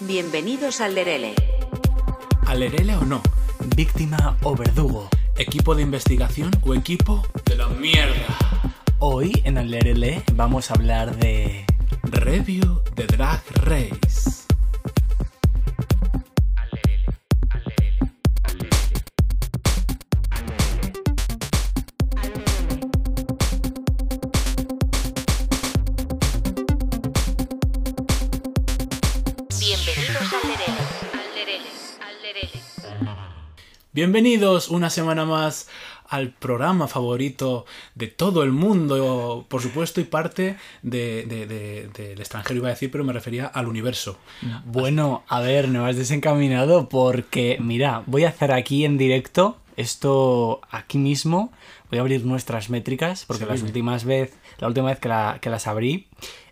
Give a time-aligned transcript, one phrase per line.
[0.00, 1.34] Bienvenidos al Lerele.
[2.46, 3.22] ¿Alerele o no?
[3.76, 5.08] ¿Víctima o verdugo?
[5.36, 8.38] ¿Equipo de investigación o equipo de la mierda?
[8.98, 11.66] Hoy en Alerele vamos a hablar de...
[12.02, 14.35] Review de Drag Race.
[34.00, 35.70] Bienvenidos una semana más
[36.06, 37.64] al programa favorito
[37.94, 42.72] de todo el mundo, por supuesto, y parte de- de- de- del extranjero, iba a
[42.72, 44.18] decir, pero me refería al universo.
[44.66, 50.60] Bueno, a ver, no has desencaminado porque, mira, voy a hacer aquí en directo esto
[50.70, 51.50] aquí mismo.
[51.90, 55.38] Voy a abrir nuestras métricas porque Sí, las últimas vez, la última vez que, la-
[55.40, 56.06] que las abrí,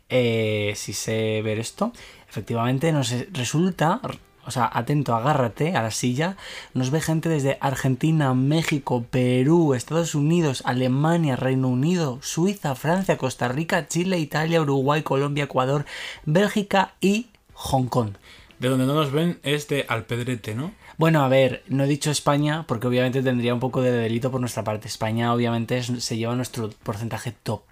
[0.08, 1.92] eh, si sé ver esto,
[2.26, 4.00] efectivamente nos resulta,
[4.46, 6.36] o sea, atento, agárrate a la silla,
[6.72, 13.48] nos ve gente desde Argentina, México, Perú, Estados Unidos, Alemania, Reino Unido, Suiza, Francia, Costa
[13.48, 15.84] Rica, Chile, Italia, Uruguay, Colombia, Ecuador,
[16.24, 18.10] Bélgica y Hong Kong.
[18.58, 20.72] De donde no nos ven es de Alpedrete, ¿no?
[20.96, 24.40] Bueno, a ver, no he dicho España porque obviamente tendría un poco de delito por
[24.40, 24.86] nuestra parte.
[24.86, 27.62] España obviamente es- se lleva nuestro porcentaje top.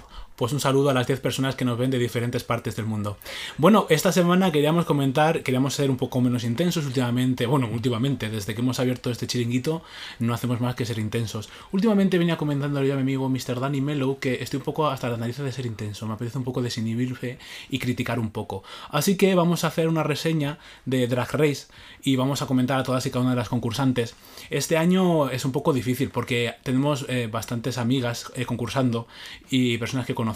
[0.42, 3.16] Pues un saludo a las 10 personas que nos ven de diferentes partes del mundo.
[3.58, 7.46] Bueno, esta semana queríamos comentar, queríamos ser un poco menos intensos últimamente.
[7.46, 9.84] Bueno, últimamente, desde que hemos abierto este chiringuito,
[10.18, 11.48] no hacemos más que ser intensos.
[11.70, 13.60] Últimamente venía comentando yo a mi amigo Mr.
[13.60, 16.08] Danny Mellow que estoy un poco hasta las narices de ser intenso.
[16.08, 17.38] Me apetece un poco desinhibirme
[17.70, 18.64] y criticar un poco.
[18.90, 21.68] Así que vamos a hacer una reseña de Drag Race
[22.02, 24.16] y vamos a comentar a todas y cada una de las concursantes.
[24.50, 29.06] Este año es un poco difícil porque tenemos eh, bastantes amigas eh, concursando
[29.48, 30.31] y personas que conocemos.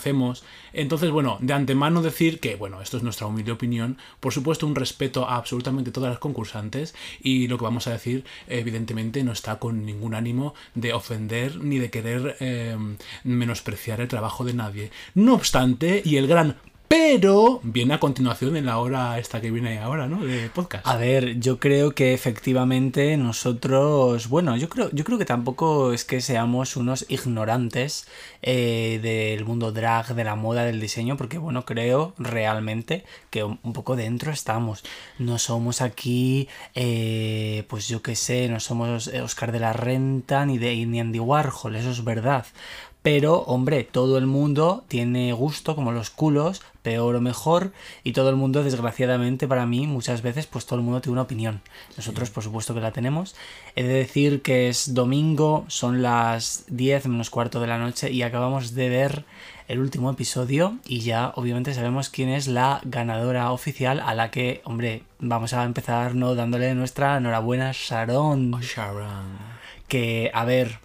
[0.72, 3.98] Entonces, bueno, de antemano decir que, bueno, esto es nuestra humilde opinión.
[4.20, 8.24] Por supuesto, un respeto a absolutamente todas las concursantes y lo que vamos a decir,
[8.46, 12.76] evidentemente, no está con ningún ánimo de ofender ni de querer eh,
[13.24, 14.90] menospreciar el trabajo de nadie.
[15.14, 16.56] No obstante, y el gran
[16.88, 20.24] pero viene a continuación en la hora esta que viene ahora, ¿no?
[20.24, 20.86] De podcast.
[20.86, 26.04] A ver, yo creo que efectivamente nosotros, bueno, yo creo, yo creo que tampoco es
[26.04, 28.06] que seamos unos ignorantes
[28.42, 33.72] eh, del mundo drag, de la moda, del diseño, porque bueno, creo realmente que un
[33.72, 34.84] poco dentro estamos.
[35.18, 40.58] No somos aquí, eh, pues yo qué sé, no somos Oscar de la Renta ni
[40.58, 42.46] de ni Andy Warhol, eso es verdad.
[43.06, 47.72] Pero, hombre, todo el mundo tiene gusto, como los culos, peor o mejor,
[48.04, 51.22] y todo el mundo, desgraciadamente, para mí, muchas veces, pues todo el mundo tiene una
[51.22, 51.60] opinión.
[51.96, 53.34] Nosotros, por supuesto, que la tenemos.
[53.74, 58.22] He de decir que es domingo, son las 10 menos cuarto de la noche, y
[58.22, 59.24] acabamos de ver
[59.66, 64.60] el último episodio, y ya, obviamente, sabemos quién es la ganadora oficial, a la que,
[64.62, 66.36] hombre, vamos a empezar, ¿no?
[66.36, 68.54] Dándole nuestra enhorabuena, Sharon.
[68.54, 69.56] Oh, Sharon.
[69.88, 70.78] Que, a ver,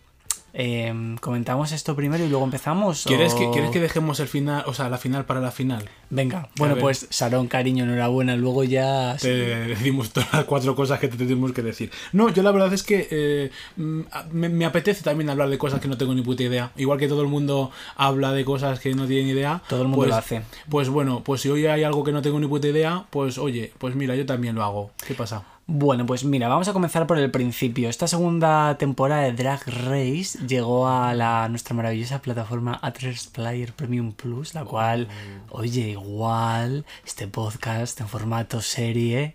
[0.53, 3.03] em, comentamos esto primero y luego empezamos.
[3.06, 5.89] ¿Quieres, o- que, ¿Quieres que dejemos el final, o sea, la final para la final?
[6.09, 8.35] Venga, bueno, pues Sarón, cariño, enhorabuena.
[8.35, 9.16] Luego ya.
[9.19, 9.29] Te
[9.67, 11.91] decimos todas las cuatro cosas que te tenemos que decir.
[12.11, 14.01] No, yo la verdad es que eh, mm,
[14.31, 16.72] me, me apetece también hablar de cosas que no tengo ni puta idea.
[16.75, 19.61] Igual que todo el mundo habla de cosas que no tiene ni idea.
[19.69, 20.41] Todo el mundo pues- lo hace.
[20.69, 23.72] Pues bueno, pues si hoy hay algo que no tengo ni puta idea, pues oye,
[23.78, 24.91] pues mira, yo también lo hago.
[25.07, 25.44] ¿Qué pasa?
[25.67, 27.88] Bueno, pues mira, vamos a comenzar por el principio.
[27.88, 34.11] Esta segunda temporada de Drag Race llegó a la nuestra maravillosa plataforma A3 Player Premium
[34.11, 35.07] Plus, la cual,
[35.49, 39.33] oye, igual este podcast en formato serie,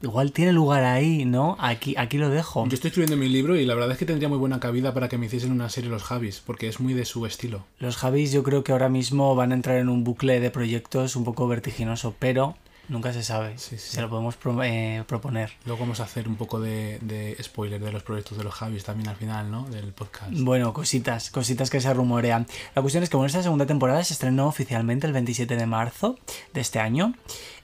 [0.00, 1.56] igual tiene lugar ahí, ¿no?
[1.58, 2.66] Aquí, aquí lo dejo.
[2.66, 5.08] Yo estoy escribiendo mi libro y la verdad es que tendría muy buena cabida para
[5.08, 7.66] que me hiciesen una serie los Javis, porque es muy de su estilo.
[7.78, 11.16] Los Javis yo creo que ahora mismo van a entrar en un bucle de proyectos
[11.16, 12.56] un poco vertiginoso, pero
[12.88, 13.56] nunca se sabe.
[13.58, 13.92] Sí, sí.
[13.96, 15.52] Se lo podemos pro- eh, proponer.
[15.66, 18.84] Luego vamos a hacer un poco de, de spoiler de los proyectos de los Javis
[18.84, 19.64] también al final, ¿no?
[19.68, 20.32] Del podcast.
[20.32, 22.46] Bueno, cositas, cositas que se rumorean.
[22.74, 26.18] La cuestión es que bueno, esta segunda temporada se estrenó oficialmente el 27 de marzo
[26.54, 27.14] de este año.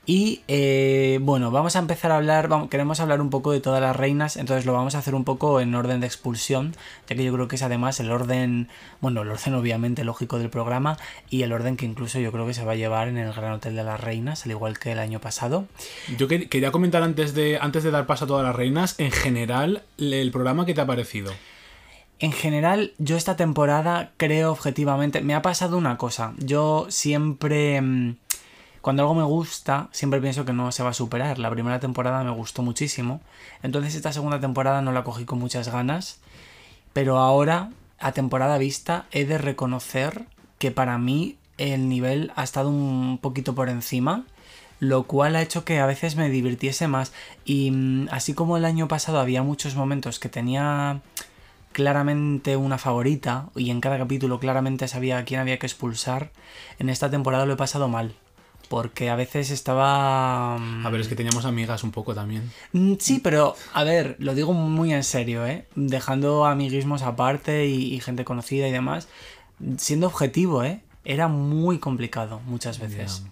[0.06, 3.80] Y eh, bueno, vamos a empezar a hablar, vamos- queremos hablar un poco de todas
[3.80, 6.74] las reinas, entonces lo vamos a hacer un poco en orden de expulsión,
[7.08, 8.68] ya que yo creo que es además el orden,
[9.00, 10.98] bueno, el orden obviamente lógico del programa
[11.30, 13.52] y el orden que incluso yo creo que se va a llevar en el Gran
[13.52, 15.64] Hotel de las Reinas, al igual que el año pasado.
[16.18, 19.10] Yo que- quería comentar antes de, antes de dar paso a todas las reinas, en
[19.10, 21.32] general, el programa que te ha parecido.
[22.20, 28.16] En general, yo esta temporada creo objetivamente, me ha pasado una cosa, yo siempre, mm,
[28.84, 31.38] cuando algo me gusta, siempre pienso que no se va a superar.
[31.38, 33.22] La primera temporada me gustó muchísimo,
[33.62, 36.20] entonces esta segunda temporada no la cogí con muchas ganas,
[36.92, 40.26] pero ahora, a temporada vista, he de reconocer
[40.58, 44.24] que para mí el nivel ha estado un poquito por encima
[44.80, 47.14] lo cual ha hecho que a veces me divirtiese más.
[47.46, 51.00] Y mm, así como el año pasado había muchos momentos que tenía
[51.72, 56.32] claramente una favorita y en cada capítulo claramente sabía a quién había que expulsar,
[56.78, 58.14] en esta temporada lo he pasado mal.
[58.74, 60.58] Porque a veces estaba...
[60.58, 62.50] mm, A ver, es que teníamos amigas un poco también.
[62.72, 65.66] Mm, Sí, pero a ver, lo digo muy en serio, ¿eh?
[65.76, 69.06] Dejando amiguismos aparte y, y gente conocida y demás,
[69.78, 70.80] siendo objetivo, ¿eh?
[71.04, 73.24] Era muy complicado muchas veces.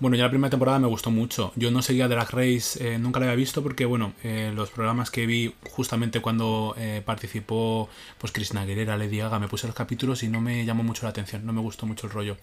[0.00, 1.52] Bueno, ya la primera temporada me gustó mucho.
[1.54, 5.10] Yo no seguía Drag Race, eh, nunca la había visto porque, bueno, eh, los programas
[5.12, 7.88] que vi justamente cuando eh, participó
[8.18, 11.10] pues Cristina Aguilera, Lady Gaga, me puse los capítulos y no me llamó mucho la
[11.10, 12.36] atención, no me gustó mucho el rollo.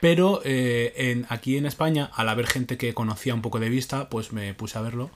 [0.00, 4.08] Pero eh, en, aquí en España, al haber gente que conocía un poco de vista,
[4.08, 5.10] pues me puse a verlo.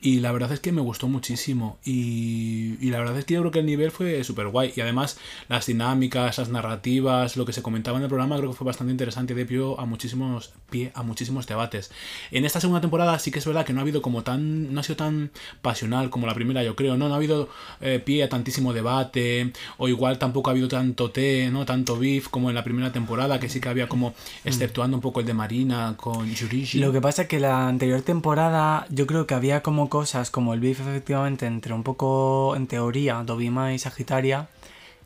[0.00, 1.78] Y la verdad es que me gustó muchísimo.
[1.84, 4.72] Y, y la verdad es que yo creo que el nivel fue súper guay.
[4.76, 5.18] Y además,
[5.48, 8.92] las dinámicas, las narrativas, lo que se comentaba en el programa, creo que fue bastante
[8.92, 11.90] interesante de pie a muchísimos, pie a muchísimos debates.
[12.30, 14.72] En esta segunda temporada sí que es verdad que no ha habido como tan.
[14.72, 17.08] no ha sido tan pasional como la primera, yo creo, ¿no?
[17.08, 17.48] No ha habido
[17.80, 19.52] eh, pie a tantísimo debate.
[19.78, 21.64] O igual tampoco ha habido tanto té, ¿no?
[21.64, 24.14] Tanto beef como en la primera temporada, que sí que había como.
[24.44, 26.78] exceptuando un poco el de Marina con Yurigi.
[26.78, 30.54] Lo que pasa es que la anterior temporada yo creo que había como cosas como
[30.54, 34.48] el beef efectivamente entre un poco en teoría Dovima y Sagitaria,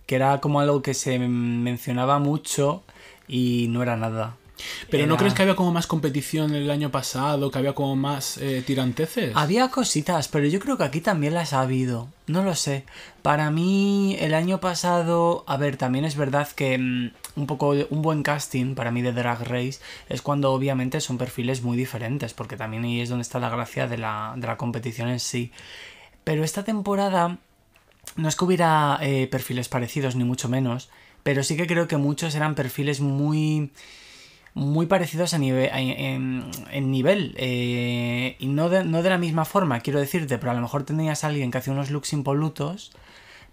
[0.06, 2.82] que era como algo que se mencionaba mucho
[3.28, 4.36] y no era nada.
[4.90, 7.50] Pero ¿no crees que había como más competición el año pasado?
[7.50, 9.32] Que había como más eh, tiranteces.
[9.34, 12.08] Había cositas, pero yo creo que aquí también las ha habido.
[12.26, 12.84] No lo sé.
[13.22, 18.02] Para mí, el año pasado, a ver, también es verdad que mm, un poco un
[18.02, 22.56] buen casting para mí de Drag Race es cuando obviamente son perfiles muy diferentes, porque
[22.56, 25.52] también ahí es donde está la gracia de la, de la competición en sí.
[26.24, 27.38] Pero esta temporada
[28.16, 30.90] no es que hubiera eh, perfiles parecidos, ni mucho menos,
[31.22, 33.70] pero sí que creo que muchos eran perfiles muy
[34.54, 36.50] muy parecidos a nivel, a- en,
[36.90, 40.60] nivel eh, y no de, no de la misma forma, quiero decirte, pero a lo
[40.60, 42.92] mejor tenías a alguien que hacía unos looks impolutos,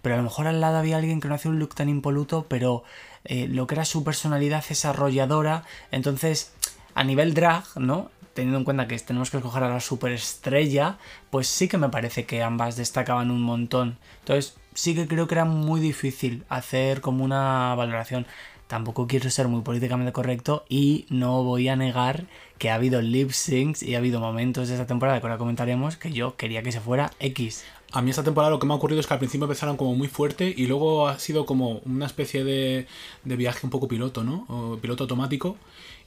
[0.02, 2.46] pero a lo mejor al lado había alguien que no hacía un look tan impoluto,
[2.48, 2.84] pero
[3.24, 6.52] eh, lo que era su personalidad es arrolladora, entonces
[6.94, 8.10] a nivel drag, ¿no?
[8.34, 10.98] Teniendo en cuenta que tenemos que escoger a la superestrella,
[11.30, 13.98] pues sí que me parece que ambas destacaban un montón.
[14.20, 18.26] Entonces sí que creo que era muy difícil hacer como una valoración.
[18.70, 22.26] Tampoco quiero ser muy políticamente correcto y no voy a negar
[22.56, 25.96] que ha habido lip syncs y ha habido momentos de esta temporada que ahora comentaremos
[25.96, 27.64] que yo quería que se fuera X.
[27.90, 29.96] A mí esta temporada lo que me ha ocurrido es que al principio empezaron como
[29.96, 32.86] muy fuerte y luego ha sido como una especie de,
[33.24, 34.44] de viaje un poco piloto, ¿no?
[34.46, 35.56] O piloto automático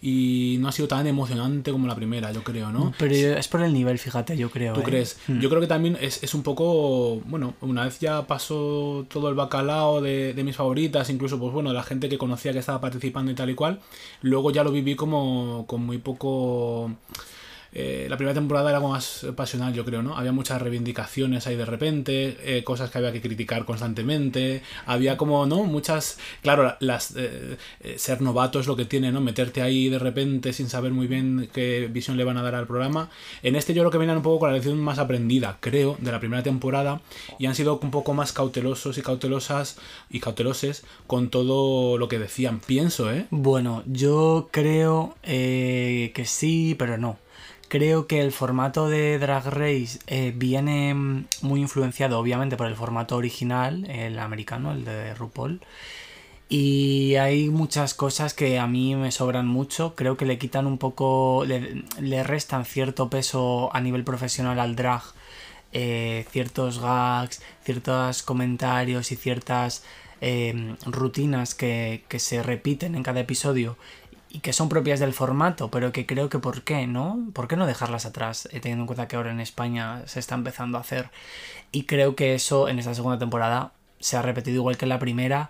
[0.05, 2.93] y no ha sido tan emocionante como la primera, yo creo, ¿no?
[2.99, 4.73] Pero es por el nivel, fíjate, yo creo.
[4.73, 4.83] ¿Tú ¿eh?
[4.83, 5.17] crees?
[5.27, 5.39] Hmm.
[5.39, 9.35] Yo creo que también es, es un poco, bueno, una vez ya pasó todo el
[9.35, 13.31] bacalao de, de mis favoritas, incluso, pues bueno, la gente que conocía que estaba participando
[13.31, 13.79] y tal y cual,
[14.21, 16.91] luego ya lo viví como con muy poco...
[17.73, 20.15] eh, la primera temporada era algo más pasional, yo creo, ¿no?
[20.15, 25.45] Había muchas reivindicaciones ahí de repente, eh, cosas que había que criticar constantemente, había como,
[25.45, 25.63] ¿no?
[25.63, 29.21] Muchas, claro, las eh, eh, ser novato es lo que tiene, ¿no?
[29.21, 32.67] Meterte ahí de repente sin saber muy bien qué visión le van a dar al
[32.67, 33.09] programa.
[33.41, 36.11] En este yo creo que vienen un poco con la lección más aprendida, creo, de
[36.11, 37.01] la primera temporada
[37.39, 39.77] y han sido un poco más cautelosos y cautelosas
[40.09, 43.25] y cauteloses con todo lo que decían, pienso, ¿eh?
[43.31, 47.22] Bueno, yo creo que sí, pero no.
[47.73, 52.75] Creo que el formato de Drag Race eh, viene mm, muy influenciado, obviamente, por el
[52.75, 55.59] formato original, el americano, el de RuPaul.
[56.49, 59.95] Y hay muchas cosas que a mí me sobran mucho.
[59.95, 65.01] Creo que le quitan un poco, le, restan cierto peso a nivel profesional al drag.
[65.71, 69.83] eh, ciertos gags, ciertos comentarios y ciertas
[70.21, 73.77] eh, rutinas que se repiten en cada episodio
[74.33, 77.29] y que son propias del formato, pero que creo que por qué, ¿no?
[77.33, 78.49] ¿Por qué no dejarlas atrás?
[78.51, 81.11] eh, teniendo en cuenta que ahora en España se está empezando a hacer.
[81.71, 84.99] Y creo que eso en esta segunda temporada se ha repetido igual que en la
[84.99, 85.49] primera.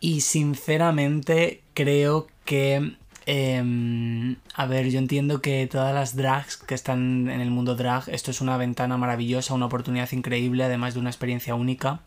[0.00, 2.96] Y sinceramente creo que...
[3.26, 8.08] em, a ver, yo entiendo que todas las drags que están en el mundo drag,
[8.08, 12.00] esto es una ventana maravillosa, una oportunidad increíble, además de una experiencia única.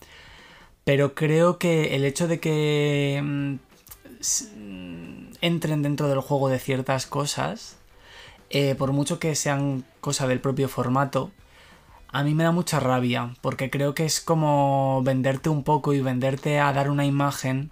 [0.85, 3.55] Pero creo que el hecho de que mm,
[5.43, 7.75] entren dentro del juego de ciertas cosas,
[8.49, 11.31] eh, por mucho que sean cosa del propio formato,
[12.07, 15.99] a mí me da mucha rabia, porque creo que es como venderte un poco y
[15.99, 17.71] venderte a dar una imagen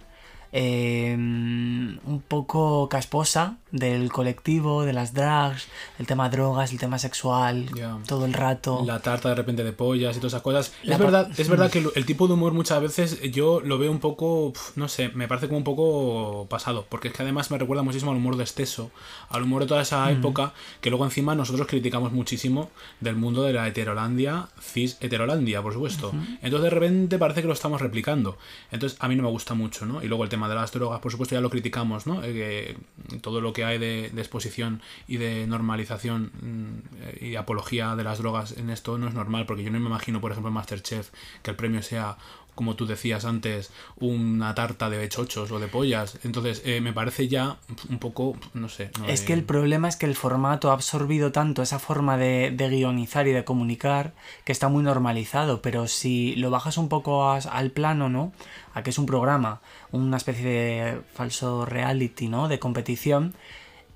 [0.52, 5.66] eh, un poco casposa del colectivo, de las drags,
[5.98, 7.70] el tema drogas, el tema sexual,
[8.06, 8.82] todo el rato.
[8.84, 10.72] La tarta de repente de pollas y todas esas cosas.
[10.82, 13.90] La es verdad, es verdad que el, tipo de humor muchas veces yo lo veo
[13.90, 17.56] un poco, no sé, me parece como un poco pasado, porque es que además me
[17.56, 18.90] recuerda muchísimo al humor de exceso,
[19.30, 23.54] al humor de toda esa época, que luego encima nosotros criticamos muchísimo del mundo de
[23.54, 26.12] la heterolandia, cis heterolandia, por supuesto.
[26.42, 28.36] Entonces de repente parece que lo estamos replicando.
[28.70, 30.02] Entonces a mí no me gusta mucho, ¿no?
[30.02, 32.20] Y luego el tema de las drogas, por supuesto, ya lo criticamos, ¿no?
[32.24, 32.76] Eh,
[33.20, 38.04] todo lo que hay de, de exposición y de normalización mm, eh, y apología de
[38.04, 40.54] las drogas en esto no es normal, porque yo no me imagino, por ejemplo, en
[40.54, 41.10] Masterchef,
[41.42, 42.16] que el premio sea,
[42.54, 46.18] como tú decías antes, una tarta de chochos o de pollas.
[46.24, 47.56] Entonces, eh, me parece ya
[47.88, 48.90] un poco, no sé.
[48.98, 52.50] no Es que el problema es que el formato ha absorbido tanto esa forma de,
[52.50, 54.12] de guionizar y de comunicar
[54.44, 58.32] que está muy normalizado, pero si lo bajas un poco a- al plano, ¿no?
[58.74, 62.48] A que es un programa, una especie de falso reality, ¿no?
[62.48, 63.34] De competición.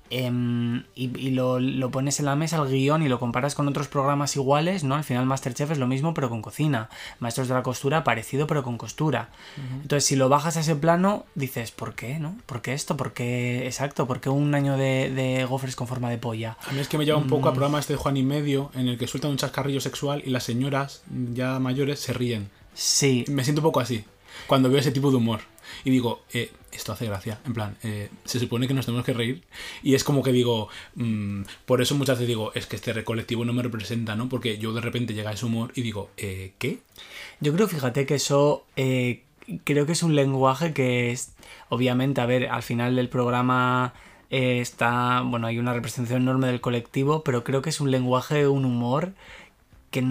[0.09, 3.67] Em, y y lo, lo pones en la mesa el guion y lo comparas con
[3.67, 4.95] otros programas iguales, ¿no?
[4.95, 6.89] Al final Masterchef es lo mismo pero con cocina.
[7.19, 9.29] Maestros de la costura parecido pero con costura.
[9.81, 12.19] Entonces si lo bajas a ese plano dices, ¿por qué?
[12.19, 12.35] ¿No?
[12.45, 12.97] ¿Por qué esto?
[12.97, 14.07] ¿Por qué exacto?
[14.07, 16.57] ¿Por qué un año de, de gofres con forma de polla?
[16.67, 17.29] A mí es que me lleva un Mm.
[17.29, 20.29] poco a programas de Juan y Medio en el que sueltan un chascarrillo sexual y
[20.29, 22.49] las señoras ya mayores se ríen.
[22.73, 24.03] Sí, Me siento un poco así
[24.47, 25.41] cuando veo ese tipo de humor.
[25.83, 27.39] Y digo, eh, esto hace gracia.
[27.45, 29.43] En plan, eh, se supone que nos tenemos que reír.
[29.83, 33.45] Y es como que digo, mm, por eso muchas veces digo, es que este colectivo
[33.45, 34.29] no me representa, ¿no?
[34.29, 36.79] Porque yo de repente llega ese humor y digo, eh, ¿qué?
[37.39, 39.23] Yo creo, fíjate, que eso eh,
[39.63, 41.33] creo que es un lenguaje que es,
[41.69, 43.93] obviamente, a ver, al final del programa
[44.29, 48.47] eh, está, bueno, hay una representación enorme del colectivo, pero creo que es un lenguaje,
[48.47, 49.13] un humor
[49.91, 50.03] que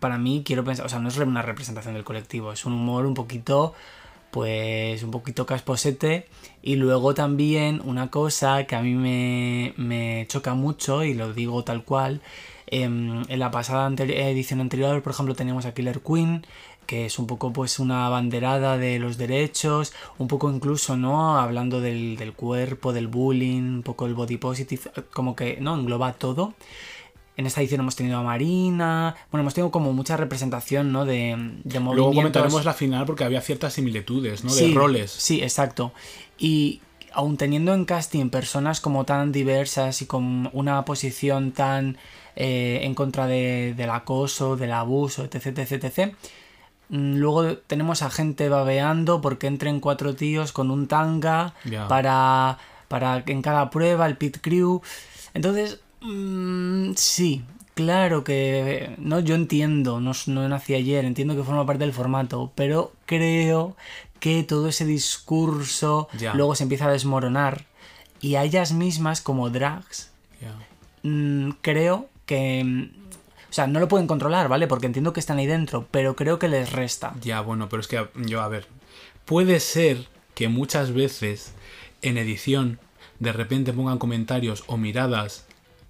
[0.00, 3.06] para mí quiero pensar, o sea, no es una representación del colectivo, es un humor
[3.06, 3.74] un poquito,
[4.30, 6.28] pues, un poquito casposete
[6.62, 11.64] y luego también una cosa que a mí me, me choca mucho y lo digo
[11.64, 12.20] tal cual,
[12.66, 16.46] em, en la pasada edición anterior, por ejemplo, teníamos a Killer Queen,
[16.86, 21.38] que es un poco pues una banderada de los derechos, un poco incluso, ¿no?
[21.38, 24.82] Hablando del, del cuerpo, del bullying, un poco el body positive,
[25.12, 25.74] como que, ¿no?
[25.76, 26.54] Engloba todo.
[27.40, 31.06] En esta edición hemos tenido a Marina, bueno, hemos tenido como mucha representación, ¿no?
[31.06, 31.28] De,
[31.64, 31.94] de movimientos.
[31.96, 34.54] Luego comentaremos la final porque había ciertas similitudes, ¿no?
[34.54, 35.10] De Sí, roles.
[35.10, 35.92] Sí, exacto.
[36.38, 36.82] Y
[37.12, 41.96] aun teniendo en casting personas como tan diversas y con una posición tan
[42.36, 46.14] eh, en contra de- del acoso, del abuso, etc, etc, etc,
[46.90, 51.88] mm, Luego tenemos a gente babeando porque entren cuatro tíos con un tanga Ya.
[51.88, 54.80] para, para que en cada prueba, el pit crew.
[55.34, 57.42] Entonces, mm, sí,
[57.74, 62.52] claro que no, yo entiendo, no, no nací ayer, entiendo que forma parte del formato,
[62.54, 63.76] pero creo
[64.18, 67.64] que todo ese discurso luego se empieza a desmoronar
[68.20, 70.12] y a ellas mismas como drags
[71.02, 72.90] mm, creo que...
[73.48, 74.68] O sea, no lo pueden controlar, ¿vale?
[74.68, 77.14] Porque entiendo que están ahí dentro, pero creo que les resta.
[77.20, 78.68] Ya, bueno, pero es que yo, a ver,
[79.24, 81.52] puede ser que muchas veces
[82.02, 82.78] en edición
[83.18, 85.46] de repente pongan comentarios o miradas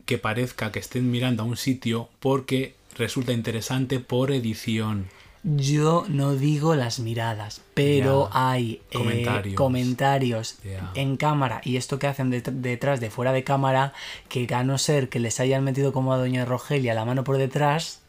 [0.07, 5.09] que parezca que estén mirando a un sitio porque resulta interesante por edición.
[5.43, 10.59] Yo no digo las miradas, pero hay eh, Comentarios.
[10.95, 13.95] en cámara y esto que hacen det- detrás de fuera de cámara,
[14.29, 17.39] que a no ser que les hayan metido como a Doña Rogelia la mano por
[17.39, 18.01] detrás,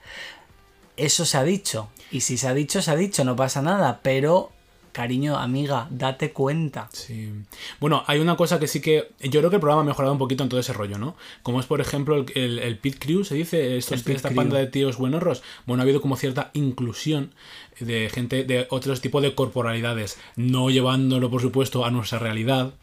[0.97, 1.87] eso se ha dicho.
[2.11, 4.51] Y si se ha dicho, se ha dicho, no pasa nada, pero
[4.91, 6.89] cariño, amiga, date cuenta.
[6.93, 7.31] Sí.
[7.79, 9.09] Bueno, hay una cosa que sí que.
[9.21, 11.15] Yo creo que el programa ha mejorado un poquito en todo ese rollo, ¿no?
[11.43, 14.35] Como es, por ejemplo, el, el, el Pit Crew, se dice, estos, esta Crew.
[14.35, 15.43] panda de tíos buenorros.
[15.65, 17.33] Bueno, ha habido como cierta inclusión
[17.79, 22.73] de gente de otros tipos de corporalidades, no llevándolo, por supuesto, a nuestra realidad.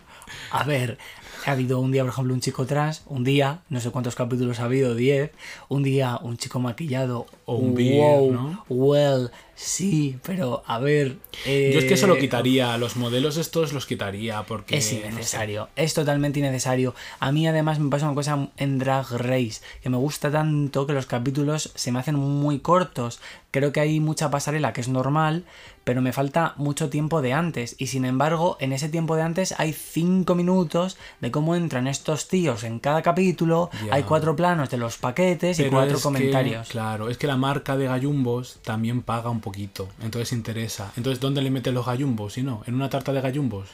[0.51, 0.99] A ver,
[1.47, 4.61] ha habido un día, por ejemplo, un chico trans, un día, no sé cuántos capítulos
[4.61, 5.31] ha habido, 10,
[5.69, 8.65] un día un chico maquillado, O un beer, wow, ¿no?
[8.69, 11.17] well, sí, pero a ver...
[11.45, 14.77] Yo es que eso lo eh, quitaría, los modelos estos los quitaría, porque.
[14.77, 15.07] Es no sé.
[15.07, 16.95] innecesario, es totalmente innecesario.
[17.21, 20.93] A mí además me pasa una cosa en Drag Race, que me gusta tanto que
[20.93, 23.21] los capítulos se me hacen muy cortos.
[23.51, 25.45] Creo que hay mucha pasarela que es normal,
[25.89, 27.75] pero me falta mucho tiempo de antes.
[27.79, 32.29] Y sin embargo, en ese tiempo de antes hay cinco minutos de cómo entran estos
[32.29, 36.69] tíos en cada capítulo, hay cuatro planos de los paquetes y cuatro que, comentarios.
[36.69, 40.93] claro, es que la marca de gallumbos también paga un poquito, entonces interesa.
[40.97, 42.35] Entonces, ¿dónde le meten los gallumbos?
[42.35, 43.69] Si no, en una tarta de gallumbos.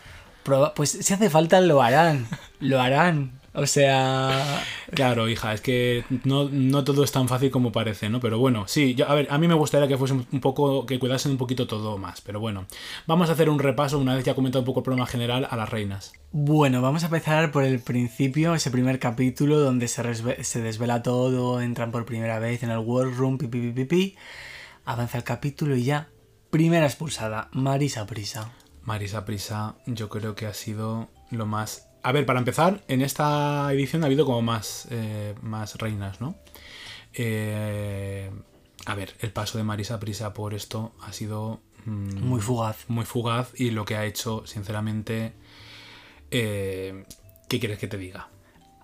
[0.44, 2.26] Proba- pues si hace falta lo harán,
[2.60, 3.40] lo harán.
[3.56, 4.64] O sea...
[4.92, 8.18] Claro, hija, es que no, no todo es tan fácil como parece, ¿no?
[8.18, 10.98] Pero bueno, sí, yo, a ver, a mí me gustaría que fuese un poco, que
[10.98, 12.66] cuidasen un poquito todo más, pero bueno.
[13.06, 15.56] Vamos a hacer un repaso, una vez ya comentado un poco el problema general, a
[15.56, 16.12] las reinas.
[16.32, 20.02] Bueno, vamos a empezar por el principio, ese primer capítulo donde se,
[20.42, 23.84] se desvela todo, entran por primera vez en el War Room, pi, pi, pi, pi,
[23.84, 24.16] pi.
[24.84, 26.08] Avanza el capítulo y ya,
[26.50, 28.52] primera expulsada, Marisa Prisa.
[28.82, 31.88] Marisa Prisa, yo creo que ha sido lo más.
[32.02, 36.34] A ver, para empezar, en esta edición ha habido como más, eh, más reinas, ¿no?
[37.14, 38.30] Eh,
[38.86, 42.84] a ver, el paso de Marisa Prisa por esto ha sido mm, Muy fugaz.
[42.88, 45.32] muy fugaz y lo que ha hecho, sinceramente,
[46.30, 47.04] eh,
[47.48, 48.28] ¿qué quieres que te diga?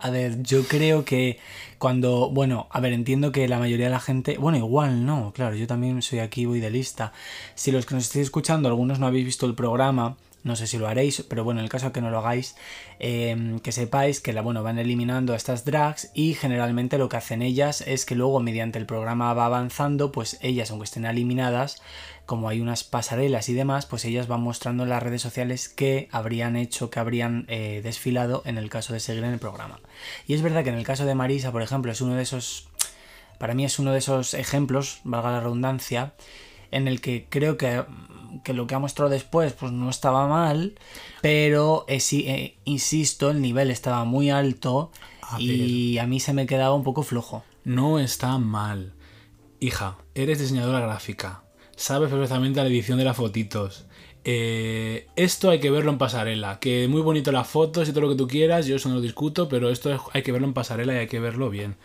[0.02, 1.38] A ver, yo creo que
[1.78, 5.54] cuando, bueno, a ver, entiendo que la mayoría de la gente, bueno, igual no, claro,
[5.56, 7.12] yo también soy aquí, voy de lista.
[7.54, 10.78] Si los que nos estéis escuchando, algunos no habéis visto el programa, no sé si
[10.78, 12.56] lo haréis, pero bueno, en el caso de que no lo hagáis,
[12.98, 17.18] eh, que sepáis que la, bueno, van eliminando a estas drags y generalmente lo que
[17.18, 21.82] hacen ellas es que luego mediante el programa va avanzando, pues ellas, aunque estén eliminadas,
[22.30, 26.08] como hay unas pasarelas y demás, pues ellas van mostrando en las redes sociales que
[26.12, 29.80] habrían hecho, que habrían eh, desfilado en el caso de seguir en el programa.
[30.28, 32.68] Y es verdad que en el caso de Marisa, por ejemplo, es uno de esos,
[33.40, 36.14] para mí es uno de esos ejemplos, valga la redundancia,
[36.70, 37.82] en el que creo que,
[38.44, 40.78] que lo que ha mostrado después pues no estaba mal,
[41.22, 46.32] pero eh, sí, eh, insisto, el nivel estaba muy alto A y a mí se
[46.32, 47.42] me quedaba un poco flojo.
[47.64, 48.94] No está mal.
[49.58, 51.42] Hija, eres diseñadora gráfica.
[51.80, 53.86] Sabes perfectamente la edición de las fotitos.
[54.24, 56.58] Eh, esto hay que verlo en pasarela.
[56.60, 59.00] Que muy bonito las fotos y todo lo que tú quieras, yo eso no lo
[59.00, 61.76] discuto, pero esto es- hay que verlo en pasarela y hay que verlo bien.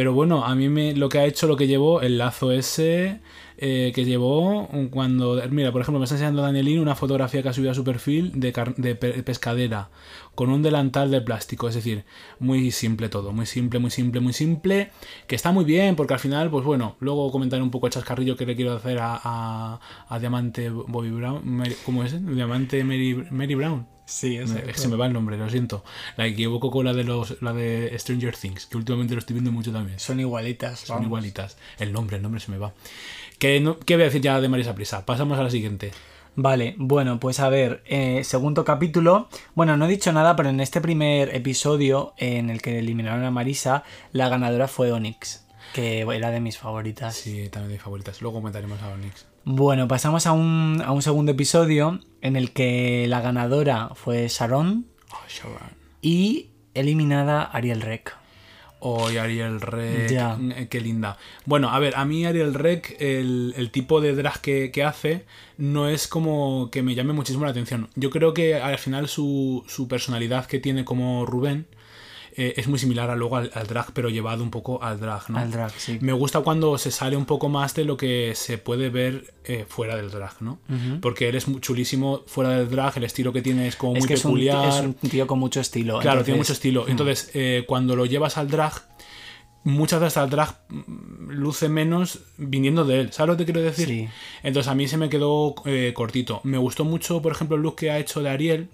[0.00, 3.20] Pero bueno, a mí me, lo que ha hecho, lo que llevó, el lazo ese
[3.58, 5.42] eh, que llevó cuando...
[5.50, 8.32] Mira, por ejemplo, me está enseñando Danielín una fotografía que ha subido a su perfil
[8.40, 9.90] de, de pe- pescadera
[10.34, 11.68] con un delantal de plástico.
[11.68, 12.06] Es decir,
[12.38, 14.90] muy simple todo, muy simple, muy simple, muy simple.
[15.26, 18.36] Que está muy bien, porque al final, pues bueno, luego comentaré un poco el chascarrillo
[18.38, 21.62] que le quiero hacer a, a, a Diamante Bobby Brown.
[21.84, 22.12] ¿Cómo es?
[22.24, 23.86] Diamante Mary, Mary Brown.
[24.10, 25.84] Sí, Me- se me va el nombre, lo siento.
[26.16, 29.52] La equivoco con la de los la de Stranger Things, que últimamente lo estoy viendo
[29.52, 30.00] mucho también.
[30.00, 30.80] Son igualitas.
[30.80, 31.06] Son vamos.
[31.06, 31.56] igualitas.
[31.78, 32.72] El nombre, el nombre se me va.
[33.38, 35.06] ¿Qué, no- ¿Qué voy a decir ya de Marisa Prisa?
[35.06, 35.92] Pasamos a la siguiente.
[36.36, 39.28] Vale, bueno, pues a ver, eh, segundo capítulo.
[39.54, 43.30] Bueno, no he dicho nada, pero en este primer episodio en el que eliminaron a
[43.30, 47.14] Marisa, la ganadora fue Onyx, que era de mis favoritas.
[47.16, 48.22] Sí, también de favoritas.
[48.22, 49.26] Luego comentaremos a Onyx.
[49.52, 54.86] Bueno, pasamos a un, a un segundo episodio en el que la ganadora fue Sharon
[55.12, 55.70] Oh, Sharon.
[56.02, 58.16] y eliminada Ariel Rec.
[58.78, 60.08] Oh, y Ariel Rec.
[60.10, 60.38] Ya.
[60.56, 61.18] eh, Qué linda.
[61.46, 65.26] Bueno, a ver, a mí Ariel Rec, el, el tipo de drag que, que hace,
[65.58, 67.88] no es como que me llame muchísimo la atención.
[67.96, 71.66] Yo creo que al final su, su personalidad que tiene como Rubén
[72.36, 75.28] eh, es muy similar a luego al, al drag, pero llevado un poco al drag,
[75.30, 75.38] ¿no?
[75.38, 75.98] Al drag, sí.
[76.00, 79.64] Me gusta cuando se sale un poco más de lo que se puede ver eh,
[79.68, 80.60] fuera del drag, ¿no?
[81.00, 84.00] Porque él es muy chulísimo fuera del drag, el estilo que tiene es como Es
[84.00, 84.68] muy que es un, peculiar.
[84.68, 85.98] es un tío con mucho estilo.
[86.00, 86.86] Claro, tiene mucho estilo.
[86.88, 88.72] Entonces, eh, cuando lo llevas al drag,
[89.64, 93.12] muchas veces el drag mm, luce menos viniendo de él.
[93.12, 93.88] ¿Sabes lo que te quiero decir?
[93.88, 94.08] Sí.
[94.42, 96.40] Entonces, a mí se me quedó eh, cortito.
[96.44, 98.68] Me gustó mucho, por ejemplo, el look que ha hecho de Ariel,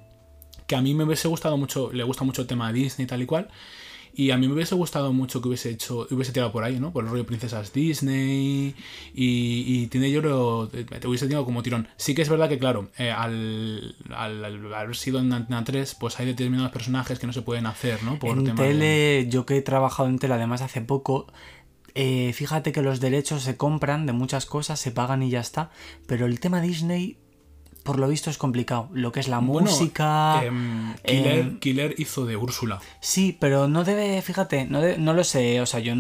[0.67, 3.09] que a mí me hubiese gustado mucho, le gusta mucho el tema de Disney y
[3.09, 3.49] tal y cual.
[4.19, 6.91] Y a mí me hubiese gustado mucho que hubiese hecho, hubiese tirado por ahí, ¿no?
[6.91, 8.75] Por el rollo princesas Disney
[9.15, 10.23] y, y tiene yo
[10.69, 11.87] te hubiese tenido como tirón.
[11.99, 15.95] Sí que es verdad que, claro, eh, al, al- al haber sido en Antena 3,
[16.01, 18.19] pues hay determinados personajes que no se pueden hacer, ¿no?
[18.19, 21.27] Por en tema de- tele, yo que he trabajado en tele además hace poco,
[21.95, 25.71] eh, fíjate que los derechos se compran de muchas cosas, se pagan y ya está.
[26.07, 27.19] Pero el tema Disney,
[27.87, 28.91] por lo visto, es complicado.
[28.93, 30.45] Lo que es la Bueno, música.
[30.45, 32.81] em, Killer, em, Killer hizo de Úrsula.
[33.01, 35.95] Sí, pero no debe, fíjate, no, de- no lo sé, o sea, yo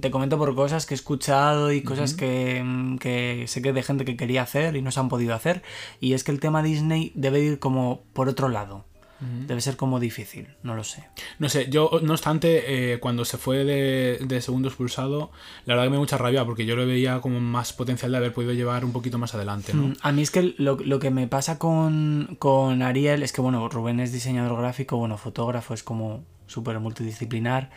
[0.00, 2.62] te comento por cosas que he escuchado y cosas que,
[3.00, 5.62] que sé que de gente que quería hacer y no se han podido hacer,
[6.00, 8.84] y es que el tema Disney debe ir como por otro lado,
[9.20, 11.04] debe ser como difícil, no lo sé.
[11.38, 15.30] No sé, yo, no obstante, eh, cuando se fue de, de segundo expulsado,
[15.64, 18.18] la verdad que me dio mucha rabia porque yo lo veía como más potencial de
[18.18, 19.88] haber podido llevar un poquito más adelante, ¿no?
[19.88, 23.40] Mm, A mí es que lo, lo que me pasa con, con Ariel es que,
[23.40, 27.70] bueno, Rubén es diseñador gráfico, bueno, fotógrafo, es como súper multidisciplinar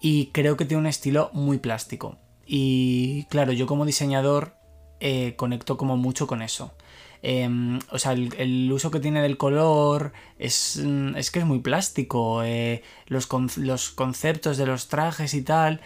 [0.00, 2.16] y creo que tiene un estilo muy plástico.
[2.46, 4.54] Y claro, yo como diseñador
[5.00, 6.72] eh, conecto como mucho con eso.
[7.22, 11.44] Em, o sea, el, el uso que tiene del color es, mm, es que es
[11.44, 12.42] muy plástico.
[12.44, 15.80] eh, los, con- los conceptos de los trajes y tal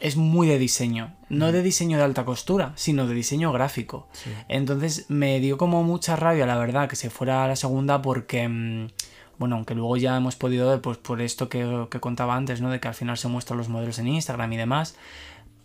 [0.00, 1.14] es muy de diseño.
[1.28, 4.08] No de diseño de alta costura, sino de diseño gráfico.
[4.48, 8.48] Entonces me dio como mucha rabia, la verdad, que se fuera a la segunda porque,
[8.48, 8.88] mm,
[9.38, 12.70] bueno, aunque luego ya hemos podido ver, pues por esto que, que contaba antes, ¿no?
[12.70, 14.96] De que al final se muestran los modelos en Instagram y demás.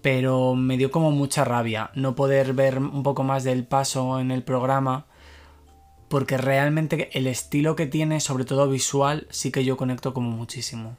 [0.07, 4.31] Pero me dio como mucha rabia no poder ver un poco más del paso en
[4.31, 5.05] el programa.
[6.07, 10.95] Porque realmente el estilo que tiene, sobre todo visual, sí que yo conecto como muchísimo.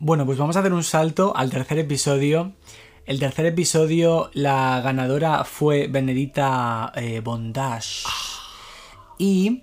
[0.00, 2.54] Bueno, pues vamos a hacer un salto al tercer episodio.
[3.06, 8.02] El tercer episodio, la ganadora fue Benedita eh, Bondage.
[9.16, 9.62] Y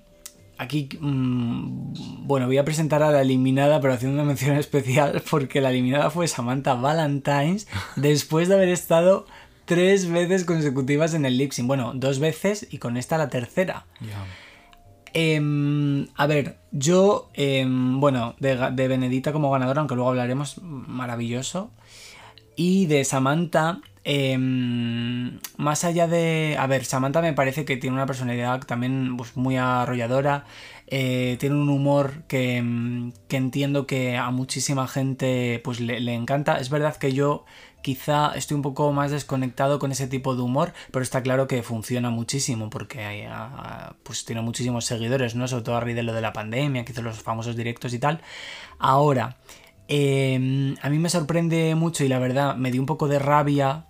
[0.59, 5.61] aquí, mm, bueno, voy a presentar a la eliminada, pero haciendo una mención especial porque
[5.61, 9.25] la eliminada fue Samantha Valentines después de haber estado
[9.65, 11.67] tres veces consecutivas en el lip sync.
[11.67, 13.85] Bueno, dos veces y con esta la tercera.
[15.13, 21.71] Em, a ver, yo, em, bueno, de, de Benedita como ganadora, aunque luego hablaremos, maravilloso.
[22.55, 26.55] Y de Samantha, em, más allá de...
[26.57, 30.45] A ver, Samantha me parece que tiene una personalidad también pues, muy arrolladora,
[30.87, 36.57] eh, tiene un humor que, em, que entiendo que a muchísima gente pues, le, encanta.
[36.59, 37.45] Es verdad que yo
[37.83, 41.61] quizá estoy un poco más desconectado con ese tipo de humor, pero está claro que
[41.61, 43.29] funciona muchísimo porque
[44.01, 45.47] pues tiene muchísimos seguidores, ¿no?
[45.47, 47.99] Sobre todo a raíz de lo de la pandemia, que hizo los famosos directos y
[47.99, 48.21] tal.
[48.79, 49.37] Ahora,
[49.87, 53.85] eh, a mí me sorprende mucho y la verdad me dio un poco de rabia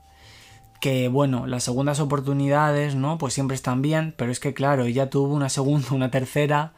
[0.80, 3.18] que bueno, las segundas oportunidades, ¿no?
[3.18, 6.74] Pues siempre están bien, pero es que claro, ella tuvo una segunda, una tercera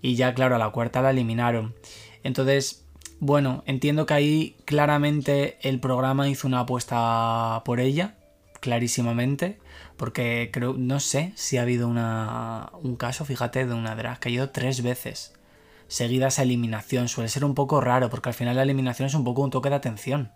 [0.00, 1.74] y ya claro, a la cuarta la eliminaron.
[2.24, 2.84] Entonces,
[3.20, 8.16] bueno, entiendo que ahí claramente el programa hizo una apuesta por ella,
[8.60, 9.58] clarísimamente,
[9.96, 14.28] porque creo, no sé si ha habido una, un caso, fíjate, de una drag que
[14.28, 15.34] ha ido tres veces
[15.88, 17.08] seguidas a eliminación.
[17.08, 19.68] Suele ser un poco raro, porque al final la eliminación es un poco un toque
[19.68, 20.32] de atención.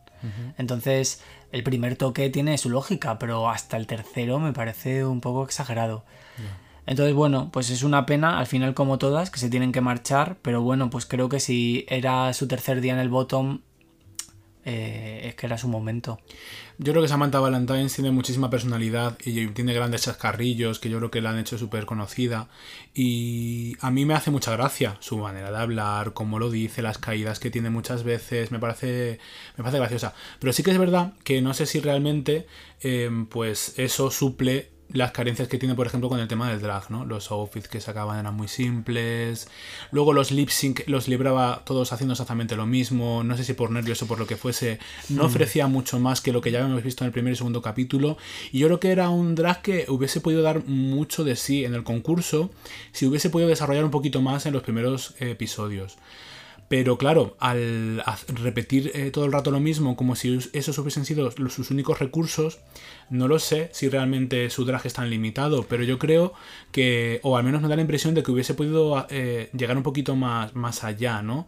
[0.58, 5.44] Entonces, el primer toque tiene su lógica, pero hasta el tercero me parece un poco
[5.44, 6.04] exagerado.
[6.86, 10.36] Entonces, bueno, pues es una pena, al final como todas, que se tienen que marchar,
[10.42, 13.60] pero bueno, pues creo que si era su tercer día en el bottom,
[14.68, 16.18] eh, es que era su momento.
[16.76, 21.10] Yo creo que Samantha Valentine tiene muchísima personalidad y tiene grandes chascarrillos que yo creo
[21.12, 22.48] que la han hecho súper conocida.
[22.92, 26.98] Y a mí me hace mucha gracia su manera de hablar, cómo lo dice, las
[26.98, 28.50] caídas que tiene muchas veces.
[28.50, 29.20] Me parece,
[29.56, 30.14] me parece graciosa.
[30.40, 32.48] Pero sí que es verdad que no sé si realmente
[32.82, 36.90] eh, pues eso suple las carencias que tiene, por ejemplo, con el tema del drag,
[36.90, 37.04] ¿no?
[37.04, 39.48] Los outfits que sacaban eran muy simples.
[39.90, 43.22] Luego los lip sync los libraba todos haciendo exactamente lo mismo.
[43.24, 44.78] No sé si por nervios o por lo que fuese.
[45.08, 47.62] No ofrecía mucho más que lo que ya habíamos visto en el primer y segundo
[47.62, 48.16] capítulo.
[48.52, 51.74] Y yo creo que era un drag que hubiese podido dar mucho de sí en
[51.74, 52.50] el concurso
[52.92, 55.96] si hubiese podido desarrollar un poquito más en los primeros eh, episodios.
[56.68, 58.02] Pero claro, al
[58.42, 62.58] repetir eh, todo el rato lo mismo, como si esos hubiesen sido sus únicos recursos,
[63.08, 66.32] no lo sé si realmente su drag es tan limitado, pero yo creo
[66.72, 69.84] que, o al menos me da la impresión de que hubiese podido eh, llegar un
[69.84, 71.46] poquito más, más allá, ¿no?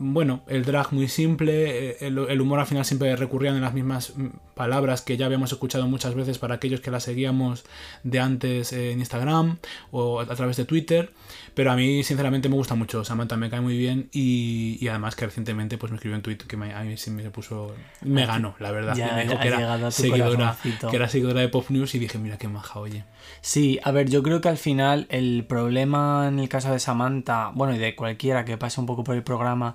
[0.00, 4.16] Bueno, el drag muy simple, eh, el, humor al final siempre recurrían en las mismas
[4.16, 7.64] mm, palabras que ya habíamos escuchado muchas veces para aquellos que la seguíamos
[8.04, 9.58] de antes en Instagram
[9.90, 11.10] o a través de Twitter,
[11.58, 15.16] pero a mí sinceramente me gusta mucho, Samantha me cae muy bien y, y además
[15.16, 18.26] que recientemente pues me escribió en Twitter que me- a mí sí me puso, me
[18.26, 20.56] ganó, la verdad, Ya me dijo que era, seguidora,
[20.88, 23.02] que era seguidora de Pop News y dije, mira qué maja, oye.
[23.40, 27.50] Sí, a ver, yo creo que al final el problema en el caso de Samantha,
[27.56, 29.74] bueno, y de cualquiera que pase un poco por el programa,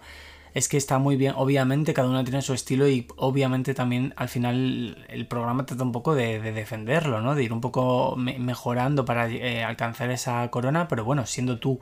[0.54, 1.34] es que está muy bien.
[1.36, 5.92] Obviamente cada una tiene su estilo y obviamente también al final el programa trata un
[5.92, 7.36] poco de, de defenderlo, ¿no?
[7.36, 11.80] De ir un poco me- mejorando para eh, alcanzar esa corona, pero bueno, siendo tú.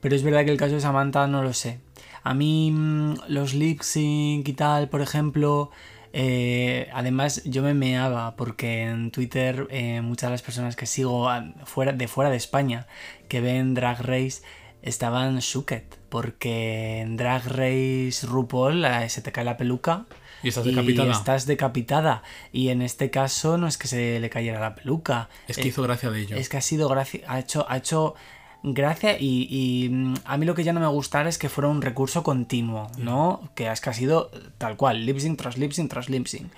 [0.00, 1.80] Pero es verdad que el caso de Samantha no lo sé.
[2.22, 5.70] A mí mm, los lip sync y tal, por ejemplo,
[6.12, 11.28] eh, además, yo me meaba porque en Twitter eh, muchas de las personas que sigo
[11.28, 12.86] a- fuera, de fuera de España
[13.28, 14.42] que ven Drag Race
[14.84, 20.04] estaban shooked porque en Drag Race RuPaul eh, se te cae la peluca
[20.42, 21.10] Y estás decapitada.
[21.12, 25.56] estás decapitada y en este caso no es que se le cayera la peluca Es
[25.56, 26.36] que hizo gracia de ello.
[26.36, 28.14] es que ha sido gracia, ha hecho, ha hecho
[28.62, 31.68] gracia y, y, mm, a mí lo que ya no me gustara es que fuera
[31.68, 33.50] un recurso continuo, ¿no?
[33.54, 36.50] Que es que ha sido tal cual, lip sync tras lip sync tras lip sync.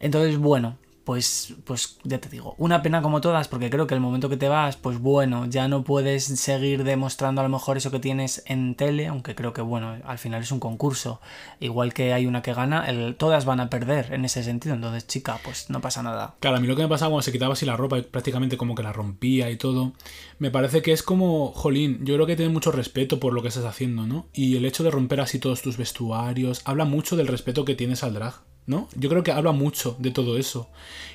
[0.00, 0.76] Entonces, bueno,
[1.08, 4.36] pues, pues ya te digo, una pena como todas, porque creo que el momento que
[4.36, 8.42] te vas, pues bueno, ya no puedes seguir demostrando a lo mejor eso que tienes
[8.44, 11.22] en tele, aunque creo que bueno, al final es un concurso.
[11.60, 15.40] Igual que hay una que gana, todas van a perder en ese sentido, entonces chica,
[15.42, 16.34] pues no pasa nada.
[16.40, 18.74] Claro, a mí lo que me pasaba cuando se quitaba así la ropa, prácticamente como
[18.74, 19.94] que la rompía y todo,
[20.38, 23.48] me parece que es como, jolín, yo creo que tienes mucho respeto por lo que
[23.48, 24.26] estás haciendo, ¿no?
[24.34, 28.04] Y el hecho de romper así todos tus vestuarios habla mucho del respeto que tienes
[28.04, 28.34] al drag.
[28.68, 28.88] ¿No?
[28.94, 30.68] Yo creo que habla mucho de todo eso.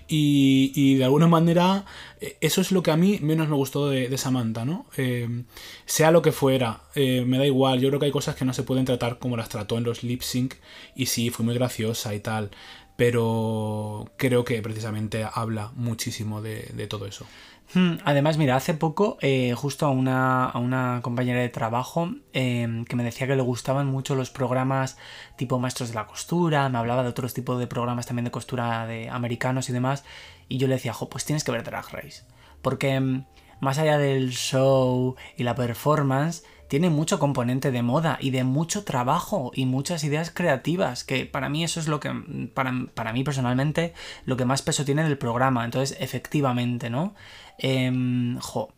[0.08, 1.86] Y, de alguna manera,
[2.20, 4.88] eh, eso es lo que a mí menos me gustó de, Samantha, ¿no?
[4.98, 5.44] Eh,
[5.86, 7.80] sea lo que fuera, eh, me da igual.
[7.80, 10.04] Yo creo que hay cosas que no se pueden tratar como las trató en los
[10.04, 10.56] lip sync.
[10.96, 12.52] Y sí, fue muy graciosa y tal.
[12.98, 17.26] Pero creo que precisamente habla muchísimo de todo eso.
[17.71, 22.84] Hmm, Además, mira, hace poco, eh, justo a una, a una compañera de trabajo eh,
[22.88, 24.97] que me decía que le gustaban mucho los programas
[25.38, 28.86] tipo Maestros de la Costura, me hablaba de otros tipos de programas también de costura
[28.86, 30.04] de americanos y demás,
[30.49, 32.23] y yo le decía, jo, pues tienes que ver Drag Race,
[32.62, 33.26] porque mm,
[33.60, 38.84] más allá del show y la performance, tiene mucho componente de moda y de mucho
[38.84, 42.12] trabajo y muchas ideas creativas, que para mí eso es lo que,
[42.56, 43.93] para, para mí personalmente,
[44.26, 45.65] lo que más peso tiene del programa.
[45.65, 47.13] Entonces, efectivamente, ¿no?
[47.58, 48.70] Em, jo,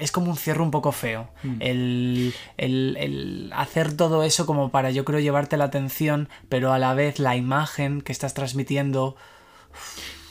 [0.00, 1.28] es como un cierre un poco feo.
[1.60, 6.78] El, el- el hacer todo eso como para, yo creo, llevarte la atención, pero a
[6.78, 9.16] la vez la imagen que estás transmitiendo.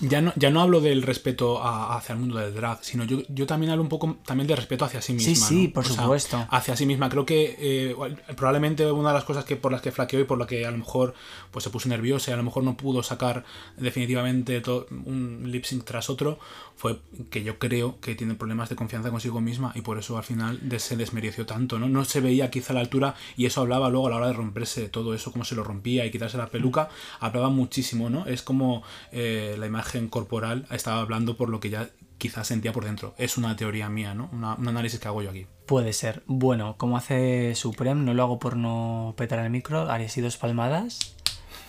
[0.01, 3.19] Ya no, ya no hablo del respeto a- hacia el mundo del drag, sino yo,
[3.27, 5.33] yo también hablo un poco también del respeto hacia sí misma.
[5.33, 5.73] Sí, sí, ¿no?
[5.73, 6.47] por O sea, supuesto.
[6.49, 7.09] hacia sí misma.
[7.09, 7.95] Creo que eh,
[8.37, 10.71] probablemente una de las cosas que por las que flaqueó y por la que a
[10.71, 11.13] lo mejor
[11.51, 13.43] pues se puso nerviosa y a lo mejor no pudo sacar
[13.77, 16.39] definitivamente to- un lip sync tras otro
[16.77, 20.23] fue que yo creo que tiene problemas de confianza consigo misma y por eso al
[20.23, 21.89] final se desmereció tanto, ¿no?
[21.89, 24.33] No se veía quizá a la altura y eso hablaba luego a la hora de
[24.33, 26.87] romperse todo eso, cómo se lo rompía y quitarse la peluca,
[27.19, 28.25] hablaba muchísimo, ¿no?
[28.27, 32.85] Es como eh, la imagen corporal estaba hablando por lo que ya quizás sentía por
[32.85, 33.13] dentro.
[33.17, 34.29] Es una teoría mía, ¿no?
[34.33, 35.47] Una- un análisis que hago yo aquí.
[35.65, 36.23] Puede ser.
[36.25, 40.37] Bueno, como hace Supreme, no lo hago por no petar el micro, haré así dos
[40.37, 41.15] palmadas.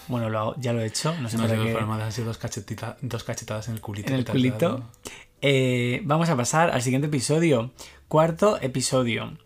[0.09, 2.39] Bueno, lo hago- ya lo he hecho, no sé No dos palmadas, han sido dos,
[2.39, 4.09] cachetita- dos cachetadas en el culito.
[4.13, 4.83] en el culito.
[5.43, 7.71] Eh, vamos a pasar al siguiente episodio.
[8.09, 9.39] Cuarto episodio.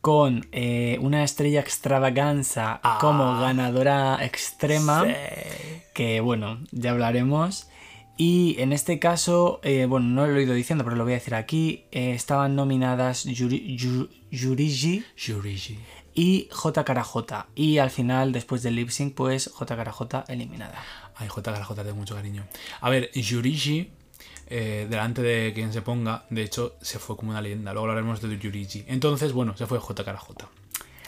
[0.00, 2.98] Con eh, una estrella extravaganza Ah.
[3.00, 5.04] como ganadora extrema.
[5.94, 7.68] Que bueno, ya hablaremos.
[8.22, 11.16] Y en este caso, eh, bueno, no lo he ido diciendo, pero lo voy a
[11.16, 11.84] decir aquí.
[11.90, 15.78] eh, estaban nominadas Yuri, Yu- Yurigi Shuriji.
[16.14, 17.46] y J.
[17.54, 20.24] Y al final, después del lip sync, pues J.
[20.28, 20.84] Eliminada.
[21.16, 21.50] Ay, J.
[21.82, 22.44] Tengo mucho cariño.
[22.82, 23.88] A ver, Yurigi,
[24.48, 27.72] eh, delante de quien se ponga, de hecho, se fue como una leyenda.
[27.72, 28.84] Luego hablaremos de Yurigi.
[28.86, 30.04] Entonces, bueno, se fue J.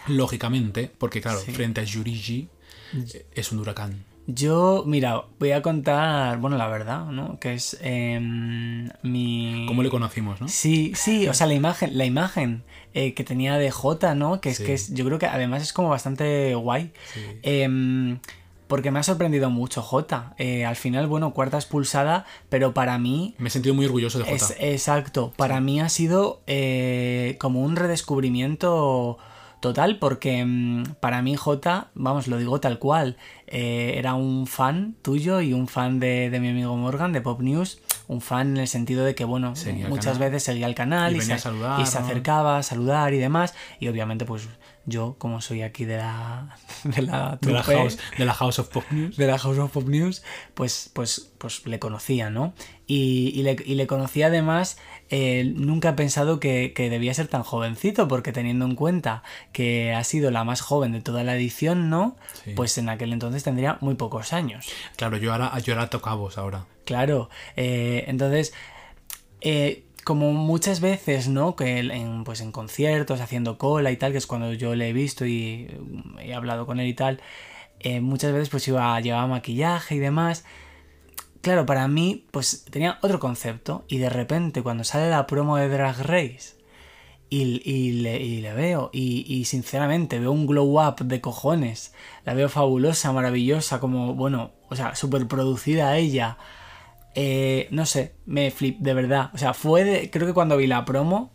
[0.09, 1.53] Lógicamente, porque claro, Sí.
[1.53, 2.49] frente a Yurigi
[2.95, 4.05] eh, es un huracán.
[4.27, 7.41] Yo, mira, voy a contar, bueno, la verdad, ¿no?
[7.41, 9.65] Que es em, mi...
[9.67, 10.49] ¿Cómo le conocimos, no?
[10.49, 12.63] Sí, sí, o sea, la imagen, la imagen
[12.95, 14.41] eh, que tenía de J, ¿no?
[14.41, 14.65] Que es Sí.
[14.65, 16.93] que es, yo creo que además es como bastante guay.
[17.13, 17.21] Sí.
[17.43, 18.21] Em,
[18.69, 20.35] porque me ha sorprendido mucho J.
[20.39, 24.25] Eh, al final, bueno, cuarta expulsada, pero para mí Me he sentido muy orgulloso de
[24.25, 24.37] J.
[24.37, 29.19] es, exacto, para mí ha sido eh, como un redescubrimiento
[29.63, 34.97] total, porque mm, para mí J, vamos, lo digo tal cual, eh, era un fan
[35.01, 38.57] tuyo y un fan de, de mi amigo Morgan de Pop News, un fan en
[38.59, 41.81] el sentido de que, bueno, Seguía muchas veces seguía el canal Y se, a saludar,
[41.81, 42.05] y se ¿no?
[42.05, 44.49] acercaba a saludar y demás, y obviamente pues
[44.85, 48.69] yo, como soy aquí de la, de la, de, la house, de la House of
[48.69, 49.17] Pop News.
[49.17, 50.23] de la House of Pop News,
[50.55, 52.53] pues, pues, pues le conocía, ¿no?
[52.89, 54.77] Y, y le, y le conocía además,
[55.15, 59.23] eh, nunca he pensado que, que debía ser tan jovencito, porque teniendo en cuenta
[59.53, 62.17] que ha sido la más joven de toda la edición, ¿no?
[62.43, 62.53] Sí.
[62.57, 64.67] Pues en aquel entonces tendría muy pocos años.
[64.97, 66.65] Claro, yo ahora, yo ahora tocabos ahora.
[66.87, 68.55] Claro, eh, entonces,
[69.43, 71.57] eh, como muchas veces, ¿no?
[71.57, 74.93] Que en, pues en conciertos, haciendo cola y tal, que es cuando yo le he
[74.95, 77.21] visto y mm, he hablado con él y tal,
[77.81, 80.47] eh, muchas veces pues iba, llevaba maquillaje y demás.
[81.43, 85.69] Claro, para mí, pues tenía otro concepto y de repente cuando sale la promo de
[85.69, 86.57] Drag Race
[87.31, 91.95] y, y le, y le veo y, y sinceramente veo un glow up de cojones,
[92.25, 96.39] la veo fabulosa, maravillosa, como, bueno, o sea, súper producida ella.
[97.15, 99.31] Eh, no sé, me flip, de verdad.
[99.35, 101.33] O sea, fue de, creo que cuando vi la promo,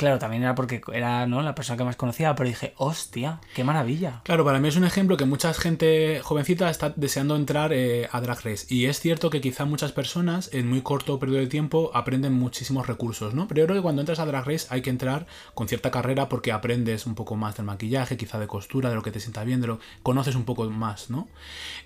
[0.00, 1.42] claro, también era porque era ¿no?
[1.42, 4.22] la persona que más conocía, pero dije, hostia, qué maravilla.
[4.24, 8.18] Claro, para mí es un ejemplo que mucha gente jovencita está deseando entrar eh, a
[8.22, 8.64] Drag Race.
[8.70, 12.86] Y es cierto que quizá muchas personas en muy corto periodo de tiempo aprenden muchísimos
[12.86, 13.46] recursos, ¿no?
[13.46, 16.30] Pero yo creo que cuando entras a Drag Race hay que entrar con cierta carrera
[16.30, 19.44] porque aprendes un poco más del maquillaje, quizá de costura, de lo que te sienta
[19.44, 21.28] bien, de lo conoces un poco más, ¿no?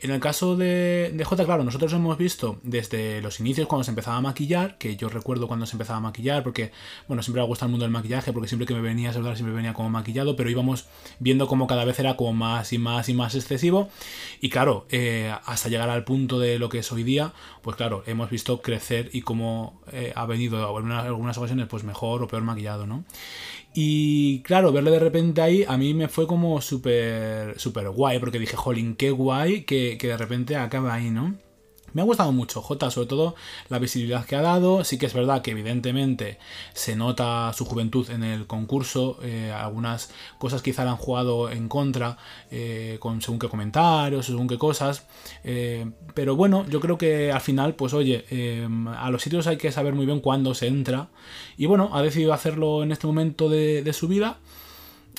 [0.02, 3.90] En el caso de, de J, claro, nosotros hemos visto desde los inicios cuando se
[3.90, 6.70] empezaba a maquillar, que yo recuerdo cuando se empezaba a maquillar, porque,
[7.08, 9.12] bueno, siempre me ha gustado el mundo del maquillaje porque siempre que me venía a
[9.12, 10.86] saludar siempre venía como maquillado, pero íbamos
[11.18, 13.88] viendo como cada vez era como más y más y más excesivo.
[14.40, 18.02] Y claro, eh, hasta llegar al punto de lo que es hoy día, pues claro,
[18.06, 22.42] hemos visto crecer y cómo eh, ha venido en algunas ocasiones pues mejor o peor
[22.42, 23.04] maquillado, ¿no?
[23.74, 28.38] Y claro, verle de repente ahí a mí me fue como súper súper guay, porque
[28.38, 31.34] dije, jolín, qué guay que, que de repente acaba ahí, ¿no?
[31.94, 33.36] Me ha gustado mucho J, sobre todo
[33.68, 34.82] la visibilidad que ha dado.
[34.82, 36.38] Sí que es verdad que evidentemente
[36.72, 39.18] se nota su juventud en el concurso.
[39.22, 42.18] Eh, algunas cosas quizá le han jugado en contra,
[42.50, 45.06] eh, con según qué comentarios, según qué cosas.
[45.44, 48.24] Eh, pero bueno, yo creo que al final, pues oye,
[48.96, 51.10] a los sitios hay que saber muy bien cuándo se entra.
[51.56, 54.38] Y bueno, ha decidido hacerlo en este momento de su vida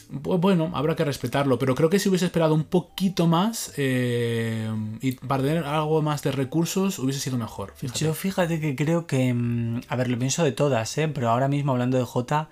[0.10, 4.70] bueno, habrá que respetarlo, pero creo que si hubiese esperado un poquito más eh,
[5.02, 7.74] y para tener algo más de recursos hubiese sido mejor.
[7.96, 11.08] Yo fíjate que creo que, mm, a ver, lo pienso de todas, ¿eh?
[11.08, 12.50] pero ahora mismo hablando de J,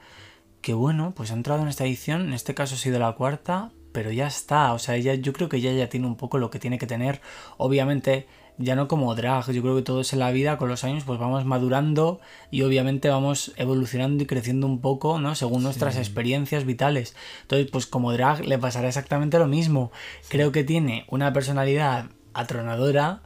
[0.62, 3.72] que bueno, pues ha entrado en esta edición, en este caso ha sido la cuarta,
[3.92, 6.50] pero ya está, o sea, ella, yo creo que ella ya tiene un poco lo
[6.50, 7.22] que tiene que tener,
[7.58, 11.04] obviamente ya no como drag, yo creo que todos en la vida con los años
[11.06, 12.20] pues vamos madurando
[12.52, 15.36] y obviamente vamos evolucionando y creciendo un poco, ¿no?
[15.36, 17.16] Según nuestras experiencias vitales.
[17.42, 19.92] Entonces, pues como drag le pasará exactamente lo mismo.
[20.30, 23.22] Creo que tiene una personalidad atronadora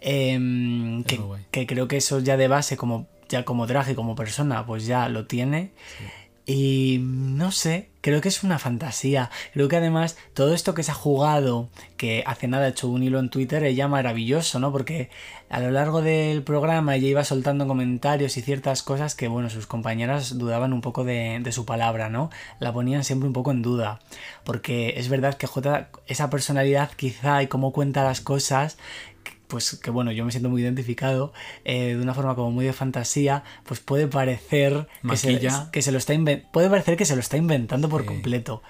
[0.00, 4.14] em, que, que, creo que eso ya de base como ya como drag y como
[4.14, 5.72] persona pues ya lo tiene
[6.50, 9.30] y no sé, creo que es una fantasía.
[9.52, 13.02] Creo que además todo esto que se ha jugado, que hace nada he hecho un
[13.02, 14.72] hilo en Twitter, ella maravilloso, ¿no?
[14.72, 15.10] Porque
[15.50, 19.66] a lo largo del programa ella iba soltando comentarios y ciertas cosas que, bueno, sus
[19.66, 22.30] compañeras dudaban un poco de, de su palabra, ¿no?
[22.60, 24.00] La ponían siempre un poco en duda.
[24.44, 28.78] Porque es verdad que J, esa personalidad quizá y cómo cuenta las cosas,
[29.48, 31.32] pues que bueno, yo me siento muy identificado,
[31.64, 35.40] eh, de una forma como muy de fantasía, pues puede parecer que se,
[35.72, 36.14] que se, lo está
[36.52, 38.62] puede parecer que se lo está inventando por completo.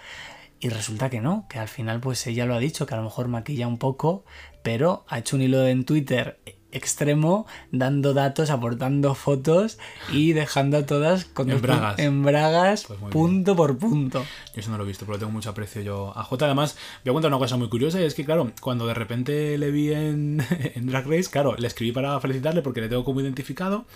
[0.60, 3.04] Y resulta que no, que al final pues ella lo ha dicho, que a lo
[3.04, 4.24] mejor maquilla un poco,
[4.62, 6.40] pero ha hecho un hilo en Twitter
[6.72, 9.78] extremo, dando datos, aportando fotos
[10.12, 14.24] y dejando todas con en bragas, en bragas pues punto por punto.
[14.54, 16.44] Yo eso no lo he visto, pero tengo mucho aprecio yo a J.
[16.44, 19.56] Además, voy a contar una cosa muy curiosa y es que, claro, cuando de repente
[19.58, 23.20] le vi en, en Drag Race, claro, le escribí para felicitarle porque le tengo como
[23.20, 23.86] identificado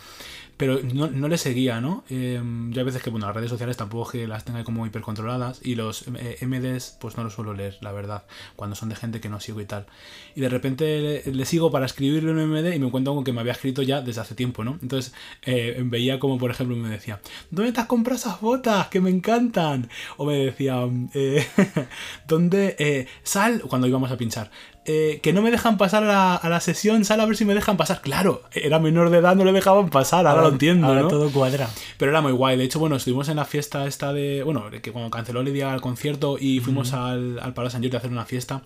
[0.57, 2.05] pero no, no le seguía, ¿no?
[2.11, 5.61] Eh, yo a veces que, bueno, las redes sociales tampoco que las tenga como hipercontroladas
[5.65, 8.25] y los eh, MDs pues no los suelo leer, la verdad,
[8.57, 9.87] cuando son de gente que no sigo y tal.
[10.35, 13.41] Y de repente le, sigo para escribirle un MD y me encuentro con que me
[13.41, 14.79] había escrito ya desde hace tiempo, ¿no?
[14.83, 18.89] Entonces eh, veía como, por ejemplo, me decía, ¿dónde te has comprado esas botas?
[18.89, 19.89] Que me encantan.
[20.17, 20.81] O me decía,
[21.15, 21.47] eh,
[22.29, 23.09] ¿dónde?
[23.23, 24.51] sal, cuando íbamos a pinchar.
[24.85, 27.77] Eh, que no me dejan pasar a la, sesión, sal a ver si me dejan
[27.77, 28.01] pasar.
[28.01, 30.89] Claro, era menor de edad, no le dejaban pasar, ahora, lo entiendo.
[30.89, 31.69] Ahora todo cuadra.
[31.99, 32.57] Pero era muy guay.
[32.57, 34.43] De hecho, bueno, estuvimos en la fiesta esta de.
[34.43, 37.99] Bueno, que cuando canceló Lidia el concierto y fuimos al, al Palacio San Jordi a
[37.99, 38.63] hacer una fiesta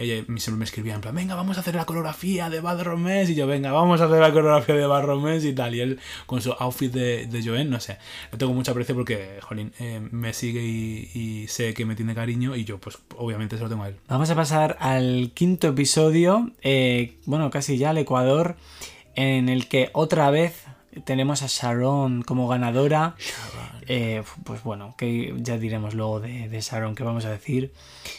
[0.00, 3.32] ella siempre me escribía en plan, venga, vamos a hacer la coreografía de Bad Romance.
[3.32, 5.74] Y yo, venga, vamos a hacer la coreografía de Bad Romance y tal.
[5.74, 7.98] Y él con su outfit de, de Joen, no sé.
[8.32, 12.56] Le tengo mucho aprecio porque, jolín, eh, me sigue y, sé que me tiene cariño
[12.56, 13.96] y yo, pues, obviamente se lo tengo a él.
[14.08, 18.56] Vamos a pasar al quinto episodio, eh, bueno, casi ya al Ecuador,
[19.14, 20.64] en el que otra vez
[21.04, 23.14] tenemos a Sharon como ganadora.
[23.86, 27.72] Eh, pues bueno, que ya diremos luego de, Sharon que vamos a decir.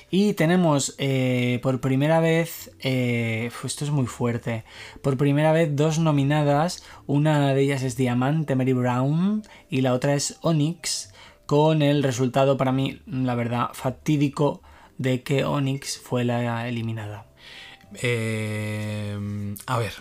[0.09, 4.63] Y tenemos eh, por primera vez, eh, esto es muy fuerte,
[5.01, 6.83] por primera vez dos nominadas.
[7.07, 11.13] Una de ellas es Diamante, Mary Brown, y la otra es Onyx,
[11.45, 14.61] con el resultado para mí, la verdad, fatídico
[14.97, 17.27] de que Onyx fue la eliminada.
[19.67, 19.93] a ver,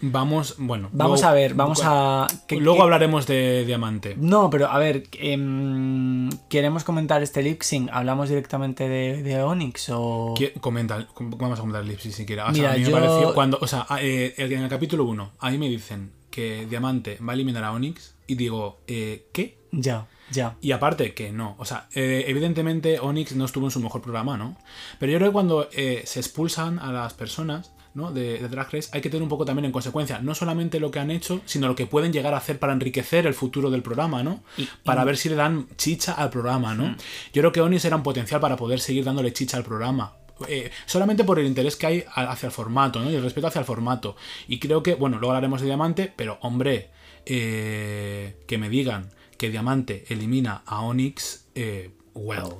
[0.00, 0.88] Vamos, bueno.
[0.92, 2.26] Vamos a ver, vamos a.
[2.50, 4.14] luego hablaremos de Diamante.
[4.16, 7.90] No, pero a ver, em, ¿queremos comentar este lip sync?
[7.92, 10.34] ¿Hablamos directamente de, de Onyx o.?
[10.60, 12.44] Comenta, vamos a comentar el lip sync si quieres.
[12.44, 13.34] a mí me pareció.
[13.34, 17.34] Cuando, o sea, eh, en el capítulo 1, ahí me dicen que Diamante va a
[17.34, 19.58] eliminar a Onyx y digo, eh, ¿qué?
[19.72, 20.06] Ya.
[20.30, 20.56] Ya.
[20.60, 24.36] Y aparte que no, o sea, eh, evidentemente Onyx no estuvo en su mejor programa,
[24.36, 24.58] ¿no?
[25.00, 27.72] Pero yo creo que cuando se expulsan a las personas,
[28.12, 30.98] de, Drag Race, hay que tener un poco también en consecuencia, no solamente lo que
[30.98, 34.22] han hecho, sino lo que pueden llegar a hacer para enriquecer el futuro del programa,
[34.22, 34.42] ¿no?
[34.56, 36.96] Y, para ver si le dan chicha al programa, ¿no?
[37.32, 40.14] Yo creo que Onis era un potencial para poder seguir dándole chicha al programa.
[40.46, 43.10] Eh, solamente por el interés que hay hacia el formato, ¿no?
[43.10, 44.16] Y el respeto hacia el formato.
[44.46, 46.90] Y creo que, bueno, luego hablaremos de Diamante, pero hombre,
[47.26, 52.54] eh, que me digan que Diamante elimina a Onyx, eh, well.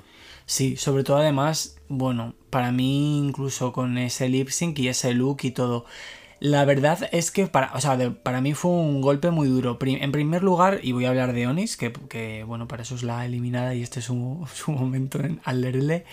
[0.48, 5.40] Sí, sobre todo además, bueno, para mí incluso con ese lip sync y ese look
[5.42, 5.84] y todo,
[6.40, 9.78] La verdad es que para, o sea, para mí fue un golpe muy duro.
[9.82, 13.04] En primer lugar, y voy a hablar de Onis, que, que, bueno, para eso es
[13.04, 16.06] la eliminada y este es su, su momento en, al leerle.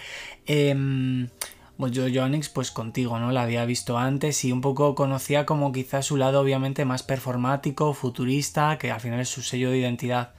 [0.47, 1.29] Em,
[1.77, 3.31] pues yo, yo Onyx, pues contigo, ¿no?
[3.31, 7.93] La había visto antes y un poco conocía como quizás su lado obviamente más performático,
[7.93, 10.33] futurista, que al final es su sello de identidad.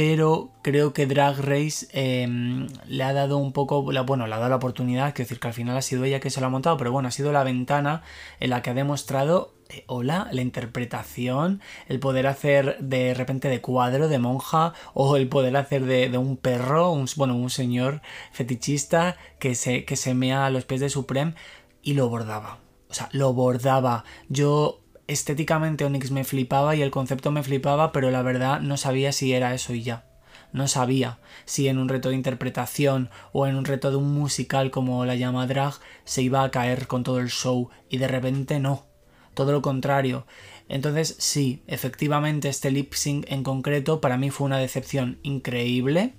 [0.00, 4.48] Pero creo que Drag Race em, le ha dado un poco, bueno, le ha dado
[4.48, 6.76] la oportunidad, quiero decir que al final ha sido ella que se lo ha montado,
[6.76, 8.02] pero bueno, ha sido la ventana
[8.38, 13.60] en la que ha demostrado, eh, hola, la interpretación, el poder hacer de repente de
[13.60, 18.00] cuadro, de monja, o el poder hacer de, de un perro, un, bueno, un señor
[18.30, 21.34] fetichista que se, que se mea a los pies de Supreme
[21.82, 22.60] y lo bordaba.
[22.88, 24.04] O sea, lo bordaba.
[24.28, 29.10] Yo estéticamente Onyx me flipaba y el concepto me flipaba, pero la verdad no sabía
[29.10, 30.04] si era eso y ya.
[30.52, 34.70] No sabía si en un reto de interpretación o en un reto de un musical
[34.70, 38.60] como la llama drag se iba a caer con todo el show y de repente
[38.60, 38.86] no.
[39.34, 40.26] Todo lo contrario.
[40.68, 46.14] Entonces sí, efectivamente este lip sync en concreto para mí fue una decepción increíble.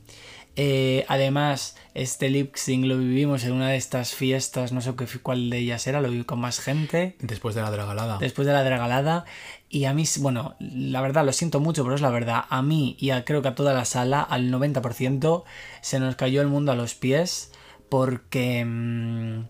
[0.62, 5.06] Eh, además, este lip sync lo vivimos en una de estas fiestas, no sé qué,
[5.24, 8.18] cuál de ellas era, lo viví con más gente Después de la dragalada.
[8.18, 9.24] después de la dragalada.
[9.70, 12.44] Y a mí, bueno, la verdad, lo siento mucho, pero es la verdad.
[12.50, 15.46] A mí y a, creo que a toda la sala, al 90%,
[15.80, 17.54] se nos cayó el mundo a los pies
[17.88, 18.66] porque...
[18.66, 19.46] mm,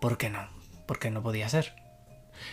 [0.00, 0.48] porque no,
[0.86, 1.74] porque no podía ser.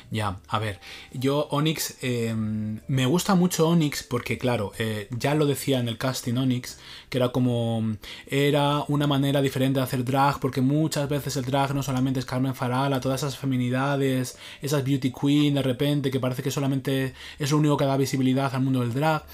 [0.10, 0.80] Ya, a ver,
[1.12, 5.98] yo Onyx, eh, me gusta mucho Onyx porque, claro, eh, ya lo decía en el
[5.98, 6.80] casting Onyx,
[7.10, 11.76] que era como, era una manera diferente de hacer drag, porque muchas veces el drag
[11.76, 16.42] no solamente es Carmen Farala, todas esas feminidades, esas beauty queen de repente, que parece
[16.42, 19.26] que solamente es lo único que da visibilidad al mundo del drag.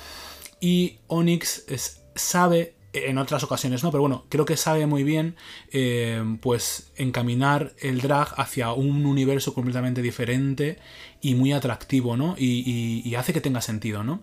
[0.60, 5.36] Y Onyx es- sabe, en otras ocasiones no, pero bueno, creo que sabe muy bien,
[5.72, 10.78] eh, pues, encaminar el drag hacia un universo completamente diferente
[11.24, 12.36] y muy atractivo, ¿no?
[12.38, 14.22] Y, hace que tenga sentido, ¿no?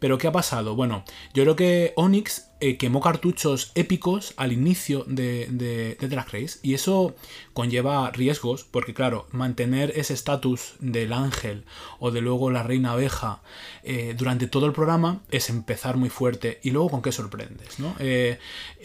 [0.00, 0.74] Pero ¿qué ha pasado?
[0.74, 6.26] Bueno, yo creo que Onyx eh, quemó cartuchos épicos al inicio de, de- de Drag
[6.32, 7.14] Race y eso
[7.54, 11.64] conlleva riesgos porque claro, mantener ese estatus del ángel
[12.00, 13.42] o de luego la reina abeja
[13.84, 17.94] eh, durante todo el programa es empezar muy fuerte y luego con qué sorprendes, ¿no?
[18.00, 18.38] Eh,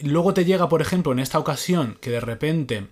[0.04, 2.88] luego te llega, por ejemplo, en esta ocasión que de repente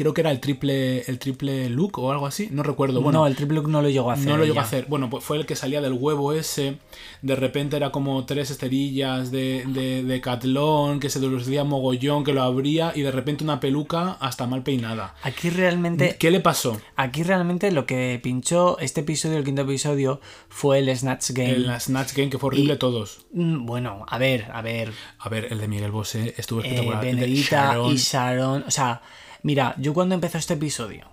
[0.00, 3.26] creo que era el triple el triple look o algo así, no recuerdo, bueno, no,
[3.26, 4.26] el triple look no lo llegó a hacer.
[4.28, 4.86] no lo llegó a hacer.
[4.88, 6.78] Bueno, pues fue el que salía del huevo ese.
[7.22, 12.32] De repente era como tres esterillas de, de, de catlón, que se lucía mogollón, que
[12.32, 15.14] lo abría y de repente una peluca hasta mal peinada.
[15.22, 16.16] Aquí realmente...
[16.18, 16.80] ¿Qué le pasó?
[16.96, 21.50] Aquí realmente lo que pinchó este episodio, el quinto episodio, fue el Snatch Game.
[21.52, 23.26] En la Snatch Game, que fue horrible Y- todos.
[23.32, 24.92] Mm, Bueno, a ver, a ver.
[25.18, 27.04] A ver, el de Miguel Bosé estuvo eh, espectacular.
[27.04, 27.92] El de Benedita Sharon.
[27.92, 28.64] y Sharon.
[28.66, 29.02] O sea,
[29.42, 31.06] mira, yo cuando empezó este episodio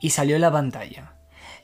[0.00, 1.14] y salió en la pantalla.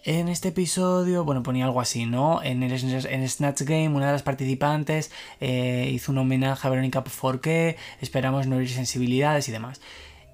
[0.03, 2.43] En este episodio, bueno, ponía algo así, ¿no?
[2.43, 5.11] En el Snatch Game, una de las participantes
[5.41, 9.83] eh, hizo un homenaje a Verónica Forqué, esperamos no herir sensibilidades y demás.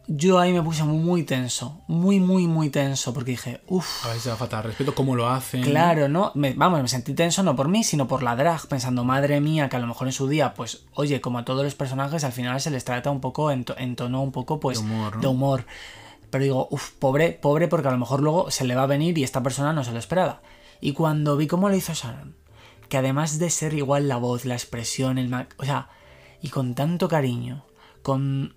[0.08, 4.20] Yo ahí me puse muy tenso, muy, muy, muy tenso, porque dije, uff, A ver
[4.20, 5.62] si va a faltar respeto, cómo lo hacen.
[5.62, 6.30] Claro, ¿no?
[6.36, 9.68] Me- vamos, me sentí tenso no por mí, sino por la drag, pensando, madre mía,
[9.68, 12.30] que a lo mejor en su día, pues, oye, como a todos los personajes, al
[12.32, 15.16] final se les trata un poco en, to- en tono un poco, pues, De humor,
[15.16, 15.20] ¿no?
[15.22, 15.66] de humor.
[16.30, 19.18] Pero digo, uff, pobre, pobre, porque a lo mejor luego se le va a venir
[19.18, 20.40] y esta persona no se lo esperaba.
[20.80, 22.36] Y cuando vi cómo lo hizo Sharon,
[22.88, 25.32] que además de ser igual la voz, la expresión, el...
[25.56, 25.88] O sea,
[26.40, 27.64] y con tanto cariño,
[28.02, 28.54] con...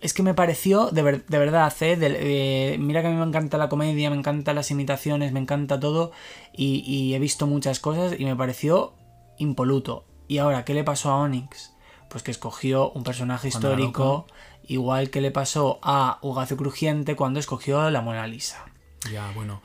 [0.00, 1.96] Es que me pareció, de, ver- de verdad, ¿eh?
[1.96, 5.40] De- eh, mira que a mí me encanta la comedia, me encantan las imitaciones, me
[5.40, 6.12] encanta todo,
[6.52, 8.94] y, y he visto muchas cosas y me pareció
[9.38, 10.04] impoluto.
[10.28, 11.72] Y ahora, ¿qué le pasó a Onyx?
[12.08, 14.26] Pues que escogió un personaje histórico,
[14.66, 18.64] igual que le pasó a Ugacio Crujiente cuando escogió la Mona Lisa.
[19.10, 19.62] Ya, bueno.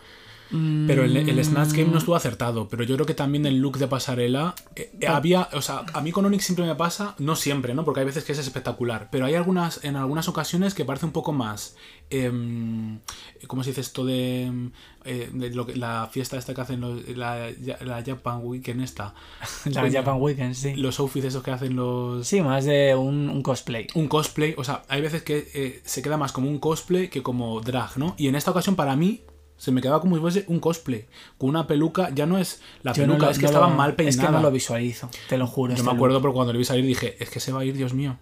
[0.49, 3.77] Pero el, el Snatch Game no estuvo acertado, pero yo creo que también el look
[3.77, 7.35] de pasarela eh, eh, había, o sea, a mí con Onyx siempre me pasa, no
[7.35, 7.83] siempre, ¿no?
[7.83, 11.11] Porque hay veces que es espectacular, pero hay algunas, en algunas ocasiones que parece un
[11.11, 11.75] poco más,
[12.09, 12.99] em,
[13.47, 14.71] ¿cómo se dice esto de, em,
[15.03, 17.49] eh, de lo que, la fiesta esta que hacen los, la,
[17.81, 19.13] la Japan Weekend esta?
[19.65, 20.75] La Japan Weekend, sí.
[20.75, 22.25] Los outfits esos que hacen los...
[22.25, 23.87] Sí, más de un, un cosplay.
[23.95, 27.21] un cosplay, o sea, hay veces que eh, se queda más como un cosplay que
[27.21, 28.15] como drag, ¿no?
[28.17, 29.23] Y en esta ocasión para mí
[29.57, 31.05] se me quedaba como si fuese un cosplay,
[31.37, 33.69] con una peluca, ya no es la Yo no peluca, lo- es que no estaba
[33.69, 34.21] lo- mal peinada.
[34.21, 35.71] Es que no lo visualizo, te lo juro.
[35.73, 36.21] Yo este me acuerdo look.
[36.21, 38.17] porque cuando lo vi salir dije, es que se va a ir, Dios mío.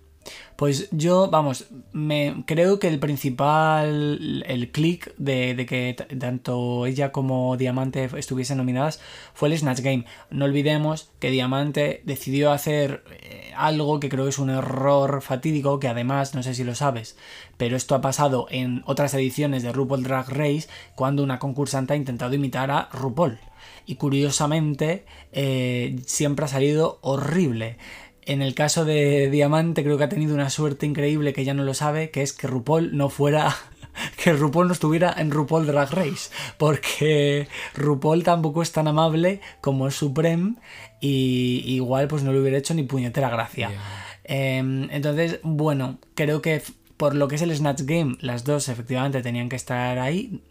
[0.55, 7.11] Pues yo, vamos, me creo que el principal, el click de, de que tanto ella
[7.11, 9.01] como Diamante estuviesen nominadas
[9.33, 10.05] fue el Snatch Game.
[10.29, 15.79] No olvidemos que Diamante decidió hacer eh, algo que creo que es un error fatídico,
[15.79, 17.17] que además, no sé si lo sabes,
[17.57, 21.97] pero esto ha pasado en otras ediciones de RuPaul Drag Race cuando una concursante ha
[21.97, 23.39] intentado imitar a RuPaul.
[23.87, 27.77] Y curiosamente, eh, siempre ha salido horrible.
[28.25, 31.63] En el caso de Diamante creo que ha tenido una suerte increíble que ella no
[31.63, 33.55] lo sabe, que es que RuPaul no fuera
[34.23, 39.87] que RuPaul no estuviera en RuPaul Drag Race, porque RuPaul tampoco es tan amable como
[39.87, 40.55] es Supreme
[40.99, 43.69] y igual pues no le hubiera hecho ni puñetera gracia.
[43.69, 44.05] Ya.
[44.23, 46.63] Eh, entonces, bueno, creo que
[46.97, 50.41] por lo que es el Snatch Game, las dos efectivamente tenían que estar ahí,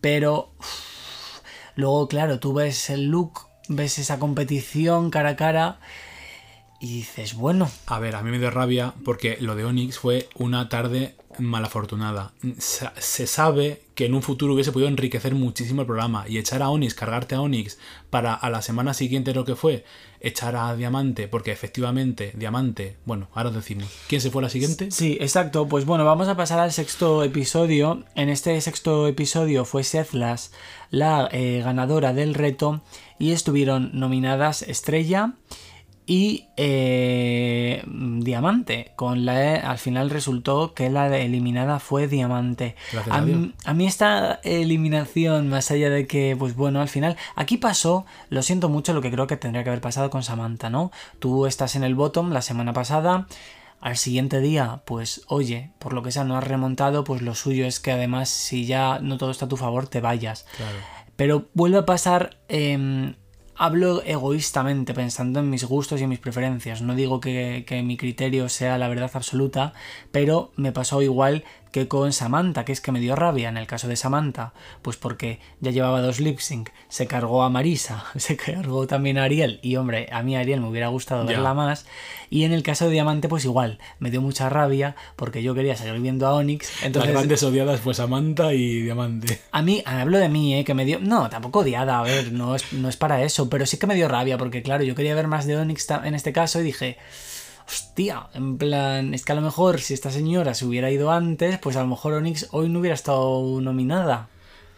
[0.00, 1.40] pero uff,
[1.74, 5.80] luego, claro, tú ves el look, ves esa competición cara a cara
[6.80, 10.28] y dices, bueno, A ver, a mí me dio rabia porque lo de Onyx fue
[10.34, 12.32] una tarde malafortunada.
[12.58, 16.70] Se sabe que en un futuro hubiese podido enriquecer muchísimo el programa y echar a
[16.70, 17.78] Onyx, cargarte a Onyx
[18.10, 19.84] para a la semana siguiente lo que fue,
[20.20, 24.50] echar a Diamante, porque efectivamente Diamante, bueno, ahora os decimos, ¿quién se fue a la
[24.50, 24.90] siguiente?
[24.90, 25.68] Sí, exacto.
[25.68, 28.04] Pues bueno, vamos a pasar al sexto episodio.
[28.14, 30.52] En este sexto episodio fue Sethlas
[30.90, 32.82] la eh, ganadora del reto
[33.18, 35.34] y estuvieron nominadas Estrella
[36.06, 38.92] y eh, Diamante.
[38.96, 42.76] Con la al final resultó que la eliminada fue Diamante.
[43.36, 48.06] Mí- a mí esta eliminación, más allá de que, pues bueno, al final, aquí pasó,
[48.30, 50.92] lo siento mucho, lo que creo que tendría que haber pasado con Samantha, ¿no?
[51.18, 53.26] Tú estás en el bottom la semana pasada,
[53.80, 57.66] al siguiente día, pues oye, por lo que sea, no has remontado, pues lo suyo
[57.66, 60.46] es que además, si ya no todo está a tu favor, te vayas.
[60.56, 60.76] Claro.
[61.16, 62.36] Pero vuelve a pasar.
[62.48, 63.14] em,
[63.56, 66.82] hablo egoístamente, pensando en mis gustos y en mis preferencias.
[66.82, 69.72] No digo que, que mi criterio sea la verdad absoluta,
[70.12, 73.66] pero me pasó igual que con Samantha, que es que me dio rabia en el
[73.66, 74.52] caso de Samantha,
[74.82, 79.24] pues porque ya llevaba dos lip sync, se cargó a Marisa, se cargó también a
[79.24, 81.86] Ariel, y hombre, a mí Ariel me hubiera gustado verla más,
[82.30, 85.76] y en el caso de Diamante, pues igual, me dio mucha rabia porque yo quería
[85.76, 89.40] seguir viendo a Onyx, entonces Las grandes odiadas fue Samantha y Diamante.
[89.52, 90.64] a mí, hablo de mí, ¿eh?
[90.64, 90.98] que me dio.
[91.00, 93.94] No, tampoco odiada, a ver, no es, no es para eso, pero sí que me
[93.94, 96.98] dio rabia, porque claro, yo quería ver más de Onyx en este caso y dije.
[97.66, 101.58] Hostia, en plan, es que a lo mejor si esta señora se hubiera ido antes,
[101.58, 104.28] pues a lo mejor Onyx hoy no hubiera estado nominada.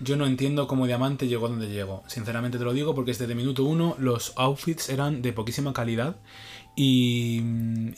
[0.01, 2.05] Yo no entiendo cómo Diamante llegó donde llegó.
[2.07, 6.16] Sinceramente te lo digo porque desde minuto uno los outfits eran de poquísima calidad.
[6.76, 7.43] Y,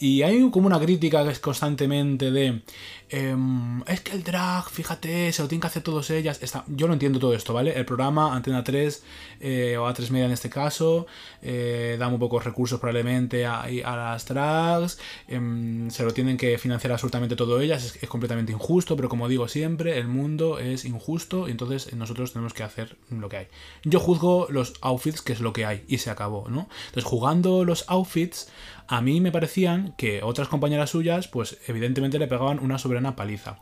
[0.00, 2.62] y hay como una crítica que es constantemente de...
[3.10, 6.42] em, es que el drag, fíjate, se lo tienen que hacer todas ellas.
[6.42, 7.72] Está, yo no entiendo todo esto, ¿vale?
[7.76, 9.02] El programa Antena 3
[9.40, 11.06] eh, o A3 Media en este caso
[11.42, 14.98] eh, da muy pocos recursos probablemente a, las drags.
[15.28, 17.84] em, se lo tienen que financiar absolutamente todo ellas.
[17.84, 22.32] Es, es completamente injusto, pero como digo siempre, el mundo es injusto y entonces nosotros
[22.32, 23.46] tenemos que hacer lo que hay.
[23.84, 26.68] Yo juzgo los outfits, que es lo que hay, y se acabó, ¿no?
[26.86, 28.48] Entonces, jugando los outfits,
[28.90, 33.58] a mí me parecían que otras compañeras suyas, pues evidentemente le pegaban una soberana paliza.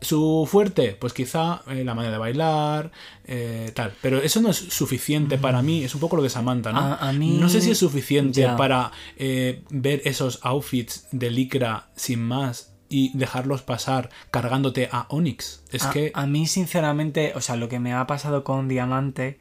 [0.00, 2.90] Su fuerte, pues quizá eh, la manera de bailar,
[3.24, 3.94] eh, tal.
[4.02, 6.78] Pero eso no es suficiente para mí, es un poco lo de Samantha, ¿no?
[6.80, 11.88] A- a mí- No sé si es suficiente para eh, ver esos outfits de licra
[11.96, 15.62] sin más y dejarlos pasar cargándote a Onyx.
[15.72, 16.10] Es a, que...
[16.14, 19.38] a mí, sinceramente, o sea, lo que me ha pasado con Diamante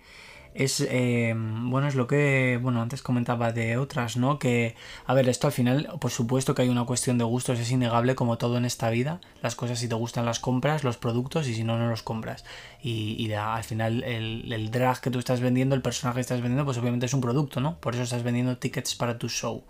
[0.53, 4.39] es, eh, bueno, es lo que, bueno, antes comentaba de otras, ¿no?
[4.39, 4.75] Que,
[5.05, 8.15] a ver, esto al final, por supuesto que hay una cuestión de gustos, es innegable
[8.15, 9.19] como todo en esta vida.
[9.41, 12.45] Las cosas, si te gustan, las compras, los productos, y si no, no los compras.
[12.81, 16.41] Y, y al final, el, el drag que tú estás vendiendo, el personaje que estás
[16.41, 17.79] vendiendo, pues obviamente es un producto, ¿no?
[17.79, 19.63] Por eso estás vendiendo tickets para tu show.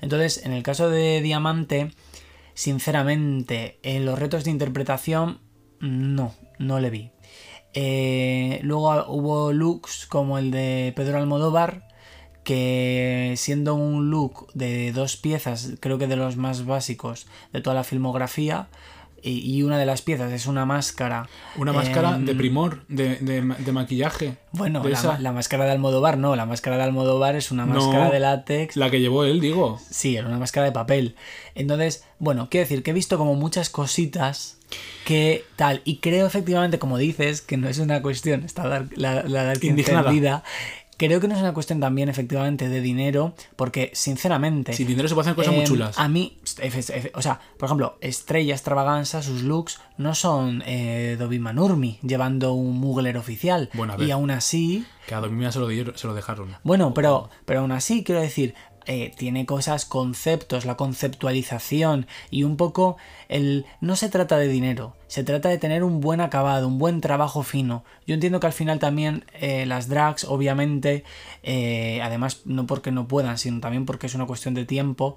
[0.00, 1.92] Entonces, en el caso de Diamante,
[2.54, 5.40] sinceramente, en los retos de interpretación,
[5.80, 7.10] no, no le vi.
[7.78, 11.86] Eh, luego hubo looks como el de Pedro Almodóvar,
[12.42, 17.74] que siendo un look de dos piezas, creo que de los más básicos de toda
[17.74, 18.68] la filmografía,
[19.22, 21.28] y, una de las piezas es una máscara.
[21.56, 24.36] Una máscara em, de primor, de, de ma- de maquillaje.
[24.52, 27.74] Bueno, de la, la máscara de Almodóvar no, la máscara de Almodóvar es una No.
[27.74, 28.76] máscara de látex.
[28.76, 29.80] La que llevó él, digo.
[29.90, 31.16] Sí, era una máscara de papel.
[31.56, 34.55] Entonces, bueno, quiero decir que he visto como muchas cositas
[35.04, 35.82] que tal.
[35.84, 39.62] Y creo efectivamente, como dices, que no es una cuestión, está dar- la, la dark
[39.64, 40.00] Indignada.
[40.00, 40.42] encendida.
[40.98, 44.72] Creo que no es una cuestión también efectivamente de dinero, porque sinceramente...
[44.72, 45.98] Sin dinero se pueden hacer cosas muy em, chulas.
[45.98, 46.38] A mí,
[47.12, 52.78] o sea, por ejemplo, Estrella Extravaganza, sus looks no son eh, Dobby Manurmi llevando un
[52.80, 53.68] Mugler oficial.
[53.74, 54.08] Bueno, a ver.
[54.08, 56.56] y aún así, Que a Domimia se lo, dieron- se lo dejaron.
[56.64, 58.54] bueno, pero, pero aún así, quiero decir,
[58.86, 62.96] eh, tiene cosas, conceptos, la conceptualización y un poco
[63.28, 63.66] el...
[63.80, 67.42] No se trata de dinero, se trata de tener un buen acabado, un buen trabajo
[67.42, 67.84] fino.
[68.06, 71.04] Yo entiendo que al final también eh, las drags, obviamente,
[71.42, 75.16] eh, además no porque no puedan, sino también porque es una cuestión de tiempo,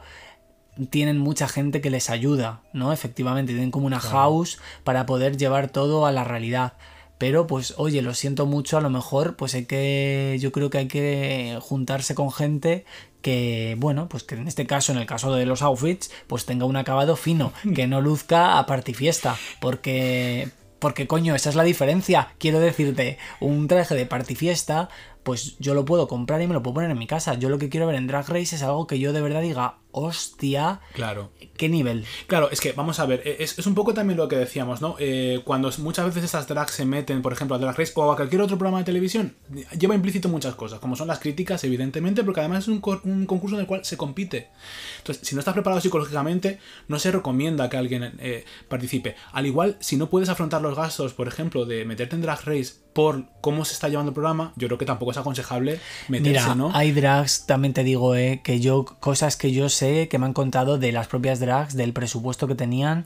[0.89, 2.93] tienen mucha gente que les ayuda, ¿no?
[2.93, 6.73] Efectivamente, tienen como una house para poder llevar todo a la realidad.
[7.19, 10.79] Pero pues oye, lo siento mucho, a lo mejor pues hay que, yo creo que
[10.79, 12.85] hay que juntarse con gente
[13.21, 16.65] que, bueno, pues que en este caso, en el caso de los outfits, pues tenga
[16.65, 20.49] un acabado fino, que no luzca a fiesta porque...
[20.79, 22.29] Porque coño, esa es la diferencia.
[22.37, 24.05] Quiero decirte, un traje de
[24.35, 24.87] fiesta
[25.23, 27.35] pues yo lo puedo comprar y me lo puedo poner en mi casa.
[27.35, 29.75] Yo lo que quiero ver en Drag Race es algo que yo de verdad diga,
[29.91, 31.31] hostia, claro.
[31.57, 32.05] ¿qué nivel?
[32.27, 34.95] Claro, es que vamos a ver, e-, es, un poco también lo que decíamos, ¿no?
[34.99, 38.15] Eh, cuando muchas veces esas drags se meten, por ejemplo, a Drag Race o a
[38.15, 39.35] cualquier otro programa de televisión,
[39.77, 43.55] lleva implícito muchas cosas, como son las críticas, evidentemente, porque además es un, un concurso
[43.55, 44.49] en el cual se compite.
[44.99, 49.15] Entonces, si no estás preparado psicológicamente, no se recomienda que alguien eh, participe.
[49.31, 52.73] Al igual, si no puedes afrontar los gastos, por ejemplo, de meterte en Drag Race
[52.93, 55.79] por cómo se está llevando el programa, yo creo que tampoco es aconsejable
[56.09, 56.71] meterse, Mira, ¿no?
[56.73, 60.33] Hay drags, también te digo, eh, que yo, cosas que yo sé, que me han
[60.33, 63.03] contado de las propias drags, del presupuesto que tenían.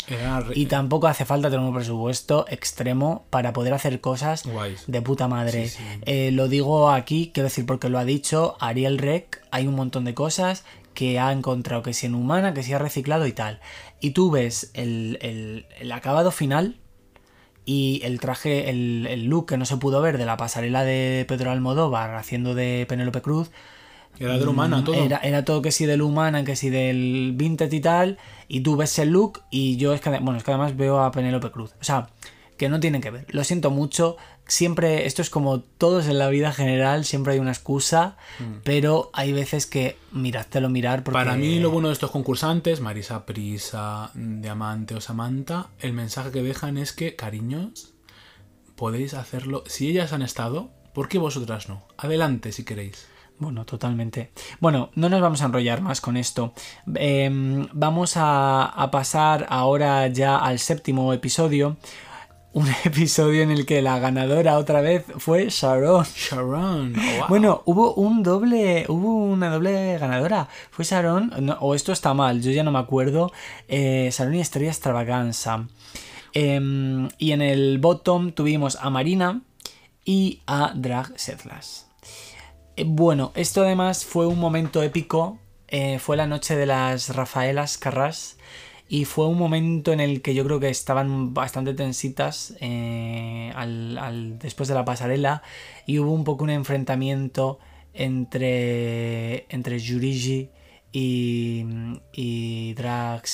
[0.53, 4.43] Y tampoco hace falta tener un presupuesto extremo para poder hacer cosas
[4.87, 5.71] de puta madre.
[6.05, 10.05] Eh, lo digo aquí, quiero decir, porque lo ha dicho Ariel Rec, hay un montón
[10.05, 10.63] de cosas
[10.93, 13.59] que ha encontrado, que si en humana, que si ha reciclado y tal.
[13.99, 16.77] Y tú ves el, el acabado final
[17.65, 21.25] y el traje, el, el, look que no se pudo ver de la pasarela de
[21.27, 23.51] Pedro Almodóvar haciendo de Penélope Cruz.
[24.19, 24.95] Era de humana mm, todo.
[24.95, 28.17] Era, era, todo que si del humana, que si del vintage y tal.
[28.47, 31.11] Y tú ves el look y yo es que, bueno, es que además veo a
[31.11, 31.73] Penélope Cruz.
[31.81, 32.09] O sea,
[32.57, 33.25] que no tienen que ver.
[33.29, 34.17] Lo siento mucho.
[34.45, 38.61] Siempre, esto es como todos en la vida general, siempre hay una excusa, mm.
[38.63, 41.13] pero hay veces que lo mirar porque...
[41.13, 46.43] Para mí lo bueno de estos concursantes, Marisa Prisa, Diamante o Samantha, el mensaje que
[46.43, 47.93] dejan es que, cariños,
[48.75, 49.63] podéis hacerlo.
[49.65, 51.87] Si ellas han estado, ¿por qué vosotras no?
[51.97, 53.07] Adelante si queréis.
[53.39, 54.31] Bueno, totalmente.
[54.59, 56.53] Bueno, no nos vamos a enrollar más con esto.
[56.95, 61.77] Em, vamos a, a pasar ahora ya al séptimo episodio
[62.53, 66.05] un episodio en el que la ganadora otra vez fue Sharon.
[66.15, 66.95] Sharon.
[66.95, 70.47] Oh, bueno, hubo un doble, hubo una doble ganadora.
[70.71, 73.31] Fue Sharon, o esto está mal, yo ya no me acuerdo.
[73.67, 75.67] Eh, Sharon y Estrella Extravaganza.
[76.33, 79.41] Em, y en el bottom tuvimos a Marina
[80.05, 81.87] y a Drag Setlas.
[82.75, 85.37] Eh, bueno, esto además fue un momento épico.
[85.67, 88.37] Eh, fue la noche de las Rafaelas Carras
[88.87, 93.51] y fue un momento en el que yo creo que estaban bastante tensitas eh,
[94.39, 95.41] después de la pasarela
[95.87, 97.59] y hubo un poco un enfrentamiento
[97.93, 100.49] entre, entre Yurigi
[100.91, 101.65] y,
[102.11, 103.25] y Drag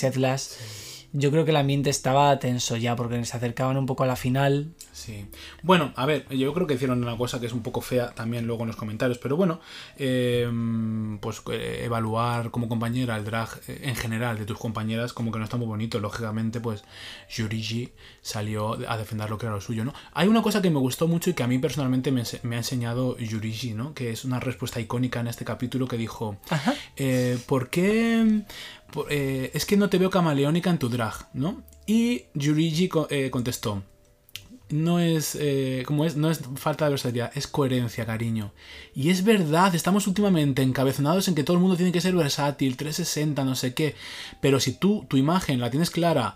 [1.11, 4.15] yo creo que el ambiente estaba tenso ya porque se acercaban un poco a la
[4.15, 4.73] final.
[4.91, 5.25] Sí.
[5.63, 8.45] Bueno, a ver, yo creo que hicieron una cosa que es un poco fea también
[8.45, 9.59] luego en los comentarios, pero bueno,
[9.97, 15.31] em, pues eh, evaluar como compañera el drag eh, en general de tus compañeras como
[15.31, 15.99] que no está muy bonito.
[15.99, 16.83] Lógicamente, pues
[17.29, 17.91] Yurigi
[18.21, 19.93] salió a defender lo que era lo suyo, ¿no?
[20.13, 23.17] Hay una cosa que me gustó mucho y que a mí personalmente me, ha enseñado
[23.17, 23.93] Yurigi, ¿no?
[23.93, 26.37] Que es una respuesta icónica en este capítulo que dijo,
[26.97, 28.43] eh, ¿por qué
[29.09, 31.63] eh, es que no te veo camaleónica en tu drag, ¿no?
[31.85, 33.83] Y Yurigi eh, contestó,
[34.69, 38.53] no es, eh, como es, no es falta de versatilidad, es coherencia, cariño.
[38.93, 42.77] Y es verdad, estamos últimamente encabezonados en que todo el mundo tiene que ser versátil,
[42.77, 43.95] 360, no sé qué.
[44.41, 46.35] Pero si tú, tu imagen la tienes clara,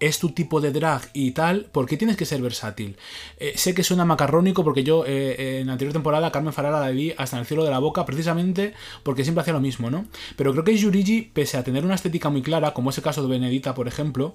[0.00, 2.96] es tu tipo de drag y tal, ¿por qué tienes que ser versátil?
[3.38, 6.90] Eh, sé que suena macarrónico porque yo eh, en la anterior temporada Carmen Farala la
[6.90, 10.06] vi hasta en el cielo de la boca precisamente porque siempre hacía lo mismo, ¿no?
[10.36, 13.22] Pero creo que Yurigi, pese a tener una estética muy clara, como es el caso
[13.22, 14.34] de Benedita, por ejemplo,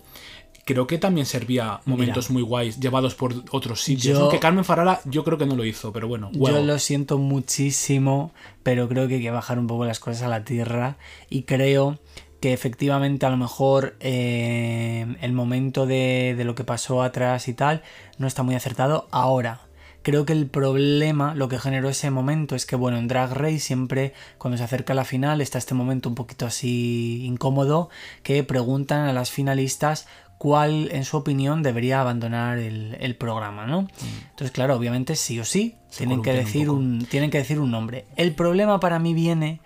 [0.65, 4.19] creo que también servía momentos muy guays llevados por otros sitios.
[4.19, 6.29] Aunque Carmen Farala yo creo que no lo hizo, pero bueno.
[6.31, 8.31] Yo lo siento muchísimo,
[8.63, 10.97] pero creo que hay que bajar un poco las cosas a la tierra
[11.29, 11.99] y creo
[12.39, 17.53] que efectivamente a lo mejor eh, el momento de, de, lo que pasó atrás y
[17.53, 17.83] tal
[18.17, 19.61] no está muy acertado ahora.
[20.01, 23.59] Creo que el problema, lo que generó ese momento, es que bueno, en Drag Race
[23.59, 27.89] siempre cuando se acerca a la final está este momento un poquito así incómodo
[28.23, 33.81] que preguntan a las finalistas cuál en su opinión debería abandonar el, programa, ¿no?
[33.81, 33.87] Mm.
[34.29, 38.05] Entonces, claro, obviamente sí o sí tienen que, decir un, tienen que decir un nombre.
[38.15, 39.59] El problema para mí viene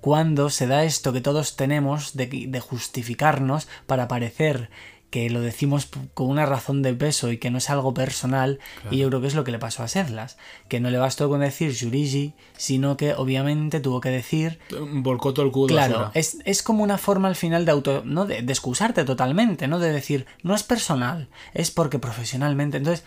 [0.00, 4.70] cuando se da esto que todos tenemos de, justificarnos para parecer
[5.10, 8.60] que lo decimos con una razón de peso y que no es algo personal,
[8.92, 10.36] y yo creo que es lo que le pasó a Sedlas,
[10.68, 15.44] que no le bastó con decir Yurigi, sino que obviamente tuvo que decir Volcó todo
[15.46, 18.02] el cubo de Claro, es, es como una forma al final de auto.
[18.04, 18.24] ¿no?
[18.24, 19.80] De, de excusarte totalmente, ¿no?
[19.80, 22.76] De decir, no es personal, es porque profesionalmente.
[22.76, 23.04] Entonces,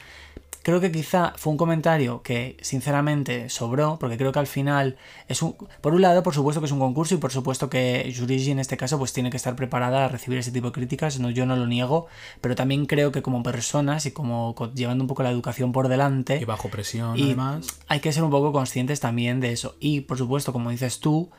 [0.64, 4.98] creo que quizá fue un comentario que sinceramente sobró, porque creo que al final
[5.28, 5.56] es un.
[5.82, 8.60] Por un lado, por supuesto que es un concurso y por supuesto que Yurigi en
[8.60, 11.46] este caso pues tiene que estar preparada a recibir ese tipo de críticas, no, yo
[11.46, 12.08] no lo niego,
[12.42, 15.88] pero también creo que como personas y como co- llevando un poco la educación por
[15.90, 16.40] delante.
[16.42, 17.68] Y bajo presión, Y además.
[17.88, 19.76] hay que ser un poco conscientes también de eso.
[19.80, 21.30] Y por supuesto, como dices tú,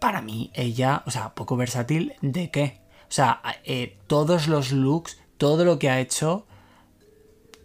[0.00, 2.80] para mí ella, o sea, poco versátil, ¿de qué?
[3.08, 6.46] O sea, eh, todos los looks, todo lo que ha hecho.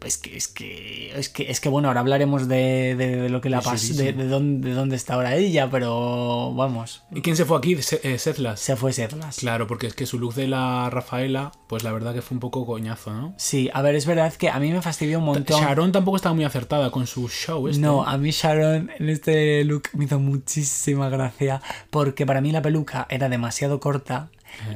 [0.06, 3.40] Es que, es que, es que, es que bueno, ahora hablaremos de, de- de lo
[3.40, 7.22] que le ha De de, de dónde, de dónde está ahora ella, pero vamos, ¿Y
[7.22, 7.80] quién se fue aquí?
[7.82, 8.60] Se- eh, Setlas.
[8.60, 9.38] se fue Sedlas.
[9.38, 12.40] Claro, porque es que su look de la Rafaela, pues la verdad que fue un
[12.40, 13.34] poco coñazo, ¿no?
[13.38, 15.62] Sí, a ver, es verdad que a mí me fastidió un montón.
[15.62, 17.68] Sharon tampoco estaba muy acertada con su show.
[17.68, 17.80] Este.
[17.82, 22.62] No, a mí Sharon en este look me hizo muchísima gracia porque para mí la
[22.62, 24.30] peluca era demasiado corta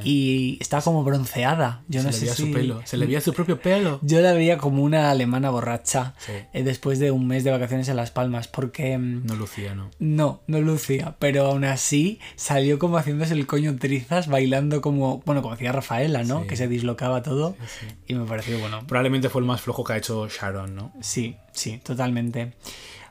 [0.04, 1.82] y estaba como bronceada.
[1.88, 2.82] Yo se no le sé veía si su pelo.
[2.84, 3.98] Se le veía su propio pelo.
[4.02, 6.32] yo la veía como una alemana borracha Sí.
[6.52, 9.90] eh, después de un mes de vacaciones en Las Palmas porque mm, No lucía, ¿no?
[9.98, 15.42] no, no lucía, pero aún así salió como haciéndose el coño trizas, bailando como, bueno,
[15.42, 16.42] como hacía Rafaela, ¿no?
[16.42, 16.46] Sí.
[16.48, 17.56] Que se dislocaba todo
[18.06, 18.86] y me pareció bueno.
[18.86, 20.92] Probablemente fue el más flojo que ha hecho Sharon, ¿no?
[21.00, 22.52] Sí, sí, totalmente.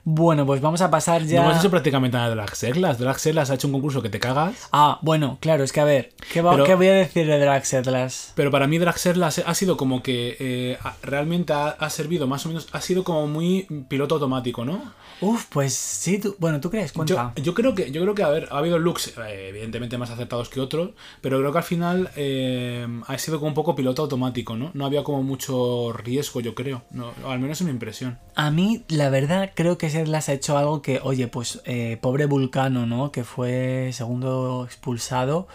[0.07, 1.41] Bueno, pues vamos a pasar ya.
[1.41, 2.99] No hemos hecho prácticamente nada de Drag Setlas.
[2.99, 4.69] Drag Setlas ha hecho un concurso que te cagas.
[4.71, 7.39] Ah, bueno, claro, es que a ver, ¿qué, va- Pero- qué voy a decir de
[7.39, 8.31] Drag Setlas?
[8.35, 12.45] Pero para mí Drag Setlas ha sido como que eh, realmente ha, ha servido más
[12.45, 14.93] o menos, ha sido como muy piloto automático, ¿no?
[15.21, 16.91] Uf, pues sí, tú, bueno, ¿tú crees?
[16.91, 17.33] Cuenta.
[17.41, 20.49] yo creo que, yo creo que a ver, ha habido looks eh, evidentemente más acertados
[20.49, 20.91] que otros,
[21.21, 24.69] pero creo que al final eh, ha sido como un poco piloto automático, ¿no?
[24.75, 26.83] No había como mucho riesgo, yo creo.
[26.91, 28.19] No, al menos es mi impresión.
[28.35, 32.27] A mí, la verdad, creo que Setlas ha hecho algo que, oye, pues, eh, pobre
[32.27, 33.11] Vulcano, ¿no?
[33.11, 35.47] Que fue segundo expulsado.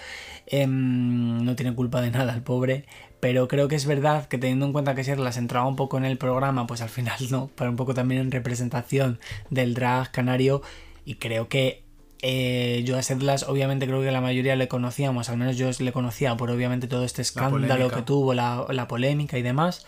[0.53, 2.84] em, no tiene culpa de nada el pobre.
[3.20, 6.05] Pero creo que es verdad que teniendo en cuenta que Setlas entraba un poco en
[6.05, 9.20] el programa, pues al final no, para un poco también en representación
[9.51, 10.62] del drag canario.
[11.05, 11.84] Y creo que
[12.22, 15.93] eh, yo a Setlas, obviamente creo que la mayoría le conocíamos, al menos yo le
[15.93, 19.86] conocía por obviamente todo este escándalo que tuvo, la, la polémica y demás.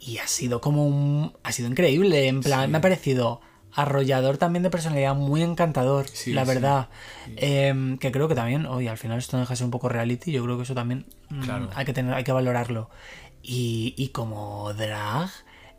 [0.00, 1.32] Y ha sido como un.
[1.42, 2.28] Ha sido increíble.
[2.28, 2.70] En plan, Sí.
[2.72, 3.40] me ha parecido
[3.74, 6.48] arrollador también de personalidad, muy encantador, Sí, la sí.
[6.48, 6.88] verdad.
[7.36, 9.88] Em, que creo que también, oye, al final esto no deja de ser un poco
[9.88, 10.30] reality.
[10.32, 12.88] Yo creo que eso también mm, hay que tener, hay que valorarlo.
[13.42, 15.28] Y, y como drag,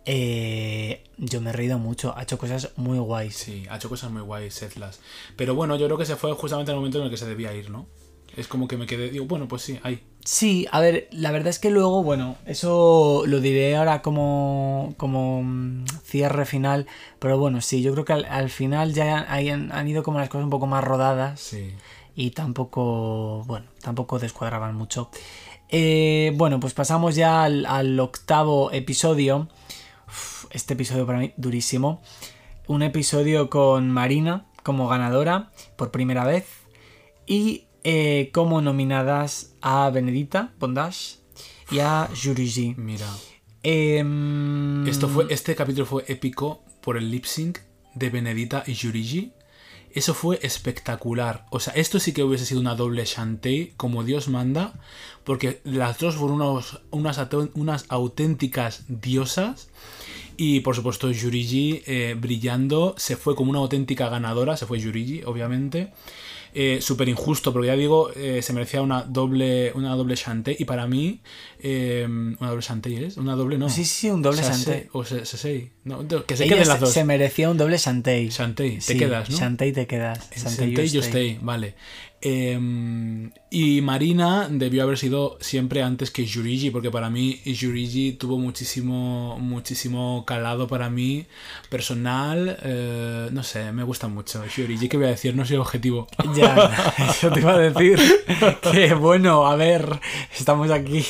[0.06, 2.16] eh, yo me he reído mucho.
[2.18, 3.36] Ha hecho cosas muy guays.
[3.36, 5.00] Sí, ha hecho cosas muy guays Setlas.
[5.36, 7.26] Pero bueno, yo creo que se fue justamente en el momento en el que se
[7.26, 7.88] debía ir, ¿no?
[8.38, 10.04] Es como que me quedé, digo, bueno, pues sí, ahí.
[10.26, 15.42] Sí, a ver, la verdad es que luego, bueno, eso lo diré ahora como, como
[15.44, 16.88] mm, cierre final,
[17.20, 20.30] pero bueno, sí, yo creo que al, al final ya han, han ido como las
[20.30, 21.74] cosas un poco más rodadas Sí.
[22.16, 25.10] y tampoco, bueno, tampoco descuadraban mucho.
[25.70, 29.48] Eh, bueno, pues pasamos ya al, al octavo episodio.
[30.08, 32.02] Uf, este episodio para mí durísimo.
[32.68, 36.48] Un episodio con Marina como ganadora por primera vez
[37.28, 41.20] y eh, como nominadas a Benedita Bondage
[41.72, 42.74] y a Jurigi.
[42.78, 43.08] Mira.
[43.64, 47.60] Em, Esto fue, este capítulo fue épico por el lip sync
[47.94, 49.32] de Benedita y Yurigi.
[49.92, 51.46] Eso fue espectacular.
[51.52, 54.74] O sea, esto sí que hubiese sido una doble Shantae, como Dios manda,
[55.24, 57.20] porque las dos fueron unos- unas,
[57.56, 59.70] unas auténticas diosas.
[60.38, 65.24] Y por supuesto, Yurigi eh, brillando, se fue como una auténtica ganadora, se fue Yurigi,
[65.24, 65.94] obviamente.
[66.58, 70.56] Eh, Súper injusto, porque ya digo, eh, se merecía una doble, una doble Shantae.
[70.58, 71.20] Y para mí,
[71.60, 73.70] eh, una doble Shantae es, una doble no.
[73.70, 74.90] Sí, sí, un doble Shantae.
[74.94, 76.92] O se, se- se- no, que se ella queden las dos.
[76.94, 78.30] se merecía un doble Shantae.
[78.30, 79.38] Shantae, te Sí, quedas, ¿no?
[79.38, 80.30] Shantae te quedas.
[80.36, 81.76] Shantae, you stay, vale.
[82.28, 82.60] Eh,
[83.52, 89.38] y Marina debió haber sido siempre antes que Yurigi, porque para mí Yurigi tuvo muchísimo,
[89.40, 91.28] muchísimo calado para mí,
[91.70, 94.44] personal, eh, no sé, me gusta mucho.
[94.44, 95.36] Yurigi, ¿qué voy a decir?
[95.36, 96.08] No soy objetivo.
[96.36, 98.00] Ya, eso te iba a decir.
[98.72, 100.00] Que bueno, a ver,
[100.36, 101.06] estamos aquí.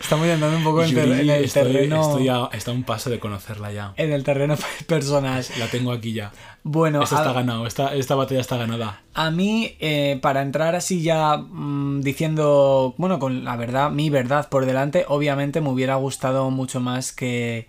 [0.00, 2.00] Estamos andando un poco en, ter- Yurigi, en el estoy, terreno.
[2.02, 3.94] estoy a, está a un paso de conocerla ya.
[3.96, 5.44] En el terreno personal.
[5.58, 6.32] La tengo aquí ya.
[6.62, 9.02] Bueno, Esta a- está ganado, esta, esta batalla está ganada.
[9.14, 14.48] A mí, eh, para entrar así ya mm, diciendo, bueno, con la verdad, mi verdad
[14.48, 17.68] por delante, obviamente me hubiera gustado mucho más que,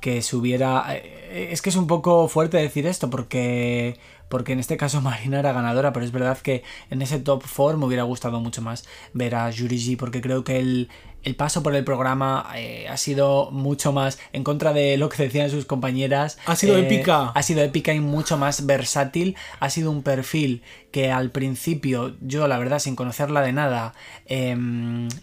[0.00, 0.84] que se hubiera...
[0.90, 3.98] eh, Es que es un poco fuerte decir esto porque,
[4.28, 7.78] porque en este caso Marina era ganadora, pero es verdad que en ese top 4
[7.78, 10.88] me hubiera gustado mucho más ver a Yuri G porque creo que el,
[11.26, 15.24] el paso por el programa eh, ha sido mucho más en contra de lo que
[15.24, 16.38] decían sus compañeras.
[16.46, 17.30] Ha sido eh, épica.
[17.30, 19.34] Ha sido épica y mucho más versátil.
[19.58, 20.62] Ha sido un perfil
[20.92, 23.92] que al principio, yo la verdad, sin conocerla de nada,
[24.26, 24.56] eh,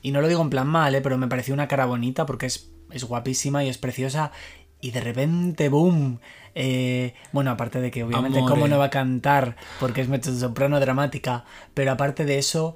[0.02, 2.48] y no lo digo en plan mal, eh, pero me pareció una cara bonita porque
[2.48, 4.34] es, es guapísima y es preciosa.
[4.82, 6.20] Y de repente, ¡boom!
[6.54, 8.54] Eh, bueno, aparte de que obviamente Amore.
[8.54, 12.76] cómo no va a cantar porque es mezzosoprano dramática, pero aparte de eso,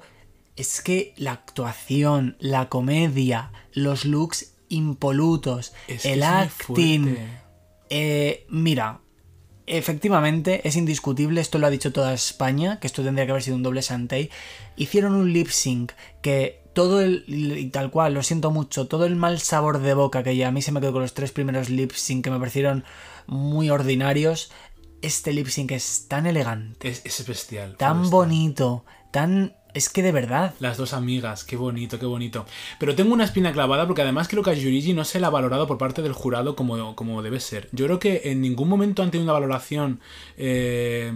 [0.58, 7.16] es que la actuación, la comedia, los looks impolutos, Es el acting,
[7.90, 9.00] eh, mira,
[9.66, 13.56] efectivamente es indiscutible, esto lo ha dicho toda España, que esto tendría que haber sido
[13.56, 14.30] un doble Santei.
[14.76, 15.92] Hicieron un lip sync
[16.22, 20.22] que todo el, y tal cual, lo siento mucho, todo el mal sabor de boca
[20.22, 22.38] que ya a mí se me quedó con los tres primeros lip sync que me
[22.38, 22.84] parecieron
[23.26, 24.50] muy ordinarios.
[25.02, 27.76] Este lip sync es tan elegante, Es, es bestial.
[27.76, 29.54] tan bonito, tan.
[29.78, 30.54] Es que de verdad.
[30.58, 32.46] Las dos amigas, qué bonito, qué bonito.
[32.80, 35.30] Pero tengo una espina clavada porque además creo que a Yurigi no se la ha
[35.30, 37.68] valorado por parte del jurado como, como debe ser.
[37.70, 40.00] Yo creo que en ningún momento han tenido una valoración
[40.36, 41.12] eh,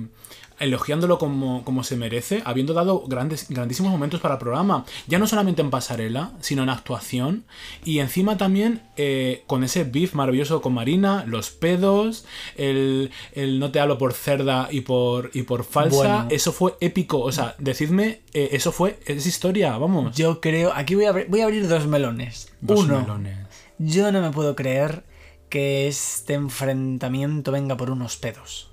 [0.62, 4.84] elogiándolo como, como se merece, habiendo dado grandes, grandísimos momentos para el programa.
[5.06, 7.44] Ya no solamente en pasarela, sino en actuación.
[7.84, 12.24] Y encima también eh, con ese beef maravilloso con Marina, los pedos,
[12.56, 15.96] el, el no te hablo por cerda y por, y por falsa.
[15.96, 16.26] Bueno.
[16.30, 17.20] Eso fue épico.
[17.20, 20.16] O sea, decidme, eh, eso fue, es historia, vamos.
[20.16, 20.72] Yo creo.
[20.74, 22.52] Aquí voy a, abrir- voy a abrir dos melones.
[22.60, 23.00] Dos Uno.
[23.00, 23.38] melones.
[23.78, 25.04] Yo no me puedo creer
[25.48, 28.70] que este enfrentamiento venga por unos pedos.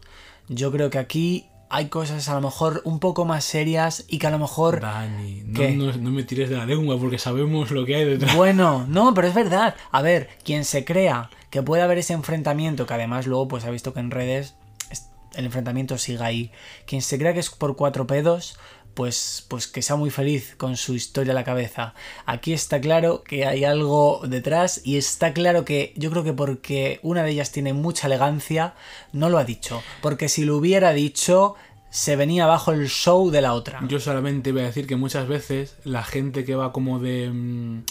[0.48, 4.28] Yo creo que aquí hay cosas a lo mejor un poco más serias y que
[4.28, 4.80] a lo mejor...
[4.82, 8.36] Dani, no, no- no me tires de la lengua porque sabemos lo que hay detrás.
[8.36, 9.76] Bueno, no, pero es verdad.
[9.92, 13.70] A ver, quien se crea que puede haber ese enfrentamiento, que además luego pues ha
[13.70, 14.56] visto que en redes
[14.90, 16.52] es- el enfrentamiento sigue ahí.
[16.88, 18.58] Quien se crea que es por cuatro pedos,
[18.94, 21.94] pues, pues que sea muy feliz con su historia a la cabeza.
[22.26, 27.00] Aquí está claro que hay algo detrás y está claro que yo creo que porque
[27.04, 28.74] una de ellas tiene mucha elegancia,
[29.14, 29.82] no lo ha dicho.
[30.02, 31.56] Porque si lo hubiera dicho,
[31.90, 33.80] se venía abajo el show de la otra.
[33.88, 37.30] Yo solamente voy a decir que muchas veces la gente que va como de...
[37.32, 37.84] mm,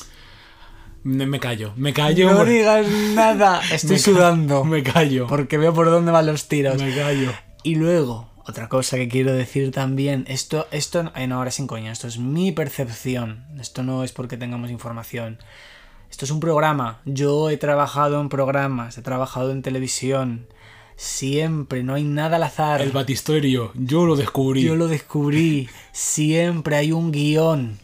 [1.04, 2.30] me callo, me callo.
[2.32, 4.64] no digas nada, estoy me ca- sudando.
[4.64, 5.26] Me callo.
[5.26, 6.80] Porque veo por dónde van los tiros.
[6.82, 7.32] Me callo.
[7.62, 11.92] Y luego, otra cosa que quiero decir también, esto, esto, eh, no, ahora sin coña,
[11.92, 15.38] esto es mi percepción, esto no es porque tengamos información.
[16.10, 20.46] Esto es un programa, yo he trabajado en programas, he trabajado en televisión,
[20.96, 22.80] siempre, no hay nada al azar.
[22.80, 24.62] El batistorio, yo lo descubrí.
[24.62, 27.78] Yo lo descubrí, siempre hay un guion.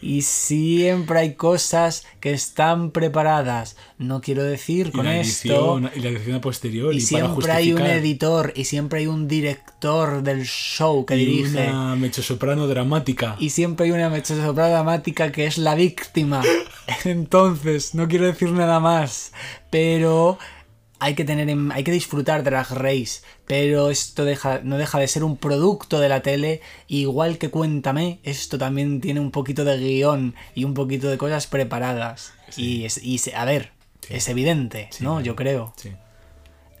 [0.00, 3.76] Y siempre hay cosas que están preparadas.
[3.98, 6.94] No quiero decir y con la esto edición, y la edición a posterior.
[6.94, 11.26] y para siempre hay un editor y siempre hay un director del show que y
[11.26, 11.68] dirige.
[11.68, 13.36] una mezzosoprano dramática.
[13.38, 16.42] Y siempre hay una mezzosoprano dramática que es la víctima.
[17.04, 19.32] Entonces, no quiero decir nada más.
[19.70, 20.38] Pero
[21.00, 23.20] hay que tener en- hay que disfrutar de Drag Race.
[23.46, 26.60] Pero esto deja, no deja de ser un producto de la tele.
[26.86, 31.46] Igual que Cuéntame, esto también tiene un poquito de guion y un poquito de cosas
[31.46, 32.32] preparadas.
[32.56, 33.72] Y, es, y se- a ver,
[34.08, 35.20] es evidente, Sí, ¿no?
[35.20, 35.74] Yo creo.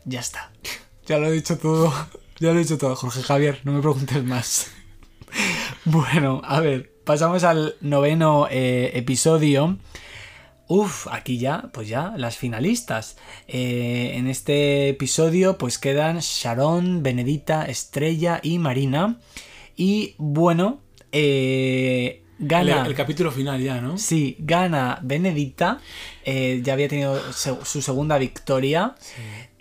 [0.04, 0.50] Ya está.
[1.06, 1.90] Ya lo he dicho todo.
[2.38, 3.60] Ya lo he dicho todo, Jorge Javier.
[3.64, 4.70] No me preguntes más.
[5.84, 6.92] Bueno, a ver.
[7.04, 9.78] Pasamos al noveno eh, episodio.
[10.68, 13.16] Uf, aquí ya, pues ya, las finalistas.
[13.46, 19.18] Eh, en este episodio, pues quedan Sharon, Benedita, Estrella y Marina.
[19.76, 22.84] Y bueno, eh, gana.
[22.86, 23.96] el capítulo final ya, ¿no?
[23.96, 25.80] Sí, gana Benedicta.
[26.24, 28.94] eh, ya había tenido su segunda victoria.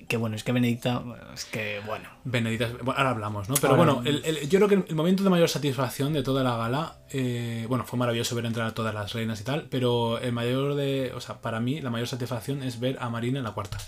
[0.08, 1.03] Que bueno, es que Benedicta.
[1.34, 2.08] Es que bueno.
[2.24, 3.55] Benedita, bueno, ahora hablamos, ¿no?
[3.55, 6.24] Pero Ahora bueno, el- el- yo creo que el, el momento de mayor satisfacción de
[6.24, 9.68] toda la gala, eh, bueno, fue maravilloso ver entrar a todas las reinas y tal,
[9.70, 13.39] pero el mayor de, o sea, para mí la mayor satisfacción es ver a Marina
[13.39, 13.80] en la cuarta,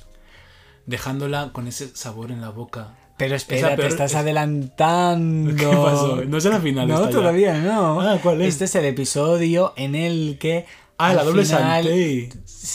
[0.86, 2.96] dejándola con ese sabor en la boca.
[3.18, 5.56] Pero Es espera, te estás es- adelantando.
[5.56, 6.22] ¿Qué pasó?
[6.26, 6.88] No es la final.
[6.88, 7.10] No, ya.
[7.12, 8.00] todavía no.
[8.02, 8.48] Ah, ¿cuál es?
[8.50, 10.66] Este es el episodio en el que.
[11.00, 11.84] Ah, al la doble final-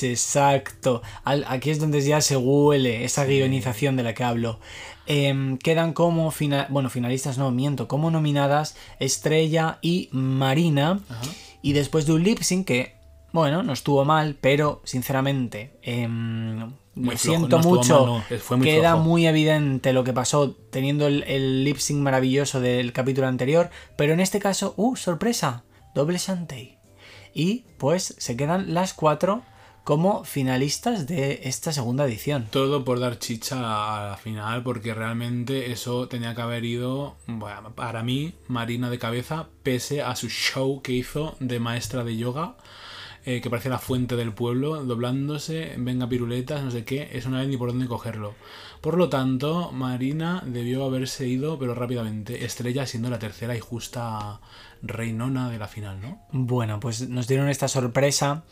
[0.02, 1.02] Exacto.
[1.24, 4.58] Al- aquí es donde ya se huele esa guionización de la que hablo.
[5.06, 11.00] Em, quedan como fina- bueno, finalistas, no miento, como nominadas Estrella y Marina.
[11.08, 11.22] Ajá.
[11.62, 12.94] Y después de un lip sync que,
[13.32, 18.06] bueno, no estuvo mal, pero sinceramente, em, Muy lo flojo, siento no mucho.
[18.06, 19.04] mal, no, fue muy queda flojo.
[19.08, 23.68] muy evidente lo que pasó teniendo el, el lip sync maravilloso del capítulo anterior.
[23.96, 24.96] Pero en este caso, ¡uh!
[24.96, 25.64] ¡Sorpresa!
[25.94, 26.78] Doble Santei.
[27.34, 29.42] Y pues se quedan las cuatro
[29.82, 32.46] como finalistas de esta segunda edición.
[32.50, 37.16] Todo por dar chicha a la final, porque realmente eso tenía que haber ido,
[37.74, 42.56] para mí, Marina de cabeza, pese a su show que hizo de maestra de yoga.
[43.26, 47.38] eh, que parecía la fuente del pueblo, doblándose, venga piruletas, no sé qué, eso no
[47.38, 48.34] hay ni por dónde cogerlo.
[48.84, 52.44] Por lo tanto, Marina debió haberse ido, pero rápidamente.
[52.44, 54.40] Estrella siendo la tercera y justa
[54.82, 56.20] reinona de la final, ¿no?
[56.32, 58.42] Bueno, pues nos dieron esta sorpresa.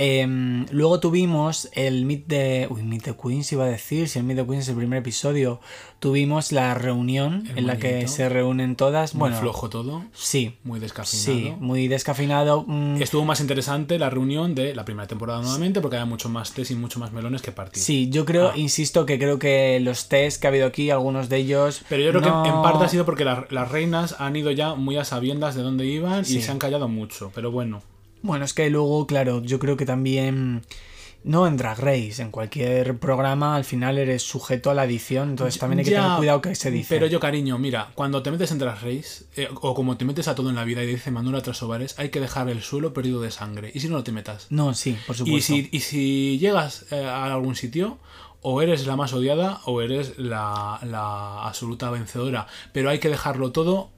[0.00, 2.68] Em, luego tuvimos el Meet de.
[2.70, 4.08] Uy, Meet the Queens iba a decir.
[4.08, 5.60] Si el Meet the Queens es el primer episodio.
[5.98, 9.14] Tuvimos la reunión El en la que se reúnen todas.
[9.14, 11.32] Muy bueno, flojo todo, Sí, muy descafeinado.
[11.34, 12.64] sí, muy descafeinado.
[12.68, 16.52] mm, Estuvo más interesante la reunión de la primera temporada nuevamente porque había mucho más
[16.52, 17.84] test y mucho más melones que partidos.
[17.84, 18.56] Sí, yo creo, Ah.
[18.56, 21.82] insisto, que creo que los test que ha habido aquí, algunos de ellos.
[21.88, 24.52] Pero yo creo no- que en parte ha sido porque la- las reinas han ido
[24.52, 26.38] ya muy a sabiendas de dónde iban Sí.
[26.38, 27.32] y se han callado mucho.
[27.34, 27.82] Pero bueno,
[28.22, 30.62] Bueno, es que luego, claro, yo creo que también.
[31.24, 35.58] No en Drag Race, en cualquier programa al final eres sujeto a la edición, entonces
[35.58, 36.94] también hay que Ya, tener cuidado que se dice.
[36.94, 40.28] Pero yo, cariño, mira, cuando te metes en Drag Race, eh, o como te metes
[40.28, 43.20] a todo en la vida y dice Manuela Trasovares, hay que dejar el suelo perdido
[43.20, 43.72] de sangre.
[43.74, 44.46] Y si no, no te metas.
[44.50, 45.54] No, sí, por supuesto.
[45.54, 47.98] Y si, y si llegas eh, a algún sitio,
[48.40, 52.46] o eres la más odiada o eres la, la absoluta vencedora.
[52.72, 53.90] Pero hay que dejarlo todo,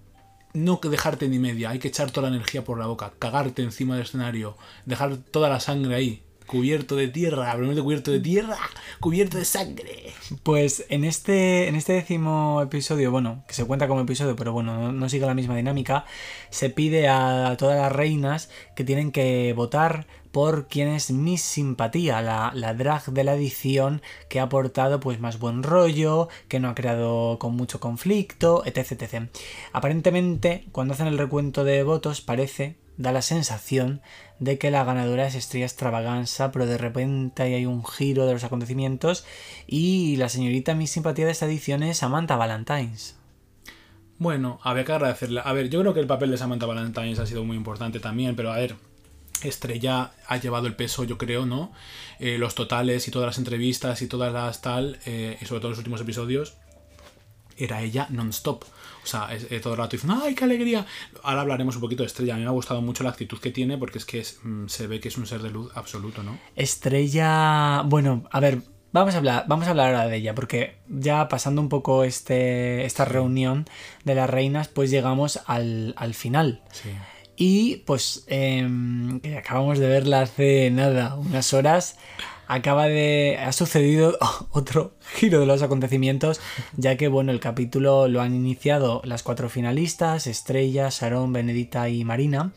[0.53, 3.95] no dejarte ni media, hay que echar toda la energía por la boca, cagarte encima
[3.95, 8.59] del escenario, dejar toda la sangre ahí, cubierto de tierra, primero cubierto de tierra,
[8.99, 10.13] cubierto de sangre.
[10.43, 14.77] Pues en este, en este décimo episodio, bueno, que se cuenta como episodio, pero bueno,
[14.77, 16.05] no, no sigue la misma dinámica,
[16.51, 22.23] se pide a todas las reinas que tienen que votar por quién es Miss Simpatía,
[22.23, 26.69] la, la drag de la edición que ha aportado pues más buen rollo, que no
[26.69, 29.29] ha creado con mucho conflicto, etc, etc.
[29.73, 34.03] Aparentemente, cuando hacen el recuento de votos, parece, da la sensación
[34.39, 38.45] de que la ganadora es Estrella Extravaganza, pero de repente hay un giro de los
[38.45, 39.25] acontecimientos
[39.67, 43.17] y la señorita Miss Simpatía de esta edición es Samantha Valentines.
[44.19, 45.41] Bueno, había que agradecerle.
[45.43, 48.37] A ver, yo creo que el papel de Samantha Valentines ha sido muy importante también,
[48.37, 48.77] pero a ver,
[49.43, 51.73] Estrella ha llevado el peso, yo creo, ¿no?
[52.19, 55.71] Eh, los totales y todas las entrevistas y todas las tal, eh, y sobre todo
[55.71, 56.55] los últimos episodios,
[57.57, 58.65] era ella non-stop.
[59.03, 60.87] O sea, es- eh, todo el rato diciendo, ¡ay, qué alegría!
[61.23, 62.35] Ahora hablaremos un poquito de Estrella.
[62.35, 64.67] A mí me ha gustado mucho la actitud que tiene porque es que es, mm,
[64.69, 66.39] se ve que es un ser de luz absoluto, ¿no?
[66.57, 67.83] Estrella.
[67.87, 68.61] Bueno, a ver,
[68.93, 72.85] vamos a hablar, vamos a hablar ahora de ella, porque ya pasando un poco este,
[72.85, 73.67] esta reunión
[74.05, 76.63] de las reinas, pues llegamos al, al final.
[76.73, 76.91] Sí.
[77.43, 81.97] Y pues em, acabamos de verla hace nada, unas horas.
[82.47, 83.39] Acaba de.
[83.41, 84.19] ha sucedido
[84.51, 86.39] otro giro de los acontecimientos,
[86.77, 92.05] ya que bueno, el capítulo lo han iniciado las cuatro finalistas: Estrella, Sharon, Benedita y
[92.05, 92.53] Marina.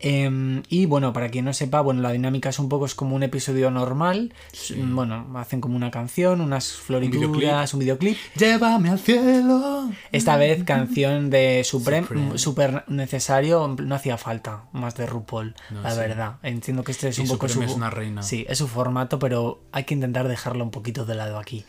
[0.00, 3.16] Em, y bueno, para quien no sepa, bueno, la dinámica es un poco es como
[3.16, 4.32] un episodio normal.
[4.76, 8.16] Bueno, hacen como una canción, unas florituras, un videoclip.
[8.36, 9.90] Llévame al cielo.
[10.12, 12.38] Esta vez canción de Supreme, Supreme.
[12.38, 15.98] súper necesario, no hacía falta más de RuPaul, No, la sí.
[15.98, 16.36] verdad.
[16.42, 18.22] Entiendo que este es Y un poco Supreme su es una reina.
[18.22, 21.64] Sí, es su formato, pero hay que intentar dejarlo un poquito de lado aquí.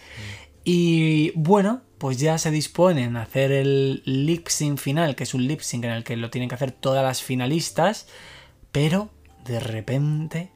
[0.64, 5.46] Y bueno, pues ya se disponen a hacer el lip sync final, que es un
[5.46, 8.08] lip sync en el que lo tienen que hacer todas las finalistas,
[8.72, 9.10] pero
[9.46, 10.52] de repente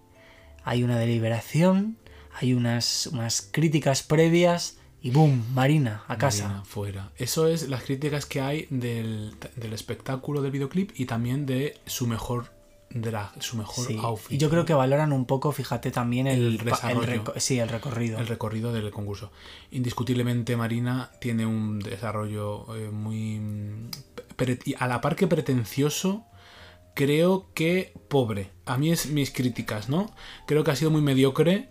[0.64, 1.98] hay una deliberación,
[2.34, 5.44] hay unas, unas críticas previas y ¡boom!
[5.54, 6.48] Marina, a casa.
[6.48, 7.12] Marina, fuera.
[7.18, 12.08] Eso es las críticas que hay del, del espectáculo del videoclip y también de su
[12.08, 12.54] mejor
[12.94, 14.32] drag, su mejor Sí, outfit.
[14.34, 18.20] Y yo creo que valoran un poco, fíjate, también el, El reco- sí, el recorrido.
[18.20, 19.32] el recorrido del concurso.
[19.72, 23.40] Indiscutiblemente Marina tiene un desarrollo eh, muy...
[23.40, 23.90] mm,
[24.80, 26.26] a la par que pretencioso,
[26.96, 28.52] creo que pobre.
[28.66, 30.14] A mí es mis críticas, ¿no?
[30.46, 31.70] Creo que ha sido muy mediocre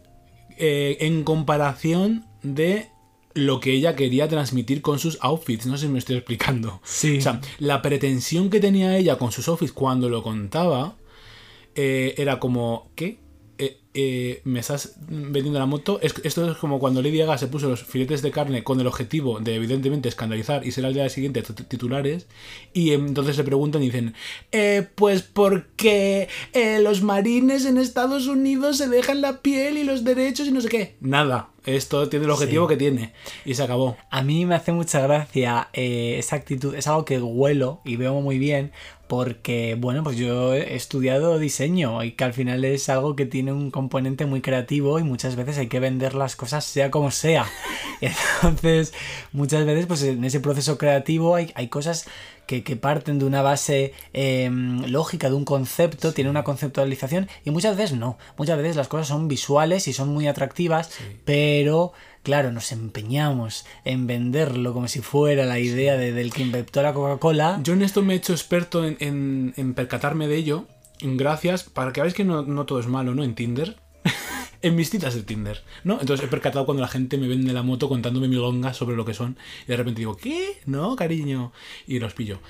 [0.58, 2.88] eh, en comparación de
[3.34, 5.66] lo que ella quería transmitir con sus outfits.
[5.66, 6.80] No sé si me estoy explicando.
[6.84, 7.18] Sí.
[7.18, 10.96] O sea, la pretensión que tenía ella con sus outfits cuando lo contaba
[11.74, 13.18] eh, era como, ¿qué?
[13.58, 16.00] Eh, eh, ¿Me estás vendiendo la moto?
[16.02, 18.86] Es- esto es como cuando Lady Gaga se puso los filetes de carne con el
[18.86, 22.26] objetivo de, evidentemente, escandalizar y ser al día siguiente tit- titulares.
[22.72, 24.14] Y entonces le preguntan y dicen,
[24.50, 30.02] eh, pues porque eh, los marines en Estados Unidos se dejan la piel y los
[30.02, 30.96] derechos y no sé qué.
[31.00, 31.50] Nada.
[31.64, 33.12] Esto tiene el objetivo que tiene.
[33.44, 33.96] Y se acabó.
[34.10, 38.38] A mí me hace mucha gracia esa actitud, es algo que huelo y veo muy
[38.38, 38.72] bien
[39.12, 43.52] porque, bueno, pues yo he estudiado diseño y que al final es algo que tiene
[43.52, 47.44] un componente muy creativo y muchas veces hay que vender las cosas sea como sea.
[48.00, 48.94] Entonces,
[49.32, 52.06] muchas veces, pues en ese proceso creativo hay, hay cosas
[52.46, 54.50] que, que parten de una base eh,
[54.88, 58.18] lógica, de un concepto, tienen una conceptualización y muchas veces no.
[58.36, 60.90] Muchas veces las cosas son visuales y son muy atractivas,
[61.24, 66.82] pero claro, nos empeñamos en venderlo como si fuera la idea de- del que inventó
[66.82, 67.60] la Coca-Cola.
[67.62, 70.66] Yo en esto me he hecho experto en, en- en percatarme de ello.
[71.00, 73.24] Gracias, para que veáis que no, no todo es malo, ¿no?
[73.24, 73.76] En Tinder.
[74.62, 76.00] en mis citas de Tinder, ¿no?
[76.00, 79.14] Entonces he percatado cuando la gente me vende la moto contándome milongas sobre lo que
[79.14, 79.36] son.
[79.64, 80.58] Y de repente digo, ¿qué?
[80.66, 81.52] No, cariño.
[81.86, 82.40] Y los pillo.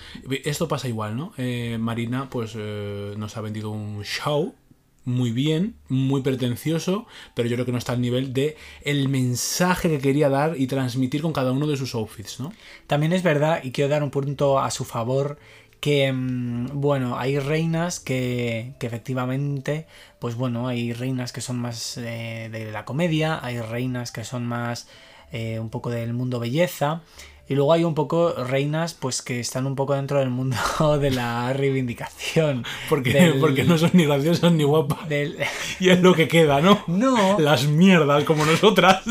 [0.45, 1.33] Esto pasa igual, ¿no?
[1.39, 4.55] Eh, Marina, pues eh, nos ha vendido un show
[5.05, 9.89] muy bien, muy pretencioso, pero yo creo que no está al nivel de el mensaje
[9.89, 12.53] que quería dar y transmitir con cada uno de sus outfits, ¿no?
[12.87, 15.39] También es verdad, y quiero dar un punto a su favor,
[15.83, 19.87] que, mm, bueno, hay reinas que, que efectivamente,
[20.21, 24.47] pues bueno, hay reinas que son más eh, de la comedia, hay reinas que son
[24.47, 24.87] más
[25.33, 27.01] eh, un poco del mundo belleza,
[27.49, 30.57] y luego hay un poco reinas pues que están un poco dentro del mundo
[31.01, 32.65] de la reivindicación.
[32.89, 35.09] Porque, del- porque no son ni graciosas ni guapas.
[35.09, 35.37] del-
[35.81, 36.85] Y es lo que queda, ¿no?
[36.87, 37.41] No.
[37.41, 39.03] Las mierdas como nosotras.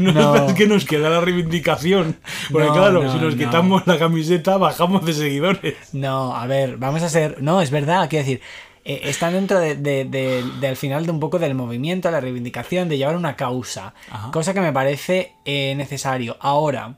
[0.00, 0.46] No, No.
[0.46, 2.16] es que nos queda la reivindicación.
[2.52, 3.38] Porque No, claro, no, si nos no.
[3.44, 5.74] quitamos la camiseta, bajamos de seguidores.
[5.92, 7.42] No, a ver, vamos a ser.
[7.42, 8.40] No, es verdad, quiero decir.
[8.86, 12.88] eh, están dentro de, de- de- del final de un poco del movimiento, la reivindicación,
[12.90, 13.94] de llevar una causa.
[14.10, 14.30] Ajá.
[14.30, 16.36] Cosa que me parece eh, necesario.
[16.38, 16.94] Ahora,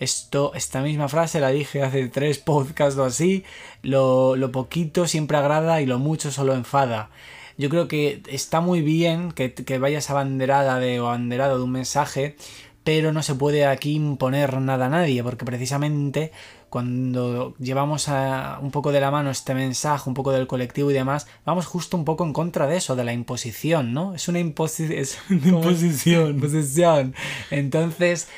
[0.00, 3.44] esto, esta misma frase la dije hace tres podcasts o así.
[3.82, 7.10] Lo, lo poquito siempre agrada y lo mucho solo enfada.
[7.58, 11.72] Yo creo que está muy bien que, que vayas abanderada de, o abanderado de un
[11.72, 12.36] mensaje,
[12.84, 16.32] pero no se puede aquí imponer nada a nadie, porque precisamente
[16.68, 20.94] cuando llevamos a, un poco de la mano este mensaje, un poco del colectivo y
[20.94, 24.14] demás, vamos justo un poco en contra de eso, de la imposición, ¿no?
[24.14, 25.16] Es una imposición.
[25.30, 26.30] Imposición.
[26.30, 27.14] Imposición.
[27.50, 28.28] Entonces,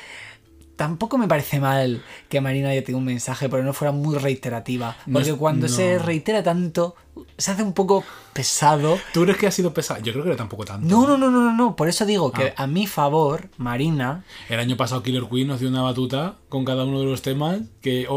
[0.79, 4.95] tampoco me parece mal que Marina haya tenido un mensaje, pero no fuera muy reiterativa.
[5.05, 6.03] No Porque cuando se no.
[6.05, 6.95] reitera tanto,
[7.37, 8.97] se hace un poco pesado.
[9.13, 9.99] ¿Tú crees que ha sido pesado?
[10.01, 10.87] Yo creo que tampoco tanto.
[10.87, 11.75] No, no, no, no, no, no.
[11.75, 12.63] Por eso digo que Ah.
[12.63, 16.85] a mi favor, Marina, El año pasado Killer Queen nos dio una batuta con cada
[16.85, 18.07] uno de los temas que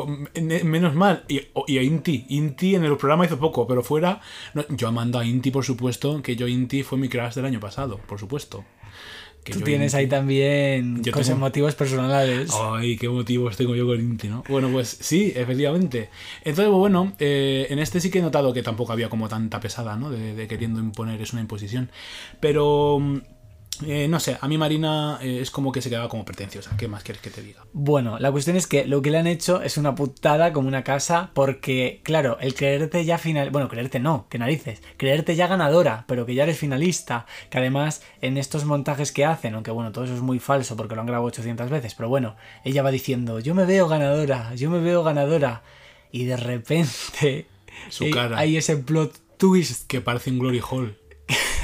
[0.65, 1.41] menos mal y,
[1.79, 4.21] a Inti Inti en el programa hizo poco pero fuera
[4.55, 7.59] no, yo amando a Inti por supuesto que yo Inti fue mi crush del año
[7.61, 8.65] pasado por supuesto
[9.45, 12.51] Que tú yo tienes Inti- ahí también Yo cosas tengo- motivos personales.
[12.61, 14.45] Ay, qué motivos tengo yo con Inti, ¿no?
[14.49, 16.11] Bueno, pues sí, efectivamente.
[16.45, 19.59] Entonces, pues, bueno, eh, en este sí que he notado que tampoco había como tanta
[19.59, 20.11] pesada, ¿no?
[20.11, 21.91] De, de queriendo imponer, es una imposición.
[22.39, 23.19] Pero, mm,
[23.85, 26.77] eh, no sé, a mí Marina eh, es como que se quedaba como pretenciosa.
[26.77, 27.65] ¿Qué más quieres que te diga?
[27.73, 30.85] Bueno, la cuestión es que lo que le han hecho es una putada como una
[30.85, 33.51] casa, porque, claro, el creerte ya final.
[33.51, 34.83] Bueno, creerte no, que narices.
[34.97, 37.27] Creerte ya ganadora, pero que ya eres finalista.
[37.51, 40.95] Que además, en estos montajes que hacen, aunque bueno, todo eso es muy falso porque
[40.95, 44.71] lo han grabado 800 veces, pero bueno, ella va diciendo: Yo me veo ganadora, yo
[44.71, 45.63] me veo ganadora.
[46.13, 47.47] Y de repente.
[47.89, 48.39] Su cara.
[48.39, 49.87] Hay ese plot twist.
[49.87, 50.97] Que parece un Glory Hall.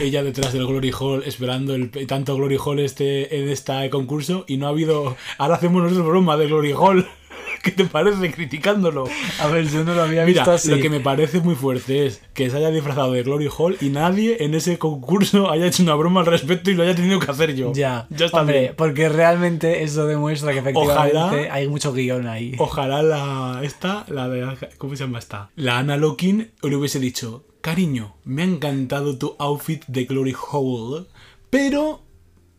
[0.00, 4.56] Ella detrás del Glory Hall esperando el tanto Glory Hall este, en este concurso y
[4.56, 5.16] no ha habido...
[5.38, 7.06] Ahora hacemos nosotros broma de Glory Hall.
[7.64, 9.08] ¿Qué te parece criticándolo?
[9.40, 10.70] A ver, yo no lo había Mira, visto así.
[10.70, 13.88] lo que me parece muy fuerte es que se haya disfrazado de Glory Hall y
[13.88, 17.28] nadie en ese concurso haya hecho una broma al respecto y lo haya tenido que
[17.30, 17.72] hacer yo.
[17.72, 18.74] Ya, ya está hombre, bien.
[18.76, 22.54] porque realmente eso demuestra que efectivamente Ojalá- hay mucho guion ahí.
[22.58, 24.46] Ojalá la esta, la de
[24.78, 25.50] ¿cómo se llama esta?
[25.56, 31.06] La Ana Lokin le hubiese dicho, cariño, me ha encantado tu outfit de Glory Hole,
[31.50, 32.02] pero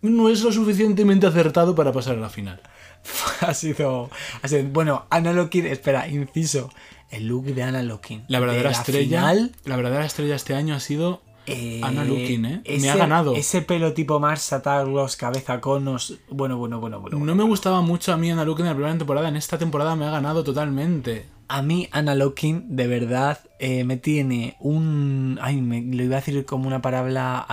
[0.02, 2.62] no es lo suficientemente acertado para pasar a la final.
[3.42, 4.10] ha sido,
[4.42, 6.70] ha sido- Bueno, Ana Lokin, espera, inciso.
[7.10, 8.24] El look de Ana Lokin.
[8.28, 12.46] La verdadera de estrella, final, la verdadera estrella este año ha sido eh, Ana Lokin,
[12.46, 12.62] ¿eh?
[12.68, 13.34] Me ese- ha ganado.
[13.36, 16.20] Ese pelo tipo Mars Ataglos, cabeza conos.
[16.30, 17.18] Bueno, bueno, bueno, bueno.
[17.18, 19.96] No me gustaba mucho a mí Ana Lokin en la primera temporada, en esta temporada
[19.96, 21.26] me ha ganado totalmente.
[21.52, 25.40] A mí, Ana Lokin, de verdad, eh, me tiene un.
[25.42, 27.48] Ay, me, lo iba a decir como una palabra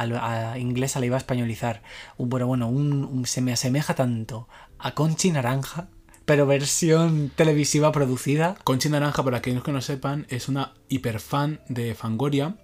[0.59, 1.83] inglesa, la iba a españolizar.
[2.19, 5.89] Bueno, bueno, un, un- se me asemeja tanto a Conchi Naranja,
[6.27, 8.57] pero versión televisiva producida.
[8.65, 12.57] Conchi Naranja, para aquellos que no sepan, es una hiperfan de Fangoria.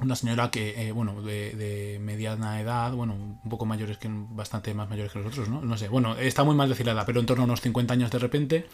[0.00, 4.72] Una señora que, eh, bueno, de, de mediana edad, bueno, un poco mayores que bastante
[4.74, 5.60] más mayores que nosotros, ¿no?
[5.60, 7.94] No sé, bueno, está muy mal decir la edad, pero en torno a unos 50
[7.94, 8.66] años de repente,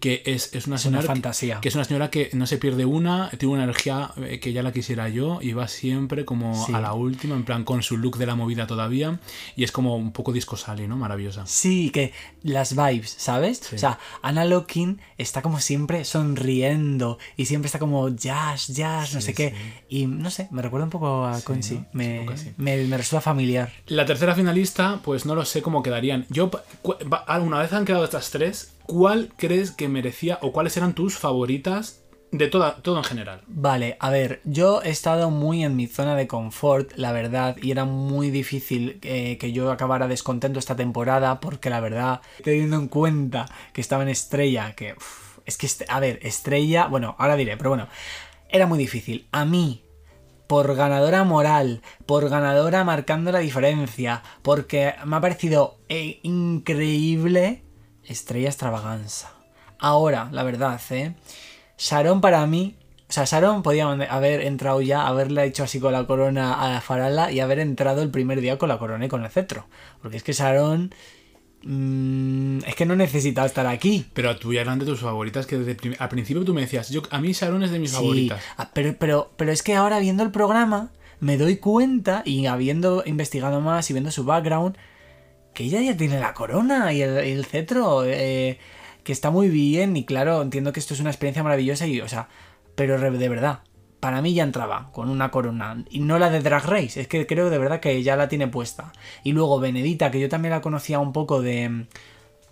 [0.00, 1.00] que es, es una una señora.
[1.02, 1.60] que- fantasía.
[1.60, 4.62] Que, es una señora que no se pierde una, tiene una energía eh, que ya
[4.62, 6.72] la quisiera yo y va siempre como Sí.
[6.74, 9.20] a la última, en plan con su look de la movida todavía,
[9.56, 10.96] y es como un poco disco sally, ¿no?
[10.98, 11.46] Maravillosa.
[11.46, 12.12] Sí, que
[12.42, 13.72] las vibes, ¿sabes?
[13.72, 19.20] O sea, Ana Lokin está como siempre sonriendo y siempre está como jazz, jazz, no
[19.20, 19.54] sé qué.
[19.88, 21.40] Y no sé, Me recuerda un poco a.
[21.78, 21.86] ¿no?
[21.92, 23.70] Me, me, me resulta familiar.
[23.86, 26.26] La tercera finalista, pues no lo sé cómo quedarían.
[26.30, 30.76] Yo, va- ah, una vez han quedado estas tres, ¿cuál crees que merecía o cuáles
[30.76, 32.02] eran tus favoritas
[32.32, 33.42] de toda, todo en general?
[33.46, 37.70] Vale, a ver, yo he estado muy en mi zona de confort, la verdad, y
[37.70, 42.88] era muy difícil eh, que yo acabara descontento esta temporada, porque la verdad, teniendo en
[42.88, 47.56] cuenta que estaba en Estrella, que uf, es que, a ver, Estrella, bueno, ahora diré,
[47.56, 47.86] pero bueno,
[48.48, 49.28] era muy difícil.
[49.30, 49.84] A mí,
[50.48, 57.62] por ganadora moral, por ganadora marcando la diferencia, porque me ha parecido eh, increíble
[58.04, 59.30] Estrella Extravaganza.
[59.78, 61.14] Ahora, la verdad, ¿eh?
[61.76, 62.76] Sharon para mí,
[63.08, 67.30] o sea, Sharon podía haber entrado ya, haberle hecho así con la corona a Farala
[67.30, 69.66] y haber entrado el primer día con la corona y con el cetro.
[70.02, 70.92] Porque es que Sharon...
[71.62, 74.06] mm, es que no necesitaba estar aquí.
[74.14, 77.02] Pero tú ya eran de tus favoritas que desde al principio tú me decías, yo,
[77.10, 78.42] a mí Sharon es de mis Sí, favoritas.
[78.56, 80.90] ah, pero, pero, pero es que ahora viendo el programa
[81.20, 84.76] me doy cuenta y habiendo investigado más y viendo su background
[85.52, 88.58] que ella ya tiene la corona y el, el cetro eh,
[89.02, 92.08] que está muy bien y claro entiendo que esto es una experiencia maravillosa y o
[92.08, 92.28] sea
[92.76, 93.60] pero de verdad
[94.00, 97.26] para mí ya entraba con una corona y no la de Drag Race es que
[97.26, 98.92] creo de verdad que ya la tiene puesta
[99.24, 101.86] y luego Benedita que yo también la conocía un poco de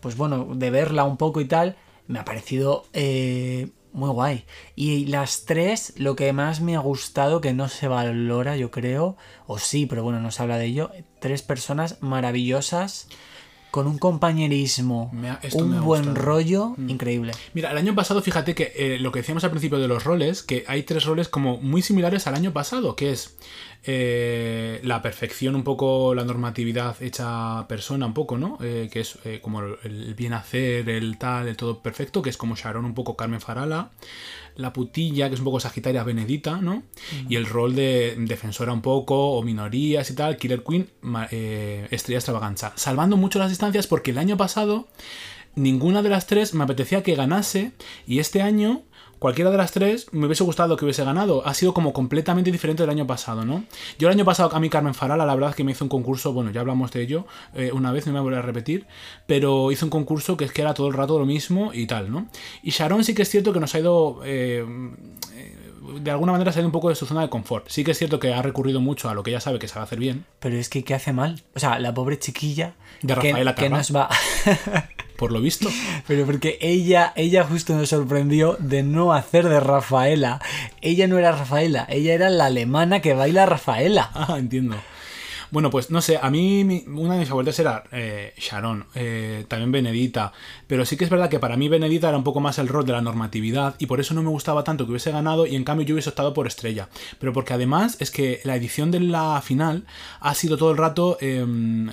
[0.00, 4.44] pues bueno, de verla un poco y tal, me ha parecido eh, muy guay.
[4.74, 9.16] Y las tres, lo que más me ha gustado, que no se valora, yo creo,
[9.46, 13.08] o sí, pero bueno, no se habla de ello, tres personas maravillosas,
[13.76, 16.12] con un compañerismo, ha- un buen gustado.
[16.12, 16.14] Mm.
[16.14, 17.32] rollo, increíble.
[17.52, 20.42] Mira, el año pasado, fíjate que eh, lo que decíamos al principio de los roles,
[20.42, 23.36] que hay tres roles como muy similares al año pasado, que es
[23.86, 28.58] eh, la perfección, un poco la normatividad hecha persona, un poco, ¿no?
[28.60, 32.30] Eh, que es eh, como el, el bien hacer, el tal, el todo perfecto, que
[32.30, 33.90] es como Sharon, un poco Carmen Farala.
[34.56, 36.82] La putilla, que es un poco Sagitaria Benedita, ¿no?
[37.28, 40.88] Y el rol de defensora un poco, o minorías y tal, Killer Queen,
[41.30, 42.72] eh, Estrella Extravaganza.
[42.74, 44.88] Salvando mucho las distancias porque el año pasado
[45.54, 47.72] ninguna de las tres me apetecía que ganase
[48.06, 48.82] y este año
[49.18, 51.46] cualquiera de las tres me hubiese gustado que hubiese ganado.
[51.46, 53.64] Ha sido como completamente diferente del año pasado, ¿no?
[53.98, 55.88] Yo el año pasado a mí Carmen Farala, la verdad es que me hizo un
[55.88, 58.86] concurso, bueno, ya hablamos de ello eh, una vez, no me voy a repetir,
[59.26, 62.10] pero hizo un concurso que es que era todo el rato lo mismo y tal,
[62.10, 62.26] ¿no?
[62.62, 64.20] Y Sharon sí que es cierto que nos ha ido...
[64.24, 64.64] eh,
[66.00, 67.68] de alguna manera se ha ido un poco de su zona de confort.
[67.68, 69.84] Sí que es cierto que ha recurrido mucho a lo que ella sabe que sabe
[69.84, 71.42] hacer bien, Pero es que, ¿qué hace mal?
[71.54, 72.74] O sea, la pobre chiquilla...
[73.02, 73.70] De que- Rafaela que Carrà.
[73.70, 74.08] nos va...
[75.16, 75.68] por lo visto.
[76.06, 80.40] Pero porque ella, ella justo nos sorprendió de no hacer de Rafaela.
[80.80, 84.10] Ella no era Rafaela, ella era la alemana que baila Rafaela.
[84.28, 84.76] Ah, entiendo.
[85.50, 89.70] Bueno, pues no sé, a mí una de mis favoritas era eh, Sharon, eh, también
[89.70, 90.32] Benedita,
[90.66, 92.84] pero sí que es verdad que para mí Benedita era un poco más el rol
[92.84, 95.64] de la normatividad y por eso no me gustaba tanto que hubiese ganado y en
[95.64, 96.88] cambio yo hubiese optado por Estrella.
[97.20, 99.84] Pero porque además es que la edición de la final
[100.20, 101.16] ha sido todo el rato...
[101.20, 101.92] em,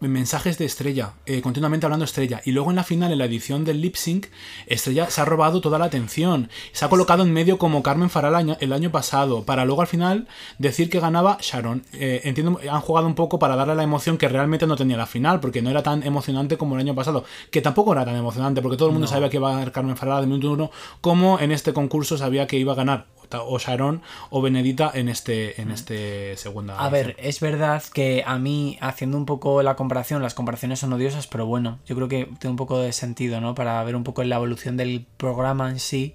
[0.00, 2.42] mensajes de Estrella, eh, continuamente hablando Estrella.
[2.44, 4.26] Y luego en la final, en la edición del lip sync,
[4.66, 6.50] Estrella se ha robado toda la atención.
[6.72, 10.28] Se ha colocado en medio como Carmen Farala el año, pasado, para luego al final
[10.58, 11.84] decir que ganaba Sharon.
[11.92, 15.06] Eh, entiendo, han jugado un poco para darle la emoción que realmente no tenía la
[15.06, 17.24] final, porque no era tan emocionante como el año pasado.
[17.50, 19.96] Que tampoco era tan emocionante, porque todo el mundo sabía que iba a ganar Carmen
[19.96, 20.70] Farala de minuto uno,
[21.00, 25.60] como en este concurso sabía que iba a ganar o Sharon o Benedita en este,
[25.60, 26.78] en este segunda.
[26.78, 30.92] A ver, es verdad que a mí, haciendo un poco la comparación, las comparaciones son
[30.92, 33.54] odiosas, pero bueno, yo creo que tiene un poco de sentido, ¿no?
[33.54, 36.14] Para ver un poco la evolución del programa en sí.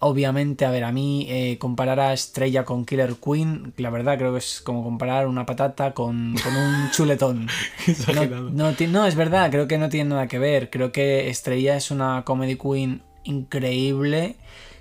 [0.00, 4.30] Obviamente, a ver, a mí eh, comparar a Estrella con Killer Queen, la verdad creo
[4.32, 7.48] que es como comparar una patata con, con un chuletón.
[8.14, 8.24] No,
[8.70, 10.70] no, no, es verdad, creo que no tiene nada que ver.
[10.70, 14.36] Creo que Estrella es una comedy queen increíble.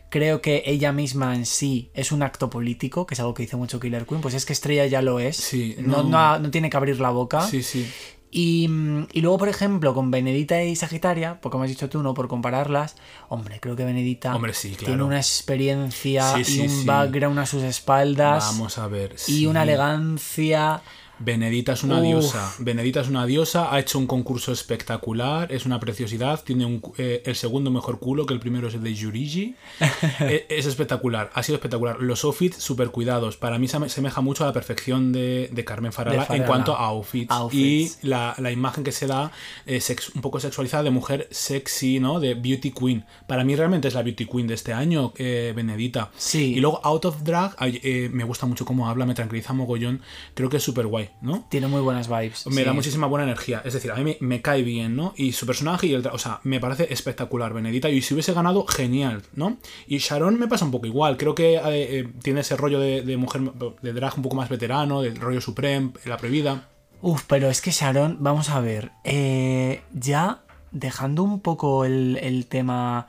[0.10, 3.58] Creo que ella misma en sí es un acto político, que es algo que dice
[3.58, 4.22] mucho Killer Queen.
[4.22, 5.36] Pues es que Estrella ya lo es.
[5.38, 7.42] Sí, no, no- no tiene que abrir la boca.
[7.42, 7.86] Sí, sí.
[8.30, 8.70] Y,
[9.14, 12.14] y luego, por ejemplo, con Benedita y Sagitaria, porque me has dicho tú, ¿no?
[12.14, 12.96] Por compararlas,
[13.30, 17.64] hombre, creo que Benedita Hombre, sí, tiene una experiencia Sí, y un background a sus
[17.64, 19.16] espaldas Vamos a ver.
[19.28, 20.82] y una elegancia.
[21.20, 22.04] Benedita es una Uf.
[22.04, 22.54] diosa.
[22.60, 27.24] Benedita es una diosa, ha hecho un concurso espectacular, es una preciosidad, tiene un eh,
[27.26, 29.56] el segundo mejor culo, que el primero es el de Yurigi.
[30.20, 31.98] Eh, es espectacular, ha sido espectacular.
[32.02, 33.38] Los outfits súper cuidados.
[33.38, 36.44] Para mí se semeja mucho a la perfección de, de Carmen Farala, De Farala.
[36.44, 37.32] en cuanto a outfits.
[37.32, 38.00] Outfits.
[38.04, 39.32] Y la, la imagen que se da
[39.66, 42.20] eh, sex- un poco sexualizada de mujer sexy, ¿no?
[42.20, 43.06] De beauty queen.
[43.28, 46.12] Para mí realmente es la beauty queen de este año, eh, Benedita.
[46.18, 46.54] Sí.
[46.56, 50.02] Y luego Out of Drag, eh, me gusta mucho cómo habla, me tranquiliza mogollón.
[50.34, 51.07] Creo que es súper guay.
[51.08, 51.46] Guay, ¿no?
[51.50, 52.48] Tiene muy buenas vibes.
[52.48, 52.64] Me sí.
[52.64, 53.62] da muchísima buena energía.
[53.66, 55.14] Es decir, a mí me, me cae bien, ¿no?
[55.16, 56.06] Y su personaje y el...
[56.08, 57.90] O sea, me parece espectacular, Benedita.
[57.90, 59.58] Y si hubiese ganado, genial, ¿no?
[59.88, 61.18] Y Sharon me pasa un poco igual.
[61.18, 61.62] Creo que eh,
[62.00, 63.42] eh, tiene ese rollo de, de mujer,
[63.82, 66.70] de drag un poco más veterano, del rollo Supreme, la previda.
[67.02, 72.48] Uf, pero es que Sharon, vamos a ver, eh, ya dejando un poco el, el
[72.48, 73.08] tema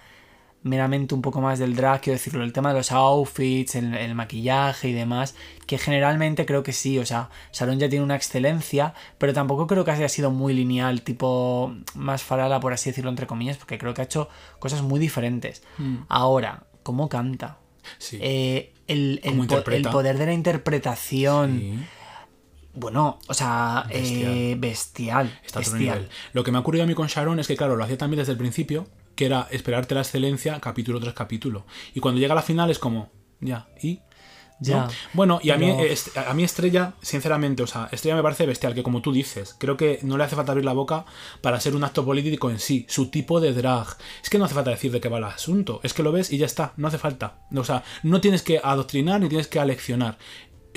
[0.69, 4.15] meramente un poco más del drag, quiero decirlo, el tema de los outfits, el, el
[4.15, 5.35] maquillaje y demás,
[5.67, 9.85] que generalmente creo que sí, o sea, Sharon ya tiene una excelencia, pero tampoco creo
[9.85, 13.95] que haya sido muy lineal, tipo más farala, por así decirlo, entre comillas, porque creo
[13.95, 14.29] que ha hecho
[14.59, 15.63] cosas muy diferentes.
[16.09, 17.59] Ahora, ¿cómo canta?
[17.99, 18.19] Sí.
[18.21, 21.59] Eh, el, el po- poder de la interpretación.
[21.59, 21.79] Sí.
[22.75, 24.33] Bueno, o sea, Bestial.
[24.33, 25.41] eh, bestial.
[25.45, 25.97] Está a otro bestial.
[25.99, 26.11] nivel.
[26.33, 28.19] Lo que me ha ocurrido a mí con Sharon es que, claro, lo hacía también
[28.19, 28.87] desde el principio,
[29.19, 31.67] que era esperarte la excelencia capítulo tras capítulo.
[31.93, 33.99] Y cuando llega a la final es como, ya, ¿y?
[34.61, 34.85] Ya.
[34.85, 34.89] ¿no?
[35.13, 38.75] Bueno, y a, mí, Pero- a mí Estrella, sinceramente, o sea, Estrella me parece bestial,
[38.75, 41.05] que como tú dices, creo que no le hace falta abrir la boca
[41.43, 43.89] para ser un acto político en sí, su tipo de drag.
[44.23, 46.31] Es que no hace falta decir de qué va el asunto, es que lo ves
[46.33, 47.41] y ya está, no hace falta.
[47.57, 50.17] O sea, no tienes que adoctrinar ni tienes que aleccionar.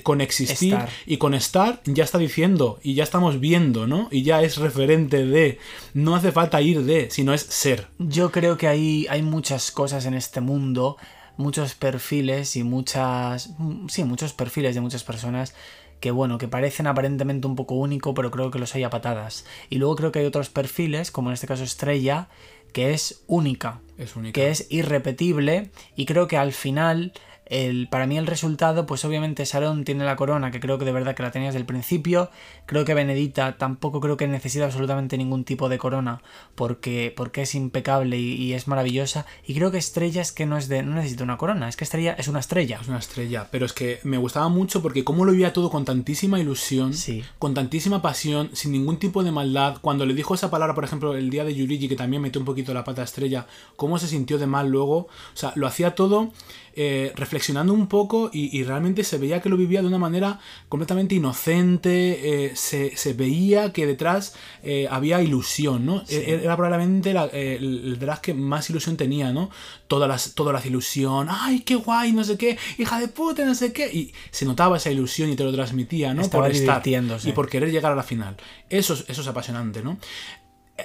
[0.03, 0.89] Con existir Estar.
[1.05, 4.07] y con estar ya está diciendo y ya estamos viendo, ¿no?
[4.09, 5.59] Y ya es referente de.
[5.93, 7.87] No hace falta ir de, sino es ser.
[7.99, 10.97] Yo creo que hay, hay muchas cosas en este mundo,
[11.37, 13.51] muchos perfiles y muchas.
[13.89, 15.53] Sí, muchos perfiles de muchas personas
[16.01, 19.45] que, bueno, que parecen aparentemente un poco único, pero creo que los hay a patadas.
[19.69, 22.27] Y luego creo que hay otros perfiles, como en este caso Estrella,
[22.73, 23.79] que es única.
[23.97, 24.33] Es única.
[24.33, 27.13] que es irrepetible y creo que al final
[27.51, 30.91] el, para mí el resultado pues obviamente Sharon tiene la corona que creo que de
[30.91, 32.31] verdad que la tenía desde el principio
[32.65, 36.21] creo que Benedita tampoco creo que necesita absolutamente ningún tipo de corona
[36.55, 40.57] porque, porque es impecable y, y es maravillosa y creo que Estrella es que no
[40.57, 43.47] es de no necesita una corona es que Estrella es una estrella Es una estrella,
[43.51, 47.23] pero es que me gustaba mucho porque como lo vivía todo con tantísima ilusión, Sí.
[47.37, 49.77] con tantísima pasión, sin ningún tipo de maldad.
[49.81, 52.45] Cuando le dijo esa palabra, por ejemplo, el día de Yurigi, que también metió un
[52.45, 53.45] poquito la pata a estrella,
[53.75, 54.95] cómo se sintió de mal luego.
[54.97, 56.31] O sea, lo hacía todo
[56.75, 60.39] eh, reflexionando un poco y, y realmente se veía que lo vivía de una manera
[60.69, 62.45] completamente inocente.
[62.45, 66.03] eh, se, se veía que detrás eh, había ilusión, ¿no?
[66.07, 69.49] E- Era probablemente la- el, drag que más ilusión tenía, ¿no?
[69.87, 72.13] Todas las, todas las ilusión, ¡ay, qué guay!
[72.13, 73.91] No sé qué, hija de puta, no sé qué.
[73.91, 76.21] Y se notaba esa ilusión y te lo transmitía, ¿no?
[76.21, 76.81] Estaba por estar
[77.29, 78.37] y por querer llegar a la final.
[78.69, 79.97] Eso es, eso es apasionante, ¿no?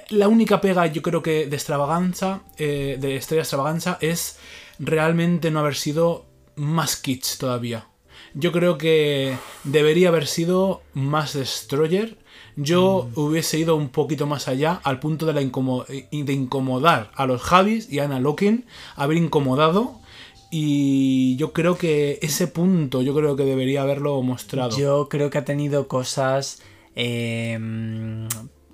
[0.09, 2.41] La única pega, yo creo que de extravaganza,
[2.99, 4.37] de estrella extravaganza, es
[4.79, 6.25] realmente no haber sido
[6.55, 7.87] más kitsch todavía.
[8.33, 12.17] Yo creo que debería haber sido más destroyer.
[12.55, 17.25] Yo hubiese ido un poquito más allá, al punto de, la incomo- de incomodar a
[17.27, 19.99] los Javis y a Anna Loken, haber incomodado.
[20.49, 24.75] Y yo creo que ese punto, yo creo que debería haberlo mostrado.
[24.77, 26.61] Yo creo que ha tenido cosas
[26.95, 27.59] eh,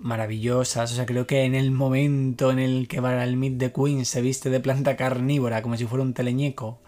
[0.04, 0.92] maravillosas.
[0.92, 4.06] O sea, creo que en el momento en el que para el Meet the Queen
[4.06, 6.82] se viste de planta carnívora como si fuera un teleñeco.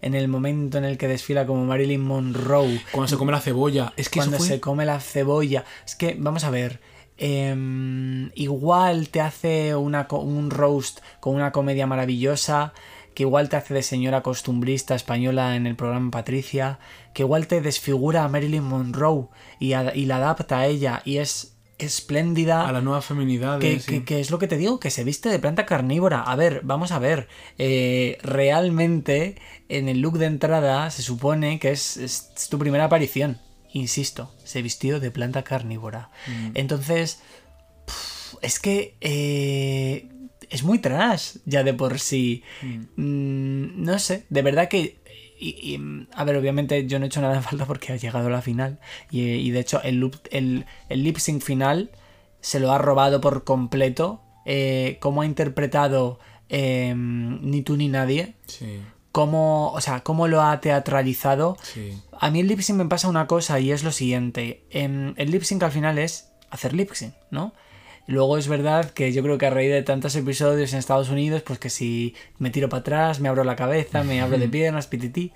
[0.00, 2.80] En el momento en el que desfila como Marilyn Monroe.
[2.92, 3.92] Cuando se come la cebolla.
[3.96, 4.54] Es que cuando eso fue...
[4.54, 5.64] se come la cebolla.
[5.84, 6.80] Es que, vamos a ver.
[7.16, 12.72] em, igual te hace una, un roast con una comedia maravillosa.
[13.14, 16.78] Que igual te hace de señora costumbrista española en el programa Patricia.
[17.12, 19.26] Que igual te desfigura a Marilyn Monroe
[19.58, 21.02] y, a- y la adapta a ella.
[21.04, 22.68] Y es espléndida.
[22.68, 23.58] a la nueva feminidad.
[23.60, 26.22] Que, que- que es lo que te digo, que se viste de planta carnívora.
[26.22, 27.28] A ver, vamos a ver.
[27.58, 29.36] eh, realmente,
[29.68, 33.38] en el look de entrada, se supone que es, es tu primera aparición.
[33.72, 36.10] Insisto, se vistió de planta carnívora.
[36.54, 37.20] Entonces,
[37.86, 40.08] pf, es que eh,
[40.50, 42.42] es muy trash ya de por sí.
[42.96, 44.98] Mm, no sé, de verdad que.
[45.38, 45.80] Y- y,
[46.14, 48.42] a ver, obviamente yo no he hecho nada en falta porque ha llegado a la
[48.42, 48.78] final.
[49.10, 51.90] Y, y de hecho, el, loop- el, el lip sync final
[52.40, 54.20] se lo ha robado por completo.
[54.44, 58.34] Eh, cómo ha interpretado eh, Ni tú ni nadie.
[58.46, 58.80] Sí,
[59.12, 61.56] Cómo, o sea, cómo lo ha teatralizado.
[61.62, 62.00] sí.
[62.20, 64.64] A mí el lip sync me pasa una cosa y es lo siguiente.
[64.70, 67.52] Em, el lip sync al final es hacer lip sync, ¿no?
[68.08, 71.42] Luego es verdad que yo creo que a raíz de tantos episodios en Estados Unidos,
[71.42, 74.86] pues que si me tiro para atrás, me abro la cabeza, me abro de piernas,
[74.86, 75.34] pitití.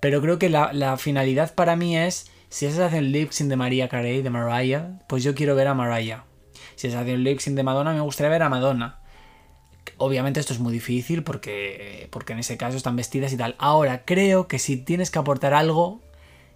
[0.00, 3.50] Pero creo que la, la finalidad para mí es, si se hace el lip sync
[3.50, 6.24] de María Carey, de Mariah, pues yo quiero ver a Mariah.
[6.76, 9.00] Si se hace el lip sync de Madonna, me gustaría ver a Madonna.
[9.98, 13.54] Obviamente esto es muy difícil porque, porque en ese caso están vestidas y tal.
[13.58, 16.00] Ahora, creo que si tienes que aportar algo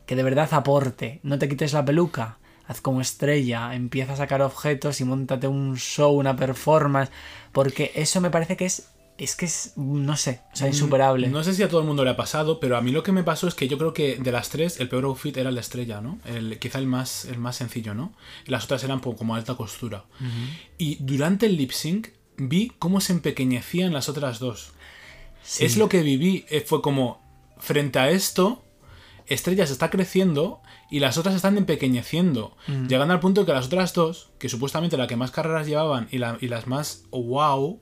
[0.06, 2.38] que de verdad aporte, no te quites la peluca,
[2.72, 7.10] haz como estrella, empieza a sacar objetos y montate un show, una performance,
[7.52, 8.88] porque eso me parece que es
[9.18, 11.28] es que es, no sé, o sea, insuperable.
[11.28, 13.12] No sé si a todo el mundo le ha pasado, pero a mí lo que
[13.12, 15.54] me pasó es que yo creo que de las tres, el peor outfit era el
[15.54, 16.18] de estrella, ¿no?
[16.24, 18.14] El, quizá el más, el más sencillo, ¿no?
[18.46, 20.06] Las otras eran como alta costura.
[20.78, 24.72] Y durante el lip sync vi cómo se empequeñecían las otras dos.
[25.44, 25.66] Sí.
[25.66, 26.44] Es lo que viví.
[26.48, 27.20] eh, Fue como,
[27.58, 28.64] frente a esto,
[29.26, 30.62] Estrella se está creciendo
[30.92, 32.56] y las otras están empequeñeciendo.
[32.88, 36.18] Llegando al punto que las otras dos, que supuestamente la que más carreras llevaban y,
[36.18, 37.80] la- y las más wow,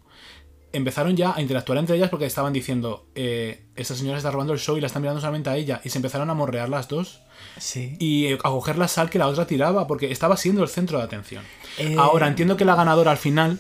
[0.73, 4.61] empezaron ya a interactuar entre ellas porque estaban diciendo, eh, esta señora está robando el
[4.61, 5.81] show y la están mirando solamente a ella.
[5.85, 7.21] Y se empezaron a morrear las dos
[7.59, 7.97] Sí.
[7.99, 10.99] y eh, a coger la sal que la otra tiraba porque estaba siendo el centro
[10.99, 11.43] de atención.
[11.79, 13.59] Eh, Ahora, entiendo que la ganadora al final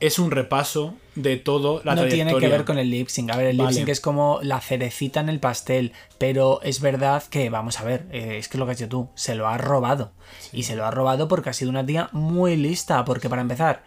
[0.00, 3.30] es un repaso de todo la no tiene que ver con el lip sync.
[3.30, 5.92] A ver, el lip sync es como la cerecita en el pastel.
[6.18, 9.08] Pero es verdad que, vamos a ver, eh, es que lo que has dicho tú,
[9.14, 10.12] se lo ha robado.
[10.52, 13.04] Y se lo ha robado porque ha sido una tía muy lista.
[13.04, 13.82] Porque para empezar,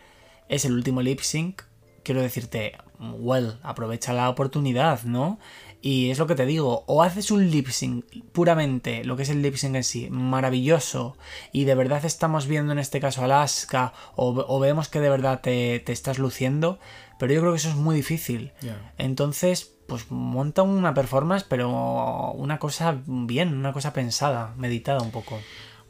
[0.50, 1.62] es el último lip sync.
[2.04, 5.40] Quiero decirte, well, aprovecha la oportunidad, ¿no?
[5.82, 9.30] Y es lo que te digo, o haces un lip sync puramente, lo que es
[9.30, 11.18] el lip sync en sí, maravilloso,
[11.52, 15.42] y de verdad estamos viendo en este caso Alaska, o, o vemos que de verdad
[15.42, 16.78] te, te estás luciendo,
[17.18, 18.52] pero yo creo que eso es muy difícil.
[18.98, 25.40] Entonces, pues monta una performance, pero una cosa bien, una cosa pensada, meditada un poco.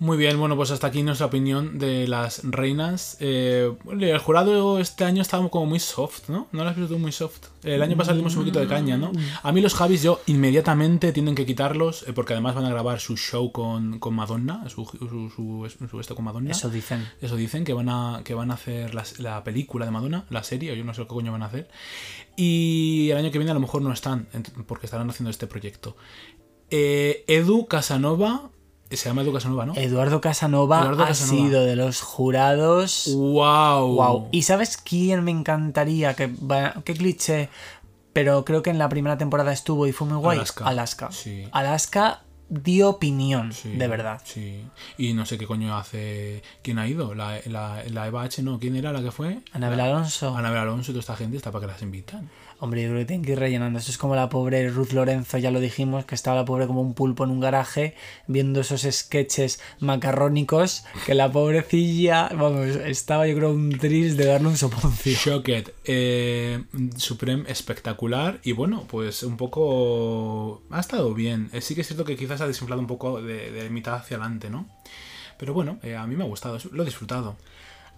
[0.01, 3.17] Muy bien, bueno, pues hasta aquí nuestra opinión de las reinas.
[3.19, 6.47] Eh, el jurado este año estaba como muy soft, ¿no?
[6.51, 7.49] No las visto muy soft.
[7.61, 9.11] El año pasado dimos un poquito de caña, ¿no?
[9.43, 12.99] A mí los Javis yo inmediatamente tienen que quitarlos eh, porque además van a grabar
[12.99, 15.29] su show con, con Madonna, su, su,
[15.69, 16.49] su- su esto con Madonna.
[16.49, 17.07] Eso dicen.
[17.21, 20.75] Eso dicen, que van a, que van a hacer la, película de Madonna, la serie,
[20.75, 21.69] yo no sé qué coño van a hacer.
[22.35, 24.27] Y el año que viene a lo mejor no están,
[24.65, 25.95] porque estarán haciendo este proyecto.
[26.71, 28.49] Eh, Edu Casanova,
[28.97, 29.73] se llama Edu Casanova, ¿no?
[29.75, 31.37] Eduardo Casanova Eduardo ha Casanova.
[31.37, 33.09] sido de los jurados.
[33.15, 33.95] ¡Wow!
[33.95, 34.27] Wow.
[34.31, 36.13] ¿Y sabes quién me encantaría?
[36.15, 36.31] Que
[36.83, 37.49] qué cliché.
[38.13, 40.37] Pero creo que en la primera temporada estuvo y fue muy guay.
[40.37, 40.65] Alaska.
[40.65, 41.11] Alaska.
[41.11, 41.47] Sí.
[41.51, 44.19] Alaska dio opinión, Sí, de verdad.
[44.25, 44.65] Sí.
[44.97, 46.43] Y no sé qué coño hace.
[46.61, 47.15] ¿Quién ha ido?
[47.15, 48.59] La, la, la Eva H, no.
[48.59, 49.39] ¿Quién era la que fue?
[49.53, 50.35] Anabel Alonso.
[50.35, 52.29] Anabel Alonso y toda esta gente está para que las invitan.
[52.63, 53.79] Hombre, yo creo que tienen que ir rellenando.
[53.79, 56.81] Esto es como la pobre Ruth Lorenzo, ya lo dijimos, que estaba la pobre como
[56.81, 57.95] un pulpo en un garaje
[58.27, 64.49] viendo esos sketches macarrónicos que la pobrecilla, vamos, estaba yo creo un tris de darle
[64.49, 65.11] un soponcio.
[65.11, 65.71] Shocked.
[65.85, 66.63] Eh,
[66.97, 68.39] Supreme espectacular.
[68.43, 70.61] Y bueno, pues un poco.
[70.69, 71.49] Ha estado bien.
[71.53, 74.51] Eh, sí que es cierto que quizás ha desinflado un poco de, mitad hacia adelante,
[74.51, 74.69] ¿no?
[75.39, 76.59] Pero bueno, eh, a mí me ha gustado.
[76.71, 77.37] Lo he disfrutado.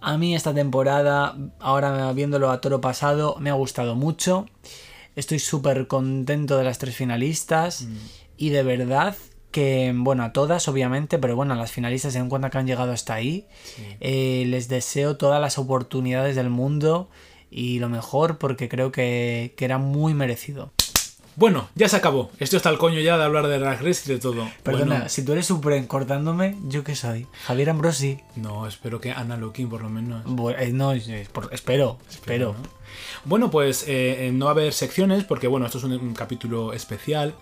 [0.06, 4.44] A mí esta temporada, ahora viéndolo a toro pasado, me ha gustado mucho.
[5.16, 7.86] Estoy súper contento de las tres finalistas.
[8.36, 9.16] Y de verdad
[9.50, 12.66] que, bueno, a todas obviamente, pero bueno, a las finalistas se dan cuenta que han
[12.66, 13.46] llegado hasta ahí.
[14.00, 17.08] Eh, les deseo todas las oportunidades del mundo
[17.50, 20.70] y lo mejor porque creo que, que era muy merecido.
[21.36, 22.30] Bueno, ya se acabó.
[22.38, 24.48] Esto está al coño ya de hablar de Drag Race y de todo.
[24.62, 27.26] Perdona, Bueno, si tú eres Supreme cortándome, ¿yo qué soy?
[27.46, 28.20] Javier Ambrosi.
[28.36, 30.24] no, espero que Ana Looking por lo menos.
[30.58, 32.54] Eh, no, eh, por- espero, espero.
[32.60, 32.68] ¿no?
[33.24, 36.14] Bueno, pues eh, eh, no va a haber secciones porque, bueno, esto es un, un
[36.14, 37.34] capítulo especial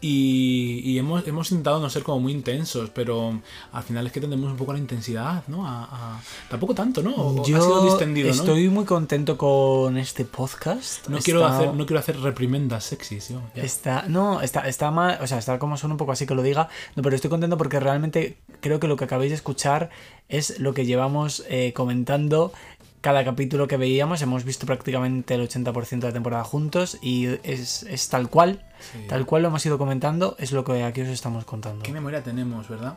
[0.00, 3.40] y, y hemos, hemos intentado no ser como muy intensos, pero
[3.72, 5.66] al final es que tendemos un poco la intensidad, ¿no?
[5.66, 7.14] A, a- tampoco tanto, ¿no?
[7.14, 8.34] O- ha sido Yo distendido, ¿no?
[8.34, 11.08] estoy muy contento con este podcast.
[11.08, 13.40] No quiero, hacer, no quiero hacer reprimendas sexys, yo.
[13.54, 13.62] ya.
[13.62, 16.42] Está, no, está, está mal, o sea, está como son un poco así que lo
[16.42, 19.90] diga, no, pero estoy contento porque realmente creo que lo que acabáis de escuchar
[20.28, 22.52] es lo que llevamos eh, comentando
[23.00, 27.82] cada capítulo que veíamos, hemos visto prácticamente el 80% de la temporada juntos y es,
[27.84, 28.98] es tal cual, Sí.
[29.08, 31.82] tal cual lo hemos ido comentando, es lo que aquí os estamos contando.
[31.82, 32.94] ¿Qué memoria tenemos, verdad?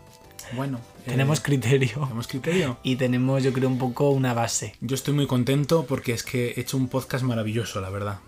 [0.53, 0.80] Bueno.
[1.06, 2.78] eh, Tenemos criterio ¿Tenemos criterio?
[2.84, 4.76] y tenemos yo creo un poco una base.
[4.82, 8.19] Yo estoy muy contento porque es que he hecho un podcast maravilloso, la verdad.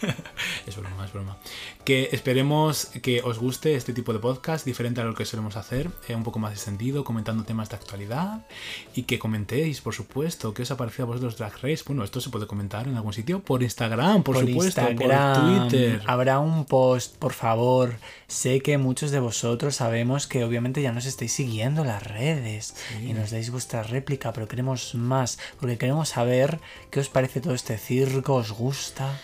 [0.68, 1.36] es broma, es broma.
[1.84, 5.90] Que esperemos que os guste este tipo de podcast, diferente a lo que solemos hacer,
[6.08, 8.46] eh, un poco más extendido, comentando temas de actualidad.
[8.94, 11.82] Y que comentéis, por supuesto, qué os ha parecido a vosotros Drag Race.
[11.86, 16.02] Bueno, esto se puede comentar en algún sitio, por Instagram, por, supuesto, Instagram, por Twitter.
[16.06, 17.96] Habrá un post, por favor.
[18.26, 22.74] Sé que muchos de vosotros sabemos que obviamente ya nos estáis siguiendo en las redes
[23.02, 27.54] y nos dais vuestra réplica, pero queremos más, porque queremos saber qué os parece todo
[27.54, 29.18] este circo, os gusta,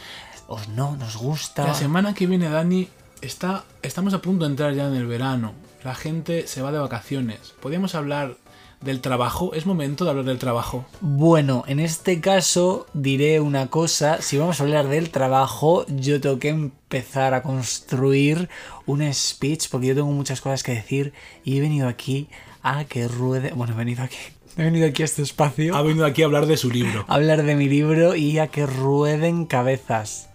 [0.49, 1.66] os no, nos gusta.
[1.66, 2.89] La semana que viene, Dani,
[3.21, 5.53] está, estamos a punto de entrar ya en el verano.
[5.83, 7.55] La gente se va de vacaciones.
[7.61, 8.37] ¿Podríamos hablar
[8.81, 9.53] del trabajo?
[9.55, 10.85] ¿Es momento de hablar del trabajo?
[11.01, 16.39] Bueno, en este caso diré una cosa, si vamos a hablar del trabajo, yo tengo
[16.39, 18.49] que empezar a construir
[18.87, 21.12] un speech porque yo tengo muchas cosas que decir
[21.45, 22.29] y he venido aquí
[22.62, 24.16] a que ruede, bueno, he venido aquí
[24.57, 27.05] He venido aquí a este espacio Ha venido aquí a hablar de su libro.
[27.09, 30.31] a hablar de mi libro y a que rueden cabezas.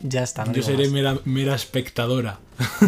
[0.00, 2.38] Ya está, no Yo seré mera, mera espectadora.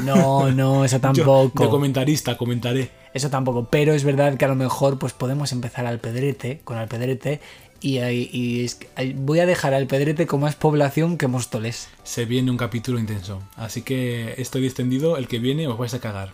[0.04, 1.62] No, no, eso Yo, tampoco.
[1.64, 2.90] de comentarista, comentaré.
[3.14, 6.76] Eso tampoco, pero es verdad que a lo mejor pues podemos empezar al pedrete, con
[6.76, 7.40] Alpedrete,
[7.80, 11.88] y, ahí- y voy a dejar al pedrete con más población que Móstoles.
[12.04, 13.42] Se viene un capítulo intenso.
[13.56, 15.16] Así que estoy distendido.
[15.16, 16.32] El que viene os vais a cagar.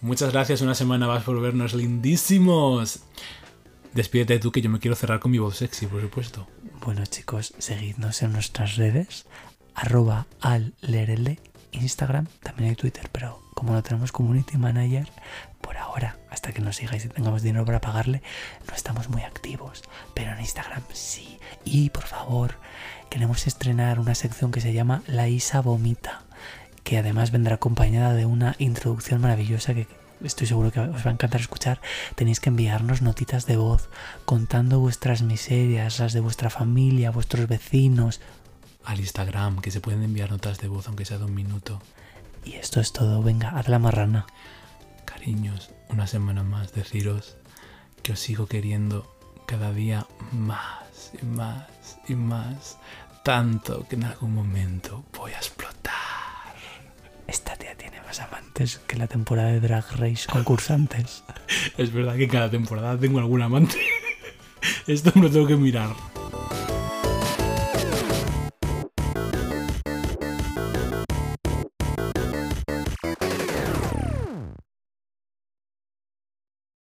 [0.00, 3.00] Muchas gracias una semana más por vernos lindísimos.
[3.92, 6.46] Despídete tú que yo me quiero cerrar con mi voz sexy, por supuesto.
[6.84, 9.26] Bueno chicos, seguidnos en nuestras redes,
[9.80, 11.38] arroba allerele,
[11.72, 15.08] Instagram, también hay Twitter, pero como no tenemos community manager,
[15.62, 18.22] por ahora, hasta que nos sigáis y tengamos dinero para pagarle,
[18.68, 19.82] no estamos muy activos,
[20.14, 21.38] pero en Instagram sí.
[21.64, 22.56] Y por favor,
[23.08, 26.24] queremos estrenar una sección que se llama La Isa Vomita,
[26.84, 29.86] que además vendrá acompañada de una introducción maravillosa que
[30.22, 31.80] estoy seguro que os va a encantar escuchar.
[32.16, 33.88] Tenéis que enviarnos notitas de voz
[34.26, 38.20] contando vuestras miserias, las de vuestra familia, vuestros vecinos.
[38.84, 41.80] Al Instagram, que se pueden enviar notas de voz aunque sea de un minuto.
[42.44, 44.26] Y esto es todo, venga, haz la marrana.
[45.04, 47.36] Cariños, una semana más deciros
[48.02, 49.14] que os sigo queriendo
[49.46, 52.78] cada día más y más y más.
[53.22, 55.90] Tanto que en algún momento voy a explotar.
[57.26, 61.22] Esta tía tiene más amantes que la temporada de Drag Race concursantes.
[61.76, 63.78] Es verdad que cada temporada tengo algún amante.
[64.86, 65.90] Esto me lo tengo que mirar.